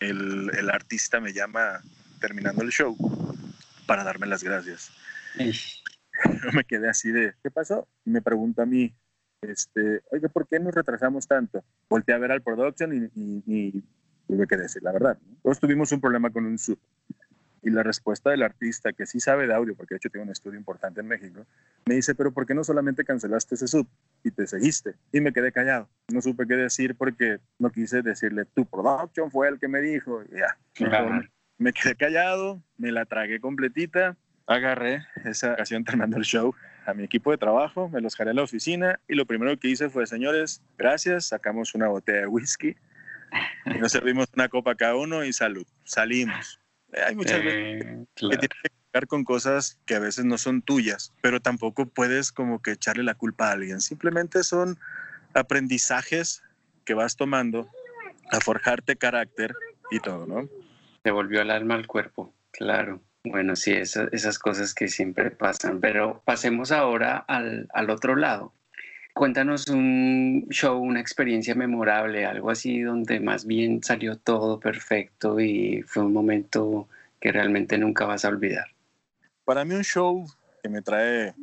el, 0.00 0.50
el 0.56 0.70
artista 0.70 1.20
me 1.20 1.32
llama 1.32 1.80
terminando 2.20 2.62
el 2.62 2.70
show 2.70 2.96
para 3.86 4.04
darme 4.04 4.26
las 4.26 4.42
gracias. 4.42 4.90
Yo 5.38 6.52
me 6.52 6.64
quedé 6.64 6.90
así 6.90 7.10
de, 7.10 7.34
¿qué 7.42 7.50
pasó? 7.50 7.88
Y 8.04 8.10
me 8.10 8.20
pregunta 8.20 8.62
a 8.62 8.66
mí, 8.66 8.94
este, 9.42 10.02
oye, 10.10 10.28
¿por 10.28 10.46
qué 10.46 10.58
nos 10.58 10.74
retrasamos 10.74 11.26
tanto? 11.26 11.64
Volteé 11.88 12.14
a 12.14 12.18
ver 12.18 12.32
al 12.32 12.42
production 12.42 12.92
y, 12.94 13.20
y, 13.20 13.42
y 13.46 13.84
tuve 14.26 14.46
que 14.46 14.56
decir 14.56 14.82
la 14.82 14.92
verdad. 14.92 15.18
Todos 15.42 15.60
tuvimos 15.60 15.92
un 15.92 16.00
problema 16.00 16.30
con 16.30 16.46
un 16.46 16.58
sub. 16.58 16.78
Y 17.64 17.70
la 17.70 17.84
respuesta 17.84 18.30
del 18.30 18.42
artista, 18.42 18.92
que 18.92 19.06
sí 19.06 19.20
sabe 19.20 19.46
de 19.46 19.54
audio, 19.54 19.76
porque 19.76 19.94
de 19.94 19.98
hecho 19.98 20.10
tiene 20.10 20.24
un 20.24 20.32
estudio 20.32 20.58
importante 20.58 21.00
en 21.00 21.06
México, 21.06 21.46
me 21.86 21.94
dice, 21.94 22.12
pero 22.16 22.32
¿por 22.32 22.44
qué 22.44 22.54
no 22.54 22.64
solamente 22.64 23.04
cancelaste 23.04 23.54
ese 23.54 23.68
sub 23.68 23.86
y 24.24 24.32
te 24.32 24.48
seguiste? 24.48 24.94
Y 25.12 25.20
me 25.20 25.32
quedé 25.32 25.52
callado. 25.52 25.88
No 26.12 26.20
supe 26.20 26.46
qué 26.48 26.54
decir 26.54 26.96
porque 26.96 27.38
no 27.60 27.70
quise 27.70 28.02
decirle, 28.02 28.46
tu 28.46 28.66
production 28.66 29.30
fue 29.30 29.48
el 29.48 29.60
que 29.60 29.68
me 29.68 29.80
dijo. 29.80 30.24
Y 30.24 30.38
ya, 30.38 30.58
claro. 30.72 31.22
me 31.58 31.72
quedé 31.72 31.94
callado, 31.94 32.60
me 32.78 32.90
la 32.90 33.04
tragué 33.04 33.38
completita, 33.38 34.16
agarré 34.48 35.06
esa 35.24 35.52
ocasión 35.52 35.84
terminando 35.84 36.16
el 36.16 36.24
show 36.24 36.54
a 36.86 36.94
mi 36.94 37.04
equipo 37.04 37.30
de 37.30 37.38
trabajo, 37.38 37.88
me 37.88 38.00
los 38.00 38.16
jalé 38.16 38.30
a 38.30 38.34
la 38.34 38.42
oficina 38.42 39.00
y 39.08 39.14
lo 39.14 39.26
primero 39.26 39.56
que 39.58 39.68
hice 39.68 39.88
fue, 39.88 40.06
señores, 40.06 40.62
gracias, 40.76 41.26
sacamos 41.26 41.74
una 41.74 41.88
botella 41.88 42.20
de 42.20 42.26
whisky 42.26 42.76
y 43.66 43.78
nos 43.78 43.92
servimos 43.92 44.28
una 44.34 44.48
copa 44.48 44.74
cada 44.74 44.96
uno 44.96 45.24
y 45.24 45.32
salud. 45.32 45.66
Salimos. 45.84 46.60
Hay 47.06 47.14
muchas 47.14 47.40
eh, 47.40 47.44
veces 47.44 48.08
claro. 48.14 48.30
que 48.30 48.48
tienes 48.48 48.62
que 48.62 48.70
cargar 48.90 49.06
con 49.06 49.24
cosas 49.24 49.78
que 49.86 49.94
a 49.94 49.98
veces 49.98 50.24
no 50.24 50.36
son 50.38 50.62
tuyas, 50.62 51.12
pero 51.22 51.40
tampoco 51.40 51.86
puedes 51.86 52.32
como 52.32 52.60
que 52.60 52.72
echarle 52.72 53.02
la 53.02 53.14
culpa 53.14 53.48
a 53.48 53.52
alguien. 53.52 53.80
Simplemente 53.80 54.42
son 54.44 54.78
aprendizajes 55.34 56.42
que 56.84 56.94
vas 56.94 57.16
tomando 57.16 57.68
a 58.30 58.40
forjarte 58.40 58.96
carácter 58.96 59.54
y 59.90 60.00
todo, 60.00 60.26
¿no? 60.26 60.48
Te 61.02 61.10
volvió 61.10 61.40
el 61.42 61.50
alma 61.50 61.74
al 61.74 61.86
cuerpo, 61.86 62.34
claro. 62.50 63.00
Bueno, 63.24 63.54
sí, 63.54 63.72
esas, 63.72 64.38
cosas 64.38 64.74
que 64.74 64.88
siempre 64.88 65.30
pasan, 65.30 65.80
pero 65.80 66.22
pasemos 66.24 66.72
ahora 66.72 67.18
al, 67.18 67.68
al 67.72 67.90
otro 67.90 68.16
lado. 68.16 68.52
Cuéntanos 69.14 69.68
un 69.68 70.46
show, 70.50 70.78
una 70.78 71.00
experiencia 71.00 71.54
memorable, 71.54 72.24
algo 72.24 72.50
así 72.50 72.80
donde 72.80 73.20
más 73.20 73.46
bien 73.46 73.82
salió 73.82 74.16
todo 74.16 74.58
perfecto 74.58 75.38
y 75.38 75.82
fue 75.82 76.02
un 76.02 76.12
momento 76.12 76.88
que 77.20 77.30
realmente 77.30 77.78
nunca 77.78 78.06
vas 78.06 78.24
a 78.24 78.28
olvidar. 78.28 78.66
Para 79.44 79.64
mí 79.64 79.74
un 79.74 79.84
show 79.84 80.26
que 80.62 80.68
me 80.68 80.82
trae 80.82 81.34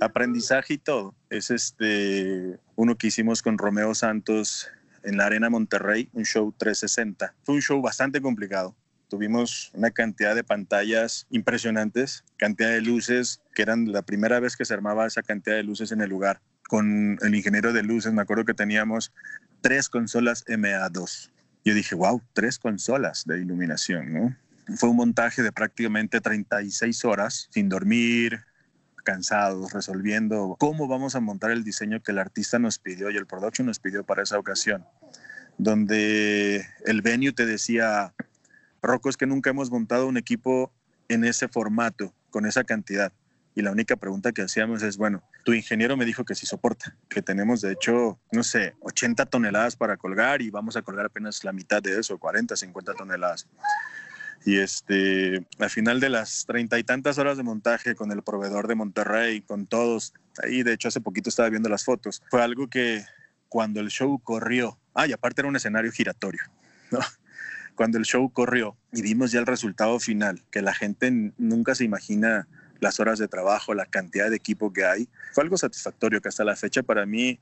aprendizaje 0.00 0.74
y 0.74 0.78
todo 0.78 1.14
es 1.30 1.50
este 1.50 2.58
uno 2.76 2.96
que 2.96 3.08
hicimos 3.08 3.42
con 3.42 3.58
Romeo 3.58 3.94
Santos 3.94 4.70
en 5.04 5.16
la 5.16 5.26
Arena 5.26 5.50
Monterrey, 5.50 6.08
un 6.12 6.24
show 6.24 6.52
360. 6.56 7.34
Fue 7.42 7.54
un 7.56 7.60
show 7.60 7.80
bastante 7.80 8.20
complicado. 8.20 8.74
Tuvimos 9.12 9.70
una 9.74 9.90
cantidad 9.90 10.34
de 10.34 10.42
pantallas 10.42 11.26
impresionantes, 11.28 12.24
cantidad 12.38 12.70
de 12.70 12.80
luces, 12.80 13.42
que 13.54 13.60
eran 13.60 13.92
la 13.92 14.00
primera 14.00 14.40
vez 14.40 14.56
que 14.56 14.64
se 14.64 14.72
armaba 14.72 15.06
esa 15.06 15.22
cantidad 15.22 15.54
de 15.54 15.62
luces 15.62 15.92
en 15.92 16.00
el 16.00 16.08
lugar 16.08 16.40
con 16.66 17.18
el 17.20 17.34
ingeniero 17.34 17.74
de 17.74 17.82
luces, 17.82 18.10
me 18.14 18.22
acuerdo 18.22 18.46
que 18.46 18.54
teníamos 18.54 19.12
tres 19.60 19.90
consolas 19.90 20.46
MA2. 20.46 21.30
Yo 21.62 21.74
dije, 21.74 21.94
wow, 21.94 22.22
tres 22.32 22.58
consolas 22.58 23.24
de 23.26 23.38
iluminación, 23.38 24.14
¿no? 24.14 24.36
Fue 24.78 24.88
un 24.88 24.96
montaje 24.96 25.42
de 25.42 25.52
prácticamente 25.52 26.22
36 26.22 27.04
horas, 27.04 27.48
sin 27.50 27.68
dormir, 27.68 28.40
cansados, 29.04 29.74
resolviendo 29.74 30.56
cómo 30.58 30.88
vamos 30.88 31.16
a 31.16 31.20
montar 31.20 31.50
el 31.50 31.64
diseño 31.64 32.02
que 32.02 32.12
el 32.12 32.18
artista 32.18 32.58
nos 32.58 32.78
pidió 32.78 33.10
y 33.10 33.18
el 33.18 33.26
production 33.26 33.66
nos 33.66 33.78
pidió 33.78 34.04
para 34.04 34.22
esa 34.22 34.38
ocasión. 34.38 34.86
Donde 35.58 36.64
el 36.86 37.02
venue 37.02 37.32
te 37.32 37.44
decía, 37.44 38.14
Rocco, 38.82 39.08
es 39.08 39.16
que 39.16 39.26
nunca 39.26 39.50
hemos 39.50 39.70
montado 39.70 40.06
un 40.06 40.16
equipo 40.16 40.72
en 41.08 41.24
ese 41.24 41.48
formato, 41.48 42.14
con 42.30 42.46
esa 42.46 42.64
cantidad. 42.64 43.12
Y 43.54 43.62
la 43.62 43.70
única 43.70 43.96
pregunta 43.96 44.32
que 44.32 44.42
hacíamos 44.42 44.82
es, 44.82 44.96
bueno, 44.96 45.22
tu 45.44 45.52
ingeniero 45.52 45.96
me 45.96 46.06
dijo 46.06 46.24
que 46.24 46.34
sí 46.34 46.46
soporta, 46.46 46.96
que 47.08 47.20
tenemos 47.20 47.60
de 47.60 47.72
hecho, 47.72 48.18
no 48.32 48.42
sé, 48.42 48.74
80 48.80 49.26
toneladas 49.26 49.76
para 49.76 49.96
colgar 49.98 50.40
y 50.40 50.50
vamos 50.50 50.76
a 50.76 50.82
colgar 50.82 51.06
apenas 51.06 51.44
la 51.44 51.52
mitad 51.52 51.82
de 51.82 51.98
eso, 51.98 52.18
40, 52.18 52.56
50 52.56 52.94
toneladas. 52.94 53.46
Y 54.44 54.58
este, 54.58 55.46
al 55.58 55.70
final 55.70 56.00
de 56.00 56.08
las 56.08 56.46
treinta 56.46 56.78
y 56.78 56.82
tantas 56.82 57.18
horas 57.18 57.36
de 57.36 57.42
montaje 57.42 57.94
con 57.94 58.10
el 58.10 58.22
proveedor 58.22 58.66
de 58.68 58.74
Monterrey, 58.74 59.42
con 59.42 59.66
todos, 59.66 60.14
ahí 60.42 60.62
de 60.62 60.72
hecho 60.72 60.88
hace 60.88 61.00
poquito 61.00 61.28
estaba 61.28 61.50
viendo 61.50 61.68
las 61.68 61.84
fotos, 61.84 62.22
fue 62.30 62.42
algo 62.42 62.68
que 62.68 63.04
cuando 63.48 63.80
el 63.80 63.88
show 63.88 64.18
corrió, 64.18 64.78
ah, 64.94 65.04
aparte 65.14 65.42
era 65.42 65.48
un 65.48 65.56
escenario 65.56 65.92
giratorio, 65.92 66.40
¿no? 66.90 67.00
Cuando 67.74 67.98
el 67.98 68.04
show 68.04 68.30
corrió 68.32 68.76
y 68.92 69.02
vimos 69.02 69.32
ya 69.32 69.40
el 69.40 69.46
resultado 69.46 69.98
final, 69.98 70.42
que 70.50 70.62
la 70.62 70.74
gente 70.74 71.32
nunca 71.38 71.74
se 71.74 71.84
imagina 71.84 72.48
las 72.80 73.00
horas 73.00 73.18
de 73.18 73.28
trabajo, 73.28 73.74
la 73.74 73.86
cantidad 73.86 74.28
de 74.28 74.36
equipo 74.36 74.72
que 74.72 74.84
hay. 74.84 75.08
Fue 75.32 75.44
algo 75.44 75.56
satisfactorio 75.56 76.20
que 76.20 76.28
hasta 76.28 76.44
la 76.44 76.56
fecha 76.56 76.82
para 76.82 77.06
mí 77.06 77.38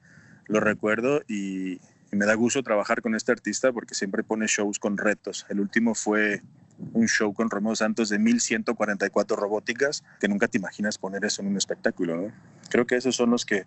lo 0.46 0.60
recuerdo 0.60 1.22
y, 1.28 1.80
y 2.12 2.16
me 2.16 2.26
da 2.26 2.34
gusto 2.34 2.62
trabajar 2.62 3.02
con 3.02 3.14
este 3.14 3.32
artista 3.32 3.72
porque 3.72 3.94
siempre 3.94 4.22
pone 4.22 4.46
shows 4.46 4.78
con 4.78 4.96
retos. 4.98 5.46
El 5.48 5.60
último 5.60 5.94
fue 5.94 6.42
un 6.92 7.06
show 7.06 7.32
con 7.32 7.50
Romeo 7.50 7.76
Santos 7.76 8.08
de 8.08 8.18
1144 8.18 9.36
robóticas, 9.36 10.02
que 10.18 10.28
nunca 10.28 10.48
te 10.48 10.58
imaginas 10.58 10.98
poner 10.98 11.24
eso 11.24 11.42
en 11.42 11.48
un 11.48 11.56
espectáculo. 11.56 12.16
¿no? 12.16 12.32
Creo 12.68 12.86
que 12.86 12.96
esos 12.96 13.16
son 13.16 13.30
los 13.30 13.44
que 13.44 13.66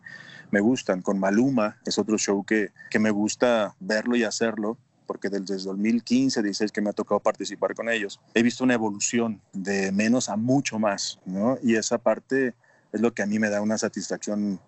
me 0.52 0.60
gustan. 0.60 1.02
Con 1.02 1.20
Maluma 1.20 1.78
es 1.86 1.98
otro 1.98 2.18
show 2.18 2.44
que, 2.44 2.72
que 2.90 3.00
me 3.00 3.12
gusta 3.12 3.76
verlo 3.80 4.16
y 4.16 4.24
hacerlo 4.24 4.78
porque 5.06 5.30
desde 5.30 5.56
2015, 5.58 6.42
16 6.42 6.72
que 6.72 6.82
me 6.82 6.90
ha 6.90 6.94
tocado 6.94 7.20
participar 7.20 7.76
con 7.76 7.90
ellos, 7.90 8.20
he 8.34 8.44
visto 8.44 8.64
una 8.64 8.74
evolución 8.74 9.42
de 9.54 9.92
menos 9.92 10.30
a 10.30 10.36
mucho 10.36 10.80
más, 10.80 11.20
¿no? 11.26 11.58
Y 11.62 11.76
esa 11.76 11.98
parte 11.98 12.54
es 12.92 13.02
lo 13.02 13.14
que 13.14 13.24
a 13.24 13.26
mí 13.26 13.40
me 13.40 13.50
da 13.50 13.62
una 13.62 13.78
satisfacción 13.78 14.60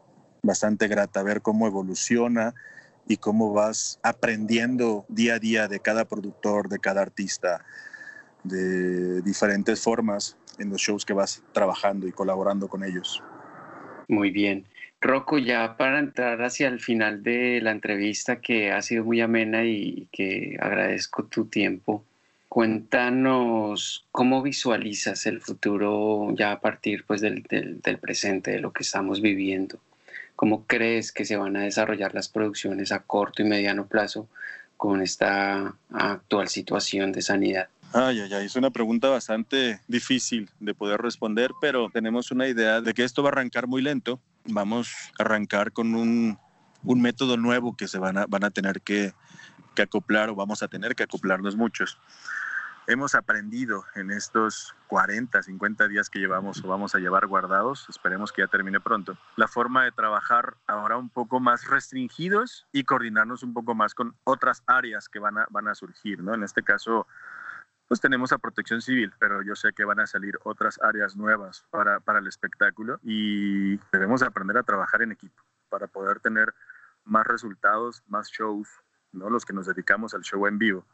bastante 0.43 0.87
grata, 0.87 1.23
ver 1.23 1.41
cómo 1.41 1.67
evoluciona 1.67 2.53
y 3.07 3.17
cómo 3.17 3.53
vas 3.53 3.99
aprendiendo 4.03 5.05
día 5.07 5.35
a 5.35 5.39
día 5.39 5.67
de 5.67 5.79
cada 5.79 6.05
productor, 6.05 6.69
de 6.69 6.79
cada 6.79 7.01
artista. 7.01 7.63
de 8.43 9.23
diferentes 9.23 9.81
formas 9.81 10.37
en 10.59 10.69
los 10.69 10.79
shows 10.79 11.03
que 11.03 11.13
vas 11.13 11.41
trabajando 11.51 12.07
y 12.07 12.11
colaborando 12.11 12.67
con 12.67 12.83
ellos. 12.83 13.23
Muy 14.07 14.29
bien. 14.29 14.65
Rocco, 15.05 15.37
ya 15.37 15.77
para 15.77 15.99
entrar 15.99 16.41
hacia 16.41 16.67
el 16.67 16.79
final 16.79 17.21
de 17.21 17.61
la 17.61 17.71
entrevista, 17.71 18.41
que 18.41 18.71
ha 18.71 18.81
sido 18.81 19.03
muy 19.03 19.21
amena 19.21 19.63
y 19.63 20.07
que 20.11 20.57
agradezco 20.59 21.25
tu 21.25 21.45
tiempo, 21.45 22.03
cuéntanos 22.49 24.05
cómo 24.11 24.41
visualizas 24.41 25.25
el 25.25 25.41
futuro 25.41 26.33
ya 26.35 26.53
a 26.53 26.59
partir 26.59 27.03
pues, 27.05 27.21
del, 27.21 27.43
del 27.43 27.97
presente, 27.99 28.51
de 28.51 28.59
lo 28.59 28.73
que 28.73 28.83
estamos 28.83 29.21
viviendo. 29.21 29.79
¿Cómo 30.35 30.65
crees 30.65 31.11
que 31.11 31.23
se 31.23 31.37
van 31.37 31.55
a 31.55 31.61
desarrollar 31.61 32.13
las 32.13 32.27
producciones 32.27 32.91
a 32.91 32.99
corto 32.99 33.41
y 33.41 33.45
mediano 33.45 33.87
plazo 33.87 34.27
con 34.75 35.01
esta 35.01 35.75
actual 35.93 36.49
situación 36.49 37.11
de 37.11 37.21
sanidad? 37.21 37.69
Ay, 37.93 38.19
ay, 38.19 38.33
ay, 38.33 38.45
es 38.45 38.55
una 38.55 38.71
pregunta 38.71 39.07
bastante 39.07 39.79
difícil 39.87 40.49
de 40.59 40.73
poder 40.73 40.99
responder, 40.99 41.51
pero 41.61 41.89
tenemos 41.93 42.31
una 42.31 42.47
idea 42.47 42.81
de 42.81 42.93
que 42.93 43.03
esto 43.03 43.23
va 43.23 43.29
a 43.29 43.31
arrancar 43.31 43.67
muy 43.67 43.81
lento. 43.81 44.19
Vamos 44.47 44.93
a 45.19 45.23
arrancar 45.23 45.71
con 45.71 45.95
un, 45.95 46.39
un 46.83 47.01
método 47.01 47.37
nuevo 47.37 47.75
que 47.75 47.87
se 47.87 47.99
van 47.99 48.17
a, 48.17 48.25
van 48.27 48.43
a 48.43 48.51
tener 48.51 48.81
que, 48.81 49.13
que 49.73 49.81
acoplar 49.81 50.29
o 50.29 50.35
vamos 50.35 50.63
a 50.63 50.67
tener 50.67 50.95
que 50.95 51.03
acoplarnos 51.03 51.55
muchos 51.55 51.99
hemos 52.87 53.15
aprendido 53.15 53.83
en 53.95 54.11
estos 54.11 54.75
40, 54.87 55.41
50 55.41 55.87
días 55.87 56.09
que 56.09 56.19
llevamos 56.19 56.63
o 56.63 56.67
vamos 56.67 56.95
a 56.95 56.99
llevar 56.99 57.27
guardados, 57.27 57.87
esperemos 57.89 58.31
que 58.31 58.41
ya 58.41 58.47
termine 58.47 58.79
pronto, 58.79 59.17
la 59.35 59.47
forma 59.47 59.83
de 59.83 59.91
trabajar 59.91 60.55
ahora 60.67 60.97
un 60.97 61.09
poco 61.09 61.39
más 61.39 61.67
restringidos 61.67 62.67
y 62.71 62.83
coordinarnos 62.83 63.43
un 63.43 63.53
poco 63.53 63.75
más 63.75 63.93
con 63.95 64.15
otras 64.23 64.63
áreas 64.67 65.09
que 65.09 65.19
van 65.19 65.37
a, 65.37 65.47
van 65.49 65.67
a 65.67 65.75
surgir, 65.75 66.21
¿no? 66.21 66.33
En 66.33 66.43
este 66.43 66.63
caso, 66.63 67.07
pues 67.87 68.01
tenemos 68.01 68.31
a 68.31 68.37
protección 68.37 68.81
civil, 68.81 69.13
pero 69.19 69.41
yo 69.43 69.55
sé 69.55 69.73
que 69.73 69.85
van 69.85 69.99
a 69.99 70.07
salir 70.07 70.39
otras 70.43 70.79
áreas 70.81 71.15
nuevas 71.15 71.65
para, 71.69 71.99
para 71.99 72.19
el 72.19 72.27
espectáculo 72.27 72.99
y 73.03 73.77
debemos 73.91 74.23
aprender 74.23 74.57
a 74.57 74.63
trabajar 74.63 75.01
en 75.01 75.11
equipo 75.11 75.43
para 75.69 75.87
poder 75.87 76.19
tener 76.19 76.53
más 77.03 77.27
resultados, 77.27 78.03
más 78.07 78.29
shows, 78.29 78.67
¿no? 79.11 79.29
Los 79.29 79.45
que 79.45 79.53
nos 79.53 79.67
dedicamos 79.67 80.13
al 80.13 80.23
show 80.23 80.47
en 80.47 80.57
vivo 80.57 80.85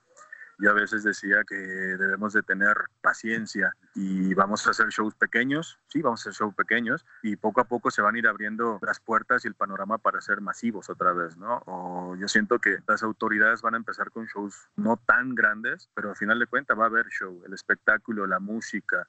yo 0.62 0.70
a 0.70 0.74
veces 0.74 1.04
decía 1.04 1.44
que 1.48 1.56
debemos 1.56 2.34
de 2.34 2.44
tener 2.44 2.78
paciencia 3.02 3.76
y 3.96 4.36
vamos 4.36 4.68
a 4.68 4.70
hacer 4.70 4.90
shows 4.90 5.16
pequeños, 5.16 5.80
sí, 5.88 6.04
vamos 6.04 6.20
a 6.20 6.30
hacer 6.30 6.40
shows 6.40 6.54
pequeños 6.54 7.04
y 7.24 7.36
poco 7.36 7.62
a 7.62 7.64
poco 7.64 7.90
se 7.90 8.04
van 8.04 8.14
a 8.14 8.20
ir 8.20 8.28
abriendo 8.28 8.80
las 8.84 9.00
puertas 9.00 9.44
y 9.44 9.48
el 9.48 9.56
panorama 9.56 9.98
para 9.98 10.22
ser 10.22 10.40
masivos 10.40 10.88
otra 10.92 11.14
vez, 11.14 11.36
¿no? 11.36 12.16
Yo 12.16 12.28
siento 12.28 12.60
que 12.60 12.78
las 12.88 13.02
autoridades 13.02 13.64
van 13.64 13.74
a 13.74 13.78
empezar 13.78 14.12
con 14.12 14.28
shows 14.28 14.70
no 14.76 14.98
tan 14.98 15.34
grandes, 15.34 15.90
pero 15.96 16.12
al 16.12 16.16
final 16.16 16.38
de 16.38 16.46
cuentas 16.46 16.78
va 16.78 16.84
a 16.84 16.88
haber 16.88 17.08
show, 17.08 17.42
el 17.44 17.54
espectáculo, 17.54 18.28
la 18.28 18.40
música, 18.40 19.08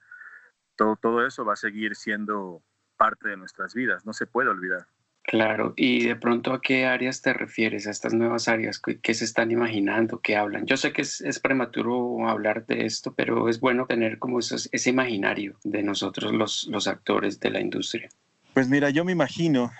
todo, 0.74 0.96
todo 0.96 1.26
eso 1.26 1.44
va 1.44 1.53
a 1.53 1.57
seguir 1.57 1.96
siendo 1.96 2.62
parte 2.96 3.28
de 3.28 3.36
nuestras 3.36 3.74
vidas, 3.74 4.07
no 4.07 4.14
se 4.14 4.26
puede 4.26 4.48
olvidar. 4.48 4.86
Claro, 5.24 5.72
y 5.76 6.08
de 6.08 6.16
pronto 6.16 6.52
a 6.52 6.60
qué 6.60 6.84
áreas 6.84 7.22
te 7.22 7.32
refieres, 7.32 7.86
a 7.86 7.90
estas 7.90 8.12
nuevas 8.12 8.48
áreas, 8.48 8.80
qué, 8.80 9.14
se 9.14 9.24
están 9.24 9.52
imaginando, 9.52 10.20
qué 10.20 10.36
hablan. 10.36 10.66
Yo 10.66 10.76
sé 10.76 10.92
que 10.92 11.02
es, 11.02 11.40
prematuro 11.40 12.28
hablar 12.28 12.66
de 12.66 12.86
esto, 12.86 13.14
pero 13.14 13.48
es 13.48 13.60
bueno 13.60 13.86
tener 13.86 14.18
como 14.18 14.40
ese 14.40 14.90
imaginario 14.90 15.56
de 15.62 15.84
nosotros 15.84 16.32
los, 16.32 16.86
actores 16.88 17.38
de 17.38 17.50
la 17.50 17.60
industria. 17.60 18.08
Pues 18.52 18.68
mira, 18.68 18.90
yo 18.90 19.04
me 19.04 19.12
imagino, 19.12 19.70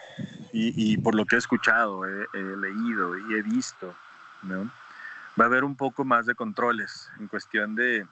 y, 0.53 0.97
por 0.99 1.15
lo 1.15 1.27
que 1.27 1.35
he 1.35 1.39
escuchado, 1.39 2.07
he, 2.07 2.57
leído 2.57 3.19
y 3.19 3.35
he 3.35 3.43
visto, 3.43 3.95
¿no? 4.45 4.71
va 5.39 5.45
a 5.45 5.49
haber 5.49 5.65
un 5.65 5.77
poco 5.77 6.05
más 6.05 6.27
de 6.27 6.35
controles 6.35 7.11
en 7.19 7.27
cuestión 7.27 7.75
de, 7.75 8.07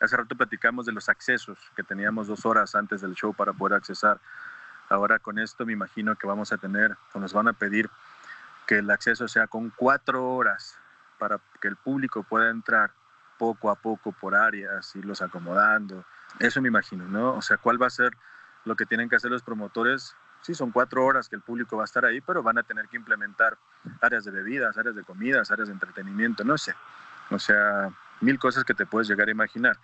hace 0.00 0.16
rato 0.16 0.34
platicamos 0.34 0.86
de 0.86 0.92
los 0.92 1.08
accesos, 1.08 1.58
que 1.76 1.82
teníamos 1.82 2.26
dos 2.26 2.44
horas 2.44 2.74
antes 2.74 3.00
del 3.00 3.14
show 3.14 3.32
para 3.32 3.52
poder 3.52 3.76
accesar 3.76 4.18
Ahora 4.88 5.18
con 5.18 5.38
esto 5.38 5.64
me 5.64 5.72
imagino 5.72 6.14
que 6.16 6.26
vamos 6.26 6.52
a 6.52 6.58
tener 6.58 6.96
o 7.12 7.18
nos 7.18 7.32
van 7.32 7.48
a 7.48 7.52
pedir 7.52 7.88
que 8.66 8.78
el 8.78 8.90
acceso 8.90 9.28
sea 9.28 9.46
con 9.46 9.70
cuatro 9.70 10.30
horas 10.34 10.78
para 11.18 11.38
que 11.60 11.68
el 11.68 11.76
público 11.76 12.22
pueda 12.22 12.50
entrar 12.50 12.90
poco 13.38 13.70
a 13.70 13.74
poco 13.74 14.12
por 14.12 14.34
áreas, 14.34 14.94
irlos 14.96 15.22
acomodando. 15.22 16.04
Eso 16.38 16.60
me 16.60 16.68
imagino, 16.68 17.04
¿no? 17.06 17.34
O 17.34 17.42
sea, 17.42 17.56
¿cuál 17.56 17.80
va 17.80 17.86
a 17.86 17.90
ser 17.90 18.12
lo 18.64 18.76
que 18.76 18.86
tienen 18.86 19.08
que 19.08 19.16
hacer 19.16 19.30
los 19.30 19.42
promotores? 19.42 20.14
Sí, 20.42 20.54
son 20.54 20.70
cuatro 20.70 21.04
horas 21.04 21.28
que 21.28 21.36
el 21.36 21.42
público 21.42 21.76
va 21.76 21.84
a 21.84 21.86
estar 21.86 22.04
ahí, 22.04 22.20
pero 22.20 22.42
van 22.42 22.58
a 22.58 22.62
tener 22.62 22.88
que 22.88 22.96
implementar 22.96 23.56
áreas 24.00 24.24
de 24.24 24.30
bebidas, 24.30 24.76
áreas 24.76 24.94
de 24.94 25.02
comidas, 25.02 25.50
áreas 25.50 25.68
de 25.68 25.74
entretenimiento, 25.74 26.44
no 26.44 26.58
sé. 26.58 26.74
O 27.30 27.38
sea, 27.38 27.90
mil 28.20 28.38
cosas 28.38 28.64
que 28.64 28.74
te 28.74 28.84
puedes 28.84 29.08
llegar 29.08 29.28
a 29.28 29.30
imaginar, 29.30 29.78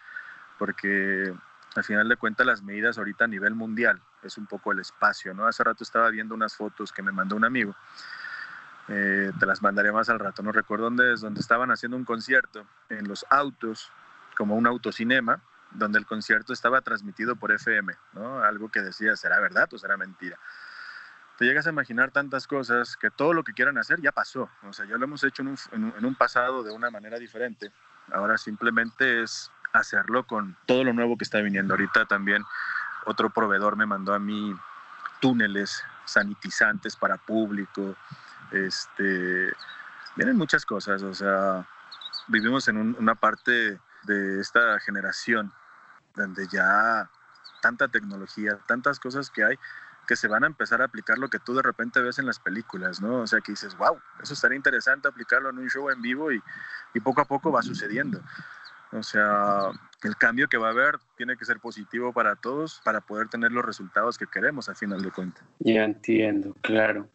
porque 0.59 1.34
al 1.74 1.84
final 1.84 2.09
de 2.09 2.16
cuentas 2.16 2.46
las 2.46 2.62
medidas 2.62 2.98
ahorita 2.98 3.24
a 3.24 3.28
nivel 3.28 3.55
mundial 3.55 4.01
es 4.23 4.39
un 4.39 4.47
poco 4.47 4.73
el 4.73 4.81
espacio, 4.81 5.35
¿no? 5.35 5.47
Hace 5.47 5.64
rato 5.64 5.85
estaba 5.85 6.11
viendo 6.11 6.35
unas 6.35 6.55
fotos 6.55 6.93
que 6.93 7.03
me 7.03 7.12
mandó 7.12 7.37
un 7.37 7.45
amigo, 7.45 7.75
eh, 8.89 9.33
te 9.39 9.47
las 9.47 9.62
mandaré 9.62 9.93
más 9.93 10.09
al 10.09 10.18
rato, 10.18 10.43
no 10.43 10.53
recuerdo 10.53 10.85
dónde 10.85 11.12
es, 11.12 11.21
donde 11.21 11.41
estaban 11.41 11.71
haciendo 11.71 11.97
un 11.97 12.05
concierto 12.05 12.66
en 12.89 13.07
los 13.09 13.25
autos, 13.31 13.93
como 14.37 14.57
un 14.57 14.66
autocinema, 14.66 15.43
donde 15.73 15.99
el 15.99 16.07
concierto 16.07 16.53
estaba 16.53 16.81
transmitido 16.81 17.37
por 17.37 17.53
FM, 17.53 17.95
¿no? 18.14 18.43
Algo 18.43 18.68
que 18.71 18.81
decía, 18.81 19.16
¿será 19.16 19.39
verdad 19.39 19.68
o 19.73 19.79
será 19.79 19.97
mentira? 19.97 20.39
Te 21.39 21.45
llegas 21.45 21.66
a 21.66 21.71
imaginar 21.71 22.11
tantas 22.11 22.47
cosas 22.47 22.97
que 22.97 23.11
todo 23.11 23.33
lo 23.33 23.45
que 23.45 23.53
quieran 23.53 23.79
hacer 23.79 24.01
ya 24.01 24.12
pasó, 24.12 24.51
o 24.62 24.73
sea, 24.73 24.87
ya 24.87 24.97
lo 24.97 25.05
hemos 25.05 25.23
hecho 25.25 25.43
en 25.43 25.49
un, 25.49 25.95
en 25.97 26.05
un 26.05 26.14
pasado 26.14 26.62
de 26.62 26.73
una 26.73 26.91
manera 26.91 27.18
diferente, 27.18 27.73
ahora 28.12 28.37
simplemente 28.37 29.23
es 29.23 29.51
hacerlo 29.73 30.27
con 30.27 30.57
todo 30.66 30.85
lo 30.85 30.93
nuevo 30.93 31.16
que 31.16 31.25
está 31.25 31.41
viniendo. 31.41 31.75
Ahorita 31.75 32.07
también 32.07 32.45
otro 33.07 33.30
proveedor 33.30 33.76
me 33.76 33.86
mandó 33.86 34.14
a 34.14 34.18
mí 34.18 34.55
túneles 35.20 35.82
sanitizantes 36.05 36.96
para 36.96 37.16
público. 37.16 37.96
Este, 38.53 39.53
vienen 40.16 40.36
muchas 40.36 40.64
cosas, 40.64 41.03
o 41.03 41.14
sea, 41.14 41.66
vivimos 42.28 42.68
en 42.68 42.76
una 42.98 43.14
parte 43.14 43.78
de 44.05 44.40
esta 44.40 44.78
generación 44.80 45.53
donde 46.14 46.48
ya 46.48 47.09
tanta 47.62 47.88
tecnología, 47.88 48.59
tantas 48.66 48.98
cosas 48.98 49.30
que 49.30 49.44
hay 49.44 49.59
que 50.07 50.16
se 50.16 50.26
van 50.26 50.42
a 50.42 50.48
empezar 50.48 50.82
a 50.82 50.86
aplicar 50.86 51.18
lo 51.18 51.28
que 51.28 51.38
tú 51.38 51.55
de 51.55 51.62
repente 51.62 52.01
ves 52.01 52.18
en 52.18 52.26
las 52.26 52.40
películas, 52.40 53.01
¿no? 53.01 53.18
O 53.18 53.26
sea, 53.28 53.40
que 53.40 53.53
dices, 53.53 53.76
wow, 53.76 53.96
eso 54.20 54.34
estaría 54.34 54.57
interesante 54.57 55.07
aplicarlo 55.07 55.51
en 55.51 55.59
un 55.59 55.70
show 55.70 55.88
en 55.88 56.03
vivo 56.03 56.32
y, 56.32 56.42
y 56.94 57.01
poco 57.01 57.20
a 57.20 57.26
poco 57.26 57.53
va 57.53 57.62
sucediendo. 57.62 58.20
O 58.93 59.03
sea, 59.03 59.70
el 60.03 60.16
cambio 60.16 60.49
que 60.49 60.59
va 60.59 60.68
a 60.68 60.70
haber 60.70 60.97
tiene 61.16 61.36
que 61.36 61.45
ser 61.45 61.61
positivo 61.61 62.12
para 62.12 62.36
todos 62.36 62.80
para 62.84 63.01
poder 63.01 63.28
tener 63.28 63.53
los 63.53 63.64
resultados 63.64 64.18
que 64.18 64.26
queremos 64.26 64.68
a 64.68 64.74
final 64.74 65.03
de 65.03 65.11
cuentas. 65.11 65.45
Ya 65.59 65.84
entiendo, 65.84 66.57
claro. 66.62 67.09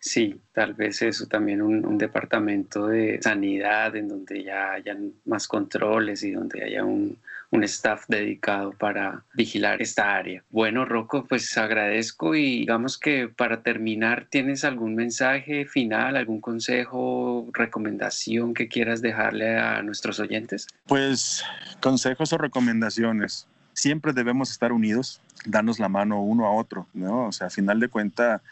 Sí, 0.00 0.40
tal 0.52 0.74
vez 0.74 1.02
eso 1.02 1.26
también 1.26 1.60
un, 1.60 1.98
departamento 1.98 2.86
de 2.86 3.20
sanidad 3.20 3.96
en 3.96 4.08
donde 4.08 4.44
ya 4.44 4.72
hayan 4.72 5.12
más 5.24 5.48
controles 5.48 6.22
y 6.22 6.30
donde 6.30 6.62
haya 6.62 6.84
un, 6.84 7.18
un, 7.50 7.64
staff 7.64 8.04
dedicado 8.06 8.70
para 8.70 9.24
vigilar 9.34 9.82
esta 9.82 10.14
área. 10.14 10.44
Bueno, 10.50 10.84
Rocco, 10.84 11.24
pues 11.24 11.58
agradezco 11.58 12.36
y 12.36 12.60
digamos 12.60 12.96
que 12.96 13.26
para 13.26 13.62
terminar, 13.62 14.28
¿tienes 14.30 14.64
algún 14.64 14.94
mensaje 14.94 15.66
final, 15.66 16.16
algún 16.16 16.40
consejo, 16.40 17.48
recomendación 17.52 18.54
que 18.54 18.68
quieras 18.68 19.02
dejarle 19.02 19.58
a 19.58 19.82
nuestros 19.82 20.20
oyentes? 20.20 20.68
Pues 20.86 21.42
consejos 21.80 22.32
o 22.32 22.38
recomendaciones. 22.38 23.48
Siempre 23.72 24.12
debemos 24.12 24.52
estar 24.52 24.72
unidos, 24.72 25.20
darnos 25.44 25.80
la 25.80 25.88
mano 25.88 26.22
uno 26.22 26.46
a 26.46 26.52
otro, 26.52 26.86
¿no? 26.94 27.26
O 27.26 27.32
sea, 27.32 27.48
a 27.48 27.50
final 27.50 27.80
de 27.80 27.88
cuentas 27.88 28.42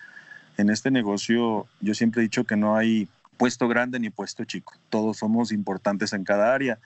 en 0.57 0.71
este 0.71 0.91
negocio 0.91 1.67
yo 1.81 1.95
siempre 1.95 2.23
he 2.23 2.25
dicho 2.25 2.45
que 2.45 2.57
no 2.57 2.77
hay 2.77 3.09
puesto 3.37 3.69
grande 3.69 3.99
ni 3.99 4.11
puesto 4.11 4.45
chico. 4.45 4.75
Todos 4.91 5.19
somos 5.19 5.53
importantes 5.53 6.13
en 6.13 6.25
cada 6.25 6.55
área 6.55 6.79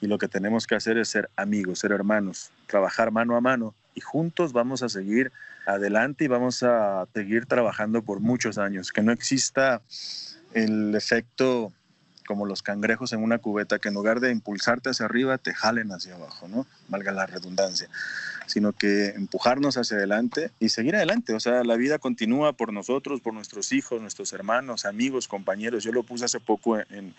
y 0.00 0.06
lo 0.06 0.18
que 0.18 0.28
tenemos 0.28 0.66
que 0.66 0.74
hacer 0.74 0.98
es 0.98 1.08
ser 1.08 1.30
amigos, 1.36 1.80
ser 1.80 1.92
hermanos, 1.92 2.50
trabajar 2.66 3.10
mano 3.10 3.36
a 3.36 3.40
mano 3.40 3.74
y 3.94 4.00
juntos 4.00 4.52
vamos 4.52 4.82
a 4.82 4.88
seguir 4.88 5.32
adelante 5.66 6.24
y 6.24 6.28
vamos 6.28 6.62
a 6.62 7.06
seguir 7.14 7.46
trabajando 7.46 8.02
por 8.02 8.20
muchos 8.20 8.58
años. 8.58 8.92
Que 8.92 9.02
no 9.02 9.12
exista 9.12 9.82
el 10.52 10.94
efecto 10.94 11.72
como 12.26 12.44
los 12.44 12.62
cangrejos 12.62 13.12
en 13.12 13.22
una 13.22 13.38
cubeta, 13.38 13.78
que 13.78 13.88
en 13.88 13.94
lugar 13.94 14.20
de 14.20 14.32
impulsarte 14.32 14.90
hacia 14.90 15.06
arriba, 15.06 15.38
te 15.38 15.54
jalen 15.54 15.92
hacia 15.92 16.16
abajo, 16.16 16.48
¿no? 16.48 16.66
Valga 16.88 17.12
la 17.12 17.26
redundancia 17.26 17.88
sino 18.46 18.72
que 18.72 19.08
empujarnos 19.08 19.76
hacia 19.76 19.96
adelante 19.96 20.50
y 20.58 20.70
seguir 20.70 20.96
adelante. 20.96 21.34
O 21.34 21.40
sea, 21.40 21.64
la 21.64 21.76
vida 21.76 21.98
continúa 21.98 22.52
por 22.54 22.72
nosotros, 22.72 23.20
por 23.20 23.34
nuestros 23.34 23.72
hijos, 23.72 24.00
nuestros 24.00 24.32
hermanos, 24.32 24.84
amigos, 24.84 25.28
compañeros. 25.28 25.84
Yo 25.84 25.92
lo 25.92 26.02
puse 26.02 26.24
hace 26.24 26.40
poco 26.40 26.78
en, 26.78 27.14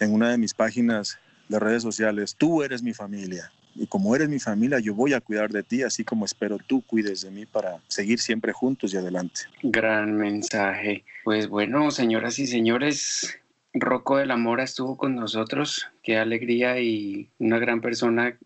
en 0.00 0.12
una 0.12 0.30
de 0.30 0.38
mis 0.38 0.54
páginas 0.54 1.18
de 1.48 1.58
redes 1.58 1.82
sociales. 1.82 2.34
Tú 2.36 2.62
eres 2.62 2.82
mi 2.82 2.94
familia. 2.94 3.50
Y 3.74 3.86
como 3.86 4.14
eres 4.14 4.28
mi 4.28 4.38
familia, 4.38 4.80
yo 4.80 4.94
voy 4.94 5.14
a 5.14 5.20
cuidar 5.20 5.50
de 5.50 5.62
ti, 5.62 5.82
así 5.82 6.04
como 6.04 6.26
espero 6.26 6.58
tú 6.58 6.82
cuides 6.82 7.22
de 7.22 7.30
mí 7.30 7.46
para 7.46 7.78
seguir 7.88 8.18
siempre 8.18 8.52
juntos 8.52 8.92
y 8.92 8.98
adelante. 8.98 9.42
Gran 9.62 10.14
mensaje. 10.14 11.04
Pues 11.24 11.48
bueno, 11.48 11.90
señoras 11.90 12.38
y 12.38 12.46
señores, 12.46 13.38
Rocco 13.72 14.18
de 14.18 14.26
la 14.26 14.36
Mora 14.36 14.64
estuvo 14.64 14.96
con 14.96 15.14
nosotros. 15.14 15.86
Qué 16.02 16.18
alegría 16.18 16.80
y 16.80 17.30
una 17.38 17.58
gran 17.58 17.80
persona 17.80 18.36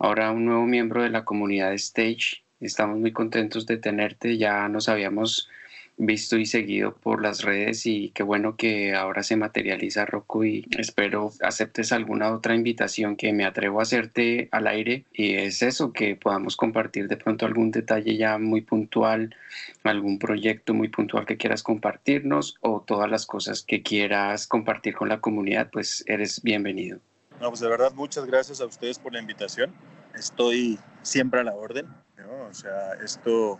ahora 0.00 0.32
un 0.32 0.46
nuevo 0.46 0.66
miembro 0.66 1.02
de 1.02 1.10
la 1.10 1.24
comunidad 1.24 1.74
Stage. 1.74 2.42
Estamos 2.58 2.98
muy 2.98 3.12
contentos 3.12 3.66
de 3.66 3.76
tenerte, 3.76 4.38
ya 4.38 4.68
nos 4.68 4.88
habíamos 4.88 5.48
visto 5.98 6.38
y 6.38 6.46
seguido 6.46 6.94
por 6.94 7.20
las 7.20 7.42
redes 7.42 7.84
y 7.84 8.10
qué 8.14 8.22
bueno 8.22 8.56
que 8.56 8.94
ahora 8.94 9.22
se 9.22 9.36
materializa 9.36 10.06
Rocco 10.06 10.44
y 10.46 10.66
espero 10.78 11.30
aceptes 11.42 11.92
alguna 11.92 12.32
otra 12.32 12.54
invitación 12.54 13.16
que 13.16 13.34
me 13.34 13.44
atrevo 13.44 13.80
a 13.80 13.82
hacerte 13.82 14.48
al 14.50 14.66
aire 14.66 15.04
y 15.12 15.34
es 15.34 15.60
eso, 15.60 15.92
que 15.92 16.16
podamos 16.16 16.56
compartir 16.56 17.06
de 17.06 17.18
pronto 17.18 17.44
algún 17.44 17.70
detalle 17.70 18.16
ya 18.16 18.38
muy 18.38 18.62
puntual, 18.62 19.36
algún 19.84 20.18
proyecto 20.18 20.72
muy 20.72 20.88
puntual 20.88 21.26
que 21.26 21.36
quieras 21.36 21.62
compartirnos 21.62 22.56
o 22.62 22.80
todas 22.80 23.10
las 23.10 23.26
cosas 23.26 23.62
que 23.62 23.82
quieras 23.82 24.46
compartir 24.46 24.94
con 24.94 25.10
la 25.10 25.20
comunidad, 25.20 25.68
pues 25.70 26.02
eres 26.06 26.42
bienvenido. 26.42 27.00
No, 27.40 27.48
pues 27.48 27.60
de 27.60 27.68
verdad 27.68 27.92
muchas 27.94 28.26
gracias 28.26 28.60
a 28.60 28.66
ustedes 28.66 28.98
por 28.98 29.12
la 29.12 29.20
invitación. 29.20 29.72
Estoy 30.14 30.78
siempre 31.02 31.40
a 31.40 31.44
la 31.44 31.54
orden. 31.54 31.86
O 32.48 32.54
sea, 32.54 32.92
esto 33.02 33.58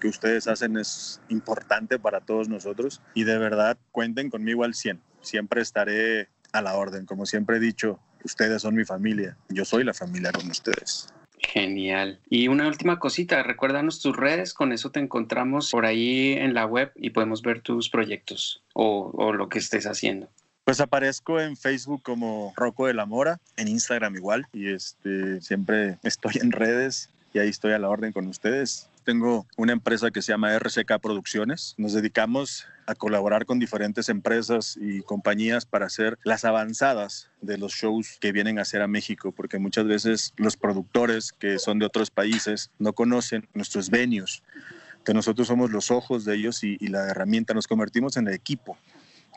que 0.00 0.08
ustedes 0.08 0.48
hacen 0.48 0.76
es 0.76 1.20
importante 1.28 1.98
para 1.98 2.20
todos 2.20 2.48
nosotros 2.48 3.00
y 3.14 3.24
de 3.24 3.38
verdad 3.38 3.78
cuenten 3.92 4.30
conmigo 4.30 4.64
al 4.64 4.74
100. 4.74 5.00
Siempre 5.20 5.62
estaré 5.62 6.28
a 6.52 6.60
la 6.60 6.74
orden. 6.74 7.06
Como 7.06 7.24
siempre 7.24 7.56
he 7.56 7.60
dicho, 7.60 8.00
ustedes 8.24 8.62
son 8.62 8.74
mi 8.74 8.84
familia. 8.84 9.36
Yo 9.48 9.64
soy 9.64 9.84
la 9.84 9.94
familia 9.94 10.32
con 10.32 10.50
ustedes. 10.50 11.08
Genial. 11.38 12.20
Y 12.28 12.48
una 12.48 12.68
última 12.68 12.98
cosita, 12.98 13.42
recuérdanos 13.42 14.00
tus 14.00 14.16
redes, 14.16 14.54
con 14.54 14.72
eso 14.72 14.90
te 14.90 15.00
encontramos 15.00 15.70
por 15.70 15.86
ahí 15.86 16.34
en 16.34 16.54
la 16.54 16.66
web 16.66 16.92
y 16.96 17.10
podemos 17.10 17.42
ver 17.42 17.62
tus 17.62 17.88
proyectos 17.88 18.62
o, 18.74 19.10
o 19.14 19.32
lo 19.32 19.48
que 19.48 19.58
estés 19.58 19.86
haciendo. 19.86 20.28
Pues 20.64 20.80
aparezco 20.80 21.40
en 21.40 21.56
Facebook 21.56 22.02
como 22.04 22.52
Rocco 22.56 22.86
de 22.86 22.94
la 22.94 23.04
Mora, 23.04 23.40
en 23.56 23.66
Instagram 23.66 24.14
igual, 24.14 24.46
y 24.52 24.72
este, 24.72 25.40
siempre 25.40 25.98
estoy 26.04 26.34
en 26.40 26.52
redes 26.52 27.10
y 27.34 27.40
ahí 27.40 27.48
estoy 27.48 27.72
a 27.72 27.80
la 27.80 27.88
orden 27.88 28.12
con 28.12 28.28
ustedes. 28.28 28.88
Tengo 29.02 29.44
una 29.56 29.72
empresa 29.72 30.12
que 30.12 30.22
se 30.22 30.30
llama 30.30 30.56
RCK 30.56 31.00
Producciones. 31.00 31.74
Nos 31.78 31.94
dedicamos 31.94 32.68
a 32.86 32.94
colaborar 32.94 33.44
con 33.44 33.58
diferentes 33.58 34.08
empresas 34.08 34.78
y 34.80 35.02
compañías 35.02 35.66
para 35.66 35.86
hacer 35.86 36.16
las 36.22 36.44
avanzadas 36.44 37.28
de 37.40 37.58
los 37.58 37.72
shows 37.72 38.18
que 38.20 38.30
vienen 38.30 38.60
a 38.60 38.62
hacer 38.62 38.82
a 38.82 38.86
México, 38.86 39.32
porque 39.32 39.58
muchas 39.58 39.86
veces 39.86 40.32
los 40.36 40.56
productores 40.56 41.32
que 41.32 41.58
son 41.58 41.80
de 41.80 41.86
otros 41.86 42.12
países 42.12 42.70
no 42.78 42.92
conocen 42.92 43.48
nuestros 43.54 43.90
venues. 43.90 44.44
Entonces 44.92 45.14
nosotros 45.16 45.48
somos 45.48 45.72
los 45.72 45.90
ojos 45.90 46.24
de 46.24 46.36
ellos 46.36 46.62
y, 46.62 46.76
y 46.78 46.86
la 46.86 47.08
herramienta, 47.08 47.52
nos 47.52 47.66
convertimos 47.66 48.16
en 48.16 48.28
el 48.28 48.34
equipo 48.34 48.78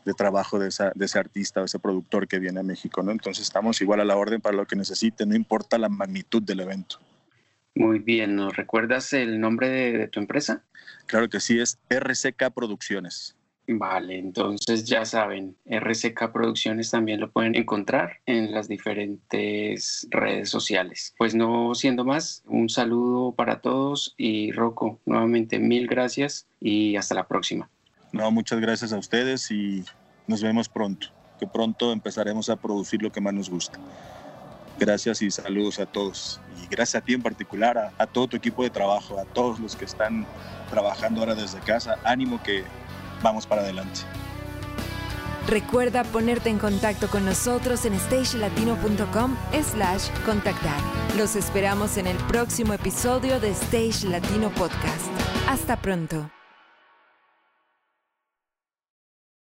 de 0.06 0.14
trabajo 0.14 0.60
de, 0.60 0.70
esa, 0.70 0.92
de, 0.96 1.06
ese 1.06 1.20
artista 1.20 1.62
o 1.62 1.66
ese 1.66 1.80
productor 1.80 2.28
que 2.28 2.40
viene 2.40 2.60
a 2.60 2.64
México, 2.64 3.02
¿no? 3.04 3.12
Entonces 3.12 3.44
estamos 3.44 3.82
igual 3.82 4.00
a 4.00 4.06
la 4.06 4.16
orden 4.16 4.40
para 4.40 4.56
lo 4.56 4.66
que 4.66 4.76
necesite, 4.76 5.26
no 5.26 5.36
importa 5.36 5.78
la 5.78 5.90
magnitud 5.90 6.42
del 6.44 6.62
evento. 6.62 7.00
Muy 7.74 8.00
bien, 8.00 8.38
¿nos 8.38 8.56
recuerdas 8.56 9.12
el 9.12 9.42
nombre 9.42 9.68
de, 9.68 10.08
tu 10.08 10.22
empresa? 10.22 10.64
Claro 11.08 11.28
que 11.28 11.42
sí, 11.42 11.60
es 11.60 11.78
RCK 11.90 12.52
Producciones. 12.54 13.36
Vale, 13.68 14.20
entonces 14.20 14.86
ya 14.86 15.06
saben, 15.06 15.58
RCK 15.66 16.32
Producciones 16.32 16.92
también 16.92 17.20
lo 17.20 17.32
pueden 17.32 17.56
encontrar 17.56 18.20
en 18.28 18.52
las 18.52 18.68
diferentes 18.68 20.08
redes 20.12 20.50
sociales. 20.50 21.16
Pues 21.18 21.34
no 21.34 21.74
siendo 21.74 22.06
más, 22.06 22.44
un 22.46 22.70
saludo 22.70 23.34
para 23.34 23.62
todos 23.62 24.14
y 24.18 24.52
Rocco, 24.52 25.02
nuevamente 25.06 25.58
mil 25.58 25.88
gracias 25.88 26.48
y 26.62 26.96
hasta 26.96 27.16
la 27.16 27.28
próxima. 27.28 27.70
No, 28.16 28.32
muchas 28.32 28.62
gracias 28.62 28.94
a 28.94 28.98
ustedes 28.98 29.52
y 29.52 29.84
nos 30.26 30.42
vemos 30.42 30.70
pronto, 30.70 31.08
que 31.38 31.46
pronto 31.46 31.92
empezaremos 31.92 32.50
a 32.50 32.56
producir 32.56 33.02
lo 33.02 33.12
que 33.12 33.20
más 33.20 33.34
nos 33.34 33.50
gusta. 33.50 33.78
Gracias 34.80 35.22
y 35.22 35.30
saludos 35.30 35.80
a 35.80 35.86
todos. 35.86 36.40
Y 36.64 36.68
gracias 36.68 37.04
a 37.04 37.06
ti 37.06 37.14
en 37.14 37.22
particular, 37.22 37.78
a, 37.78 37.92
a, 37.98 38.08
todo 38.08 38.30
tu 38.30 38.38
equipo 38.38 38.64
de 38.64 38.70
trabajo, 38.70 39.20
a 39.20 39.26
todos 39.26 39.60
los 39.60 39.76
que 39.76 39.84
están 39.84 40.26
trabajando 40.70 41.20
ahora 41.20 41.36
desde 41.36 41.60
casa. 41.60 41.98
Ánimo 42.06 42.42
que 42.42 42.64
vamos 43.22 43.46
para 43.46 43.64
adelante. 43.64 44.00
Recuerda 45.46 46.06
ponerte 46.06 46.50
en 46.50 46.58
contacto 46.58 47.10
con 47.10 47.26
nosotros 47.26 47.84
en 47.84 48.00
stagelatino.com 48.00 49.36
slash 49.62 50.10
contactar. 50.26 50.80
Los 51.18 51.36
esperamos 51.36 51.98
en 51.98 52.08
el 52.08 52.18
próximo 52.30 52.72
episodio 52.72 53.42
de 53.42 53.52
Stage 53.52 54.08
Latino 54.08 54.52
Podcast. 54.52 55.06
Hasta 55.50 55.76
pronto. 55.82 56.35